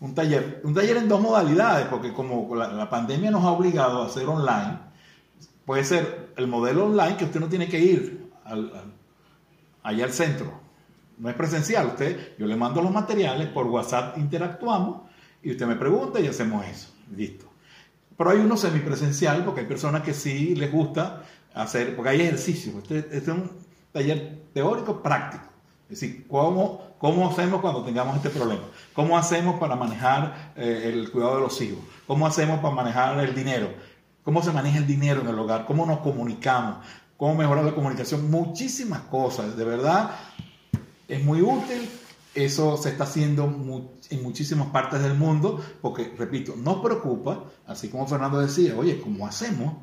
un 0.00 0.14
taller, 0.14 0.60
un 0.64 0.74
taller 0.74 0.98
en 0.98 1.08
dos 1.08 1.18
modalidades, 1.18 1.86
porque 1.86 2.12
como 2.12 2.54
la, 2.54 2.68
la 2.68 2.90
pandemia 2.90 3.30
nos 3.30 3.42
ha 3.42 3.52
obligado 3.52 4.02
a 4.02 4.06
hacer 4.06 4.26
online, 4.26 4.78
puede 5.64 5.82
ser 5.82 6.34
el 6.36 6.46
modelo 6.46 6.86
online 6.86 7.16
que 7.16 7.24
usted 7.24 7.40
no 7.40 7.48
tiene 7.48 7.68
que 7.68 7.78
ir 7.78 8.23
al, 8.44 8.72
al- 8.74 8.92
allá 9.82 10.04
al 10.04 10.12
centro, 10.12 10.52
no 11.18 11.28
es 11.28 11.34
presencial, 11.36 11.86
usted, 11.88 12.36
yo 12.38 12.46
le 12.46 12.56
mando 12.56 12.82
los 12.82 12.90
materiales, 12.92 13.48
por 13.48 13.66
WhatsApp 13.66 14.18
interactuamos 14.18 15.02
y 15.42 15.52
usted 15.52 15.66
me 15.66 15.76
pregunta 15.76 16.20
y 16.20 16.26
hacemos 16.26 16.64
eso, 16.66 16.88
listo. 17.14 17.46
Pero 18.16 18.30
hay 18.30 18.38
uno 18.38 18.56
semipresencial, 18.56 19.44
porque 19.44 19.60
hay 19.62 19.66
personas 19.66 20.02
que 20.02 20.14
sí 20.14 20.54
les 20.54 20.70
gusta 20.72 21.22
hacer, 21.52 21.94
porque 21.96 22.10
hay 22.10 22.20
ejercicios. 22.22 22.74
Este, 22.76 22.98
este 22.98 23.16
es 23.18 23.28
un 23.28 23.50
taller 23.92 24.42
teórico 24.54 25.02
práctico. 25.02 25.44
Es 25.90 26.00
decir, 26.00 26.26
¿cómo, 26.28 26.94
cómo 26.98 27.28
hacemos 27.28 27.60
cuando 27.60 27.84
tengamos 27.84 28.16
este 28.16 28.30
problema? 28.30 28.62
¿Cómo 28.94 29.18
hacemos 29.18 29.58
para 29.60 29.76
manejar 29.76 30.52
eh, 30.56 30.90
el 30.94 31.10
cuidado 31.10 31.36
de 31.36 31.40
los 31.42 31.60
hijos? 31.60 31.80
¿Cómo 32.06 32.26
hacemos 32.26 32.60
para 32.60 32.74
manejar 32.74 33.18
el 33.18 33.34
dinero? 33.34 33.68
¿Cómo 34.22 34.42
se 34.42 34.52
maneja 34.52 34.78
el 34.78 34.86
dinero 34.86 35.20
en 35.20 35.28
el 35.28 35.38
hogar? 35.38 35.66
¿Cómo 35.66 35.84
nos 35.84 35.98
comunicamos? 35.98 36.78
¿Cómo 37.16 37.36
mejorar 37.36 37.64
la 37.64 37.74
comunicación? 37.74 38.30
Muchísimas 38.30 39.00
cosas. 39.02 39.56
De 39.56 39.64
verdad, 39.64 40.10
es 41.08 41.22
muy 41.24 41.42
útil. 41.42 41.88
Eso 42.34 42.76
se 42.76 42.88
está 42.88 43.04
haciendo 43.04 43.44
en 43.44 44.22
muchísimas 44.22 44.68
partes 44.68 45.00
del 45.00 45.14
mundo, 45.14 45.64
porque, 45.80 46.12
repito, 46.18 46.56
nos 46.56 46.82
preocupa, 46.82 47.44
así 47.66 47.88
como 47.88 48.08
Fernando 48.08 48.40
decía, 48.40 48.74
oye, 48.76 49.00
¿cómo 49.00 49.24
hacemos? 49.24 49.74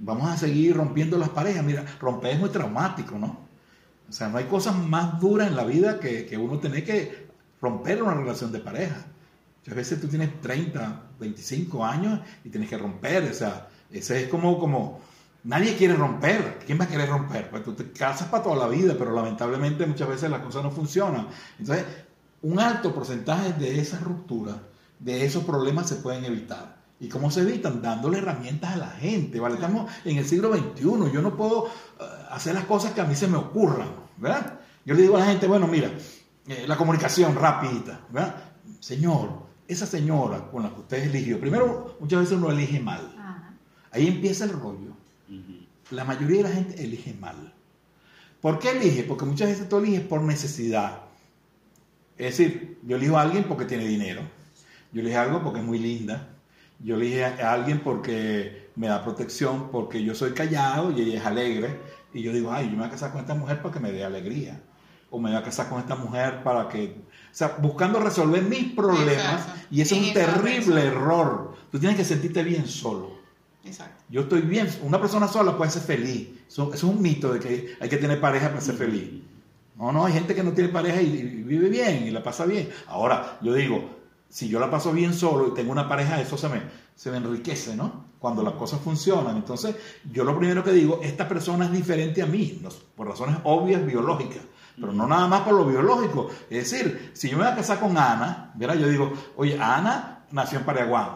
Vamos 0.00 0.28
a 0.28 0.36
seguir 0.36 0.76
rompiendo 0.76 1.16
las 1.18 1.28
parejas. 1.28 1.64
Mira, 1.64 1.84
romper 2.00 2.32
es 2.32 2.40
muy 2.40 2.48
traumático, 2.48 3.16
¿no? 3.16 3.38
O 4.08 4.12
sea, 4.12 4.28
no 4.28 4.38
hay 4.38 4.46
cosas 4.46 4.76
más 4.76 5.20
duras 5.20 5.46
en 5.46 5.54
la 5.54 5.62
vida 5.62 6.00
que, 6.00 6.26
que 6.26 6.36
uno 6.36 6.58
tener 6.58 6.84
que 6.84 7.28
romper 7.60 8.02
una 8.02 8.14
relación 8.14 8.50
de 8.50 8.58
pareja. 8.58 9.06
Muchas 9.60 9.74
veces 9.76 10.00
tú 10.00 10.08
tienes 10.08 10.40
30, 10.40 11.02
25 11.20 11.84
años 11.84 12.20
y 12.44 12.48
tienes 12.48 12.68
que 12.68 12.76
romper. 12.76 13.22
O 13.30 13.34
sea, 13.34 13.68
ese 13.90 14.24
es 14.24 14.28
como, 14.28 14.58
como, 14.58 15.00
nadie 15.44 15.76
quiere 15.76 15.94
romper. 15.94 16.58
¿Quién 16.66 16.80
va 16.80 16.84
a 16.84 16.88
querer 16.88 17.08
romper? 17.08 17.50
Pues 17.50 17.62
tú 17.62 17.74
te 17.74 17.90
casas 17.92 18.28
para 18.28 18.42
toda 18.42 18.56
la 18.56 18.68
vida, 18.68 18.94
pero 18.98 19.12
lamentablemente 19.12 19.86
muchas 19.86 20.08
veces 20.08 20.30
las 20.30 20.40
cosas 20.40 20.62
no 20.62 20.70
funcionan. 20.70 21.28
Entonces, 21.58 21.84
un 22.42 22.58
alto 22.58 22.94
porcentaje 22.94 23.52
de 23.54 23.80
esas 23.80 24.02
rupturas, 24.02 24.56
de 24.98 25.24
esos 25.24 25.44
problemas 25.44 25.88
se 25.88 25.96
pueden 25.96 26.24
evitar. 26.24 26.80
¿Y 27.00 27.08
cómo 27.08 27.30
se 27.30 27.40
evitan? 27.40 27.80
Dándole 27.80 28.18
herramientas 28.18 28.74
a 28.74 28.76
la 28.76 28.90
gente, 28.90 29.40
¿vale? 29.40 29.54
Estamos 29.54 29.90
en 30.04 30.18
el 30.18 30.26
siglo 30.26 30.54
XXI, 30.54 30.82
yo 30.82 31.22
no 31.22 31.34
puedo 31.34 31.66
eh, 31.66 32.04
hacer 32.30 32.54
las 32.54 32.64
cosas 32.64 32.92
que 32.92 33.00
a 33.00 33.04
mí 33.04 33.14
se 33.14 33.26
me 33.26 33.38
ocurran, 33.38 33.88
¿verdad? 34.18 34.60
Yo 34.84 34.94
le 34.94 35.02
digo 35.02 35.16
a 35.16 35.20
la 35.20 35.26
gente, 35.26 35.46
bueno, 35.46 35.66
mira, 35.66 35.90
eh, 36.46 36.64
la 36.66 36.76
comunicación 36.76 37.34
rapidita, 37.34 38.00
¿verdad? 38.10 38.34
Señor, 38.80 39.30
esa 39.66 39.86
señora 39.86 40.50
con 40.50 40.62
la 40.62 40.70
que 40.70 40.80
usted 40.80 41.04
eligió, 41.04 41.40
primero, 41.40 41.96
muchas 42.00 42.20
veces 42.20 42.36
uno 42.36 42.50
elige 42.50 42.80
mal. 42.80 43.16
Ahí 43.92 44.06
empieza 44.06 44.44
el 44.44 44.52
rollo. 44.52 44.99
La 45.90 46.04
mayoría 46.04 46.38
de 46.38 46.42
la 46.44 46.54
gente 46.54 46.82
elige 46.82 47.14
mal. 47.14 47.52
¿Por 48.40 48.58
qué 48.58 48.70
elige? 48.70 49.02
Porque 49.02 49.24
muchas 49.24 49.48
veces 49.48 49.68
tú 49.68 49.78
eliges 49.78 50.02
por 50.02 50.22
necesidad. 50.22 51.00
Es 52.16 52.38
decir, 52.38 52.78
yo 52.84 52.96
elijo 52.96 53.18
a 53.18 53.22
alguien 53.22 53.44
porque 53.44 53.64
tiene 53.64 53.86
dinero. 53.86 54.22
Yo 54.92 55.02
elijo 55.02 55.18
a 55.18 55.22
algo 55.22 55.42
porque 55.42 55.60
es 55.60 55.64
muy 55.64 55.78
linda. 55.78 56.28
Yo 56.78 56.96
elijo 56.96 57.24
a 57.24 57.52
alguien 57.52 57.80
porque 57.80 58.70
me 58.76 58.86
da 58.86 59.04
protección, 59.04 59.70
porque 59.70 60.02
yo 60.02 60.14
soy 60.14 60.32
callado 60.32 60.92
y 60.92 61.02
ella 61.02 61.18
es 61.18 61.26
alegre. 61.26 61.78
Y 62.14 62.22
yo 62.22 62.32
digo, 62.32 62.52
ay, 62.52 62.66
yo 62.66 62.72
me 62.72 62.78
voy 62.78 62.86
a 62.86 62.90
casar 62.90 63.12
con 63.12 63.20
esta 63.20 63.34
mujer 63.34 63.60
para 63.60 63.74
que 63.74 63.80
me 63.80 63.92
dé 63.92 64.04
alegría. 64.04 64.60
O 65.10 65.18
me 65.18 65.30
voy 65.30 65.38
a 65.38 65.42
casar 65.42 65.68
con 65.68 65.80
esta 65.80 65.96
mujer 65.96 66.42
para 66.42 66.68
que... 66.68 66.84
O 66.84 67.34
sea, 67.34 67.56
buscando 67.60 68.00
resolver 68.00 68.42
mis 68.42 68.72
problemas. 68.72 69.40
Exacto. 69.40 69.60
Y 69.70 69.80
ese 69.80 69.98
es 69.98 70.08
un 70.08 70.14
terrible 70.14 70.84
error. 70.84 71.56
Tú 71.70 71.78
tienes 71.78 71.96
que 71.96 72.04
sentirte 72.04 72.42
bien 72.42 72.66
solo. 72.66 73.19
Exacto. 73.64 74.02
Yo 74.08 74.22
estoy 74.22 74.42
bien, 74.42 74.68
una 74.82 75.00
persona 75.00 75.28
sola 75.28 75.56
puede 75.56 75.70
ser 75.70 75.82
feliz. 75.82 76.28
Eso, 76.48 76.72
es 76.72 76.82
un 76.82 77.00
mito 77.00 77.32
de 77.32 77.40
que 77.40 77.76
hay 77.80 77.88
que 77.88 77.96
tener 77.96 78.20
pareja 78.20 78.48
para 78.48 78.60
ser 78.60 78.76
feliz. 78.76 79.22
No, 79.76 79.92
no, 79.92 80.04
hay 80.04 80.12
gente 80.12 80.34
que 80.34 80.42
no 80.42 80.52
tiene 80.52 80.70
pareja 80.70 81.00
y, 81.00 81.06
y 81.06 81.42
vive 81.42 81.68
bien 81.68 82.06
y 82.06 82.10
la 82.10 82.22
pasa 82.22 82.44
bien. 82.44 82.68
Ahora, 82.88 83.38
yo 83.40 83.54
digo, 83.54 84.00
si 84.30 84.48
yo 84.48 84.60
la 84.60 84.70
paso 84.70 84.92
bien 84.92 85.12
solo 85.12 85.48
y 85.48 85.54
tengo 85.54 85.72
una 85.72 85.88
pareja, 85.88 86.20
eso 86.20 86.38
se 86.38 86.48
me, 86.48 86.62
se 86.94 87.10
me 87.10 87.16
enriquece, 87.16 87.76
¿no? 87.76 88.04
Cuando 88.18 88.42
las 88.42 88.54
cosas 88.54 88.80
funcionan. 88.80 89.36
Entonces, 89.36 89.74
yo 90.10 90.22
lo 90.24 90.38
primero 90.38 90.62
que 90.62 90.72
digo, 90.72 91.00
esta 91.02 91.28
persona 91.28 91.66
es 91.66 91.72
diferente 91.72 92.22
a 92.22 92.26
mí, 92.26 92.62
por 92.94 93.08
razones 93.08 93.38
obvias 93.44 93.84
biológicas. 93.84 94.42
Pero 94.76 94.92
no 94.92 95.06
nada 95.06 95.26
más 95.26 95.40
por 95.42 95.54
lo 95.54 95.66
biológico. 95.66 96.28
Es 96.48 96.70
decir, 96.70 97.10
si 97.12 97.28
yo 97.28 97.36
me 97.36 97.44
voy 97.44 97.52
a 97.52 97.56
casar 97.56 97.80
con 97.80 97.98
Ana, 97.98 98.52
¿verdad? 98.54 98.76
Yo 98.76 98.88
digo, 98.88 99.12
oye, 99.36 99.58
Ana 99.60 100.24
nació 100.30 100.60
en 100.60 100.64
Paraguay. 100.64 101.06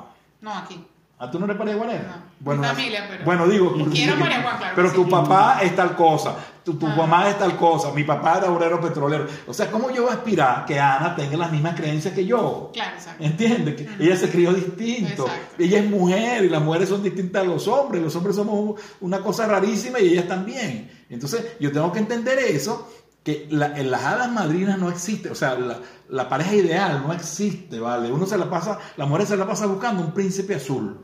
No, 0.41 0.53
aquí. 0.53 0.85
¿Ah, 1.19 1.31
tú 1.31 1.39
no 1.39 1.45
eres 1.45 1.57
paraguanera? 1.57 2.25
No, 2.41 2.53
mi 2.55 2.65
familia, 2.65 3.07
pero- 3.09 3.25
Bueno, 3.25 3.47
digo, 3.47 3.73
Quiero 3.93 4.19
Paraguay, 4.19 4.57
claro 4.59 4.73
pero 4.75 4.93
tu 4.93 5.05
sí. 5.05 5.11
papá 5.11 5.61
es 5.63 5.75
tal 5.77 5.95
cosa, 5.95 6.35
tu, 6.65 6.75
tu 6.75 6.87
Ah. 6.87 6.95
mamá 6.97 7.29
es 7.31 7.39
tal 7.39 7.57
cosa, 7.57 7.93
mi 7.93 8.03
papá 8.05 8.39
era 8.39 8.51
obrero 8.51 8.81
petrolero. 8.81 9.27
O 9.47 9.55
sea, 9.55 9.71
¿cómo 9.71 9.91
yo 9.91 10.03
voy 10.03 10.11
a 10.11 10.15
aspirar 10.17 10.65
que 10.67 10.79
Ana 10.81 11.15
tenga 11.15 11.37
las 11.37 11.53
mismas 11.53 11.77
creencias 11.77 12.13
que 12.15 12.27
yo? 12.27 12.71
Claro, 12.75 12.97
exacto. 12.97 13.23
¿Entiendes? 13.25 13.87
Ella 14.01 14.17
se 14.17 14.29
crió 14.29 14.53
distinto. 14.53 15.23
Exacto. 15.27 15.55
Ella 15.63 15.79
es 15.79 15.89
mujer 15.89 16.45
y 16.45 16.49
las 16.49 16.61
mujeres 16.63 16.89
son 16.89 17.03
distintas 17.03 17.43
a 17.43 17.47
los 17.47 17.69
hombres. 17.69 18.03
Los 18.03 18.15
hombres 18.17 18.35
somos 18.37 18.81
una 19.01 19.21
cosa 19.21 19.47
rarísima 19.47 20.01
y 20.01 20.09
ellas 20.09 20.27
también. 20.27 20.91
Entonces, 21.09 21.45
yo 21.61 21.71
tengo 21.71 21.93
que 21.93 22.01
entender 22.01 22.39
eso, 22.41 22.91
que 23.25 23.49
la- 23.51 23.77
en 23.79 23.91
las 23.91 24.05
hadas 24.05 24.31
madrinas 24.31 24.79
no 24.79 24.89
existe. 24.91 25.31
O 25.31 25.35
sea, 25.35 25.55
la, 25.59 25.79
la 26.11 26.29
pareja 26.29 26.55
ideal 26.55 27.03
no 27.07 27.13
existe, 27.13 27.81
¿vale? 27.81 28.13
Uno 28.13 28.27
se 28.27 28.39
la 28.39 28.49
pasa, 28.51 28.79
la 28.97 29.07
mujer 29.07 29.27
se 29.27 29.37
la 29.37 29.47
pasa 29.47 29.67
buscando 29.67 30.03
un 30.03 30.13
príncipe 30.13 30.55
azul. 30.55 31.01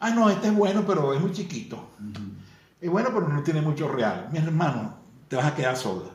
Ah, 0.00 0.10
no, 0.10 0.28
este 0.30 0.48
es 0.48 0.54
bueno, 0.54 0.82
pero 0.86 1.14
es 1.14 1.20
muy 1.20 1.30
chiquito. 1.32 1.90
Es 2.80 2.90
bueno, 2.90 3.10
pero 3.14 3.28
no 3.28 3.42
tiene 3.42 3.60
mucho 3.60 3.86
real. 3.86 4.28
Mi 4.32 4.38
hermano, 4.38 4.96
te 5.28 5.36
vas 5.36 5.46
a 5.46 5.54
quedar 5.54 5.76
sola. 5.76 6.08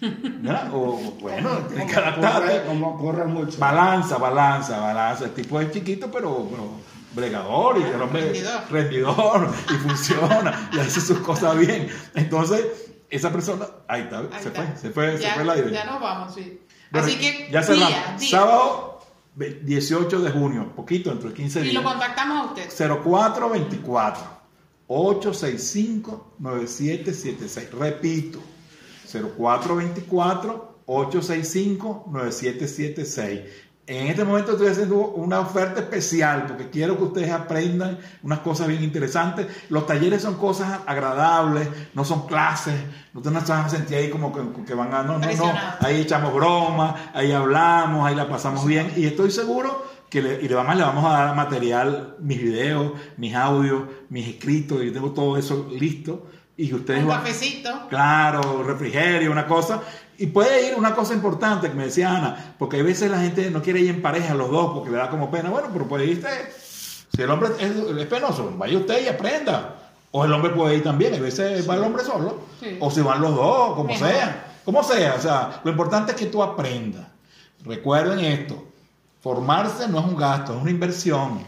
¿Verdad? 0.00 0.68
O, 0.74 0.98
bueno, 1.20 1.50
tienes 1.68 1.90
que 1.90 1.96
adaptarte. 1.98 2.64
como 2.66 2.88
ocurre 2.96 3.24
mucho. 3.24 3.58
Balanza, 3.58 4.18
balanza, 4.18 4.78
balanza. 4.80 5.24
El 5.26 5.30
tipo 5.30 5.60
es 5.60 5.70
chiquito, 5.70 6.10
pero, 6.10 6.46
pero 6.50 6.64
bregador 7.14 7.78
y 7.78 7.82
el 7.84 8.02
hombre 8.02 8.32
rendidor 8.70 9.48
y 9.70 9.74
funciona 9.74 10.70
y 10.72 10.78
hace 10.80 11.00
sus 11.00 11.18
cosas 11.20 11.56
bien. 11.56 11.88
Entonces, 12.14 12.89
esa 13.10 13.30
persona, 13.32 13.66
ahí 13.88 14.02
está, 14.02 14.20
Ahí 14.20 14.28
se 14.42 14.48
está. 14.48 14.62
fue, 14.64 14.76
se 14.76 14.90
fue, 14.90 15.16
se 15.16 15.22
ya, 15.24 15.34
fue 15.34 15.42
el 15.42 15.50
aire. 15.50 15.70
Ya 15.72 15.84
nos 15.84 16.00
vamos, 16.00 16.34
sí. 16.34 16.60
Bueno, 16.90 17.06
Así 17.06 17.18
que, 17.18 17.48
ya 17.52 17.62
cerramos. 17.62 17.88
día, 17.88 18.16
día. 18.18 18.30
Sábado 18.30 19.00
ve- 19.34 19.60
18 19.62 20.20
de 20.20 20.30
junio, 20.30 20.72
poquito, 20.74 21.10
entre 21.12 21.32
15 21.32 21.60
Y 21.60 21.62
días. 21.64 21.74
lo 21.74 21.82
contactamos 21.84 22.38
a 22.38 22.52
usted. 22.52 22.68
0424 22.70 24.22
865 24.88 26.34
9776. 26.38 27.70
Repito, 27.72 28.40
0424 29.06 30.80
865 30.86 32.04
9776. 32.10 33.40
En 33.86 34.06
este 34.06 34.24
momento 34.24 34.52
estoy 34.52 34.68
haciendo 34.68 34.96
una 34.96 35.40
oferta 35.40 35.80
especial 35.80 36.46
porque 36.46 36.70
quiero 36.70 36.96
que 36.96 37.04
ustedes 37.04 37.32
aprendan 37.32 37.98
unas 38.22 38.38
cosas 38.38 38.68
bien 38.68 38.84
interesantes. 38.84 39.48
Los 39.68 39.86
talleres 39.86 40.22
son 40.22 40.36
cosas 40.36 40.80
agradables, 40.86 41.68
no 41.94 42.04
son 42.04 42.26
clases, 42.28 42.74
no 43.12 43.20
te 43.20 43.30
no 43.32 43.40
se 43.40 43.50
van 43.50 43.64
a 43.64 43.68
sentir 43.68 43.96
ahí 43.96 44.10
como 44.10 44.32
que, 44.32 44.64
que 44.64 44.74
van 44.74 44.94
a... 44.94 45.02
No, 45.02 45.18
no, 45.18 45.26
no. 45.26 45.52
Ahí 45.80 46.02
echamos 46.02 46.32
bromas, 46.32 46.94
ahí 47.14 47.32
hablamos, 47.32 48.06
ahí 48.06 48.14
la 48.14 48.28
pasamos 48.28 48.64
bien 48.64 48.92
y 48.96 49.06
estoy 49.06 49.32
seguro 49.32 49.84
que 50.08 50.22
le, 50.22 50.40
y 50.40 50.48
le 50.48 50.54
vamos, 50.54 50.76
le 50.76 50.82
vamos 50.82 51.04
a 51.04 51.10
dar 51.10 51.34
material, 51.34 52.16
mis 52.20 52.40
videos, 52.40 52.92
mis 53.16 53.34
audios, 53.34 53.84
mis 54.08 54.28
escritos, 54.28 54.82
yo 54.82 54.92
tengo 54.92 55.10
todo 55.10 55.36
eso 55.36 55.68
listo 55.70 56.28
y 56.60 56.74
ustedes 56.74 57.00
Un 57.00 57.08
van... 57.08 57.20
cafecito. 57.22 57.88
Claro, 57.88 58.62
refrigerio, 58.62 59.32
una 59.32 59.46
cosa. 59.46 59.80
Y 60.20 60.26
puede 60.26 60.68
ir 60.68 60.74
una 60.74 60.94
cosa 60.94 61.14
importante 61.14 61.70
que 61.70 61.74
me 61.74 61.84
decía 61.84 62.14
Ana, 62.14 62.54
porque 62.58 62.78
a 62.80 62.82
veces 62.82 63.10
la 63.10 63.20
gente 63.20 63.50
no 63.50 63.62
quiere 63.62 63.80
ir 63.80 63.88
en 63.88 64.02
pareja 64.02 64.34
los 64.34 64.50
dos 64.50 64.74
porque 64.74 64.90
le 64.90 64.98
da 64.98 65.08
como 65.08 65.30
pena. 65.30 65.48
Bueno, 65.48 65.68
pero 65.72 65.88
puede 65.88 66.04
ir 66.04 66.18
usted. 66.18 66.50
Si 67.10 67.22
el 67.22 67.30
hombre 67.30 67.48
es, 67.58 67.70
es 67.98 68.06
penoso, 68.06 68.52
vaya 68.58 68.76
usted 68.76 69.02
y 69.02 69.08
aprenda. 69.08 69.76
O 70.10 70.22
el 70.26 70.32
hombre 70.34 70.50
puede 70.50 70.76
ir 70.76 70.82
también, 70.82 71.14
a 71.14 71.18
veces 71.18 71.66
va 71.66 71.76
el 71.76 71.84
hombre 71.84 72.04
solo. 72.04 72.38
Sí. 72.60 72.76
O 72.80 72.90
si 72.90 73.00
van 73.00 73.22
los 73.22 73.34
dos, 73.34 73.76
como 73.76 73.84
Mejor. 73.84 74.08
sea. 74.08 74.46
Como 74.62 74.82
sea, 74.82 75.14
o 75.14 75.22
sea, 75.22 75.62
lo 75.64 75.70
importante 75.70 76.12
es 76.12 76.18
que 76.18 76.26
tú 76.26 76.42
aprendas. 76.42 77.06
Recuerden 77.64 78.18
esto, 78.20 78.62
formarse 79.22 79.88
no 79.88 80.00
es 80.00 80.04
un 80.04 80.16
gasto, 80.16 80.54
es 80.54 80.60
una 80.60 80.70
inversión. 80.70 81.40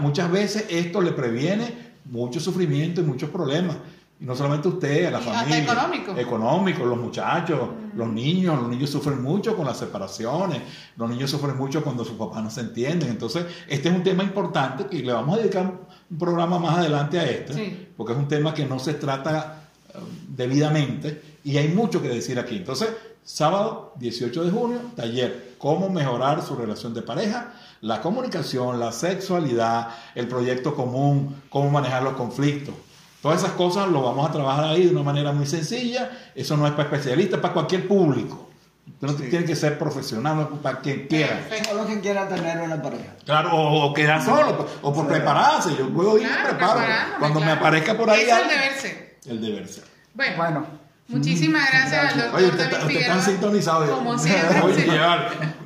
Muchas 0.00 0.30
veces 0.30 0.64
esto 0.70 1.02
le 1.02 1.12
previene 1.12 1.92
mucho 2.06 2.40
sufrimiento 2.40 3.02
y 3.02 3.04
muchos 3.04 3.28
problemas. 3.28 3.76
Y 4.20 4.24
no 4.26 4.36
solamente 4.36 4.68
usted, 4.68 5.06
a 5.06 5.10
la 5.12 5.18
Y 5.18 5.20
hasta 5.20 5.32
familia. 5.32 5.62
económico. 5.62 6.16
Económico, 6.16 6.84
los 6.84 6.98
muchachos, 6.98 7.58
los 7.94 8.08
niños. 8.08 8.60
Los 8.60 8.68
niños 8.68 8.90
sufren 8.90 9.22
mucho 9.22 9.56
con 9.56 9.64
las 9.66 9.78
separaciones. 9.78 10.60
Los 10.96 11.08
niños 11.08 11.30
sufren 11.30 11.56
mucho 11.56 11.82
cuando 11.82 12.04
sus 12.04 12.18
papás 12.18 12.42
no 12.42 12.50
se 12.50 12.60
entienden. 12.60 13.08
Entonces, 13.08 13.46
este 13.66 13.88
es 13.88 13.94
un 13.94 14.02
tema 14.02 14.22
importante 14.22 14.86
que 14.86 14.98
le 15.02 15.12
vamos 15.12 15.38
a 15.38 15.40
dedicar 15.40 15.72
un 16.10 16.18
programa 16.18 16.58
más 16.58 16.78
adelante 16.78 17.18
a 17.18 17.24
este. 17.24 17.54
Sí. 17.54 17.88
Porque 17.96 18.12
es 18.12 18.18
un 18.18 18.28
tema 18.28 18.52
que 18.52 18.66
no 18.66 18.78
se 18.78 18.92
trata 18.94 19.62
eh, 19.88 19.98
debidamente 20.28 21.38
y 21.42 21.56
hay 21.56 21.68
mucho 21.68 22.02
que 22.02 22.08
decir 22.08 22.38
aquí. 22.38 22.56
Entonces, 22.56 22.90
sábado 23.24 23.94
18 23.96 24.44
de 24.44 24.50
junio, 24.50 24.80
taller, 24.96 25.54
cómo 25.58 25.88
mejorar 25.88 26.42
su 26.42 26.56
relación 26.56 26.92
de 26.92 27.02
pareja, 27.02 27.54
la 27.80 28.02
comunicación, 28.02 28.78
la 28.78 28.92
sexualidad, 28.92 29.88
el 30.14 30.28
proyecto 30.28 30.74
común, 30.74 31.42
cómo 31.48 31.70
manejar 31.70 32.02
los 32.02 32.14
conflictos. 32.14 32.74
Todas 33.22 33.40
esas 33.42 33.52
cosas 33.52 33.88
lo 33.88 34.02
vamos 34.02 34.28
a 34.28 34.32
trabajar 34.32 34.64
ahí 34.64 34.84
de 34.86 34.90
una 34.92 35.02
manera 35.02 35.32
muy 35.32 35.46
sencilla. 35.46 36.10
Eso 36.34 36.56
no 36.56 36.66
es 36.66 36.72
para 36.72 36.84
especialistas, 36.84 37.34
es 37.36 37.40
para 37.42 37.52
cualquier 37.54 37.86
público. 37.86 38.48
Usted 38.88 39.06
no 39.06 39.12
Sí. 39.12 39.30
tiene 39.30 39.44
que 39.44 39.54
ser 39.54 39.78
profesional, 39.78 40.48
para 40.62 40.80
quien 40.80 41.06
quiera. 41.06 41.40
O 41.70 41.74
lo 41.74 41.86
que 41.86 42.00
quiera 42.00 42.26
tener 42.28 42.60
una 42.60 42.80
pareja. 42.82 43.12
Claro, 43.24 43.52
o, 43.54 43.84
o 43.86 43.94
quedar 43.94 44.22
solo, 44.24 44.66
o 44.82 44.92
por 44.92 45.04
Sí. 45.04 45.10
prepararse. 45.12 45.76
Yo 45.78 45.88
puedo 45.90 46.18
ir 46.18 46.26
Claro, 46.26 46.42
y 46.42 46.54
preparo. 46.54 46.80
Cuando 47.18 47.40
me 47.40 47.46
claro. 47.46 47.60
aparezca 47.60 47.96
por 47.96 48.10
ahí 48.10 48.22
Eso 48.22 48.36
es 48.36 48.42
el 48.42 48.48
deber 48.48 48.72
ser. 48.80 49.18
el 49.26 49.40
deber 49.40 49.68
ser. 49.68 49.84
Bueno, 50.14 50.36
Bueno, 50.36 50.66
muchísimas 51.08 51.70
gracias 51.70 51.92
al 51.92 52.00
Gracias. 52.00 52.16
doctor 52.24 52.40
Oye, 52.40 52.48
usted, 52.48 52.58
David 52.58 52.72
está- 52.72 52.78
usted 52.86 52.88
Figueroa. 52.88 53.16
están 53.18 53.32
sintonizados. 53.32 53.90
Como 53.90 54.18
siempre. 54.18 54.60
Oye, 54.62 54.86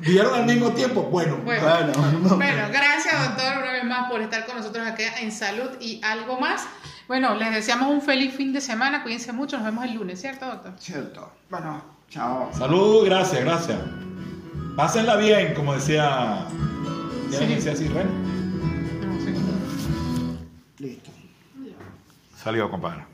¿Vieron 0.01 0.33
al 0.35 0.45
mismo 0.45 0.69
tiempo? 0.71 1.03
Bueno, 1.03 1.37
Bueno. 1.43 1.61
bueno. 1.63 2.35
Bueno, 2.35 2.63
gracias 2.71 3.27
doctor 3.27 3.57
una 3.63 3.71
vez 3.71 3.83
más 3.85 4.09
por 4.11 4.21
estar 4.21 4.45
con 4.45 4.57
nosotros 4.57 4.85
acá 4.85 5.19
en 5.19 5.31
Salud 5.31 5.69
y 5.79 5.99
algo 6.03 6.39
más. 6.39 6.67
Bueno, 7.07 7.35
les 7.35 7.53
deseamos 7.53 7.89
un 7.89 8.01
feliz 8.01 8.33
fin 8.33 8.51
de 8.51 8.61
semana, 8.61 9.03
cuídense 9.03 9.31
mucho, 9.31 9.57
nos 9.57 9.65
vemos 9.65 9.85
el 9.85 9.93
lunes, 9.93 10.19
¿cierto 10.19 10.45
doctor? 10.47 10.73
Cierto. 10.79 11.31
Bueno, 11.49 11.83
chao. 12.09 12.49
Salud, 12.53 13.05
gracias, 13.05 13.41
gracias. 13.43 13.79
Pásenla 14.75 15.15
bien, 15.17 15.53
como 15.53 15.73
decía. 15.75 16.45
¿Quién 17.29 17.41
Sí. 17.47 17.55
decía 17.55 17.71
así, 17.73 17.87
Ren? 17.89 18.07
No. 19.01 20.37
Listo. 20.79 21.11
Salió, 22.35 22.69
compadre. 22.69 23.05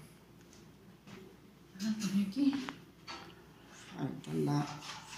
Aquí. 2.28 2.66
Falta 3.98 4.32
la 4.34 4.66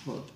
foto. 0.03 0.32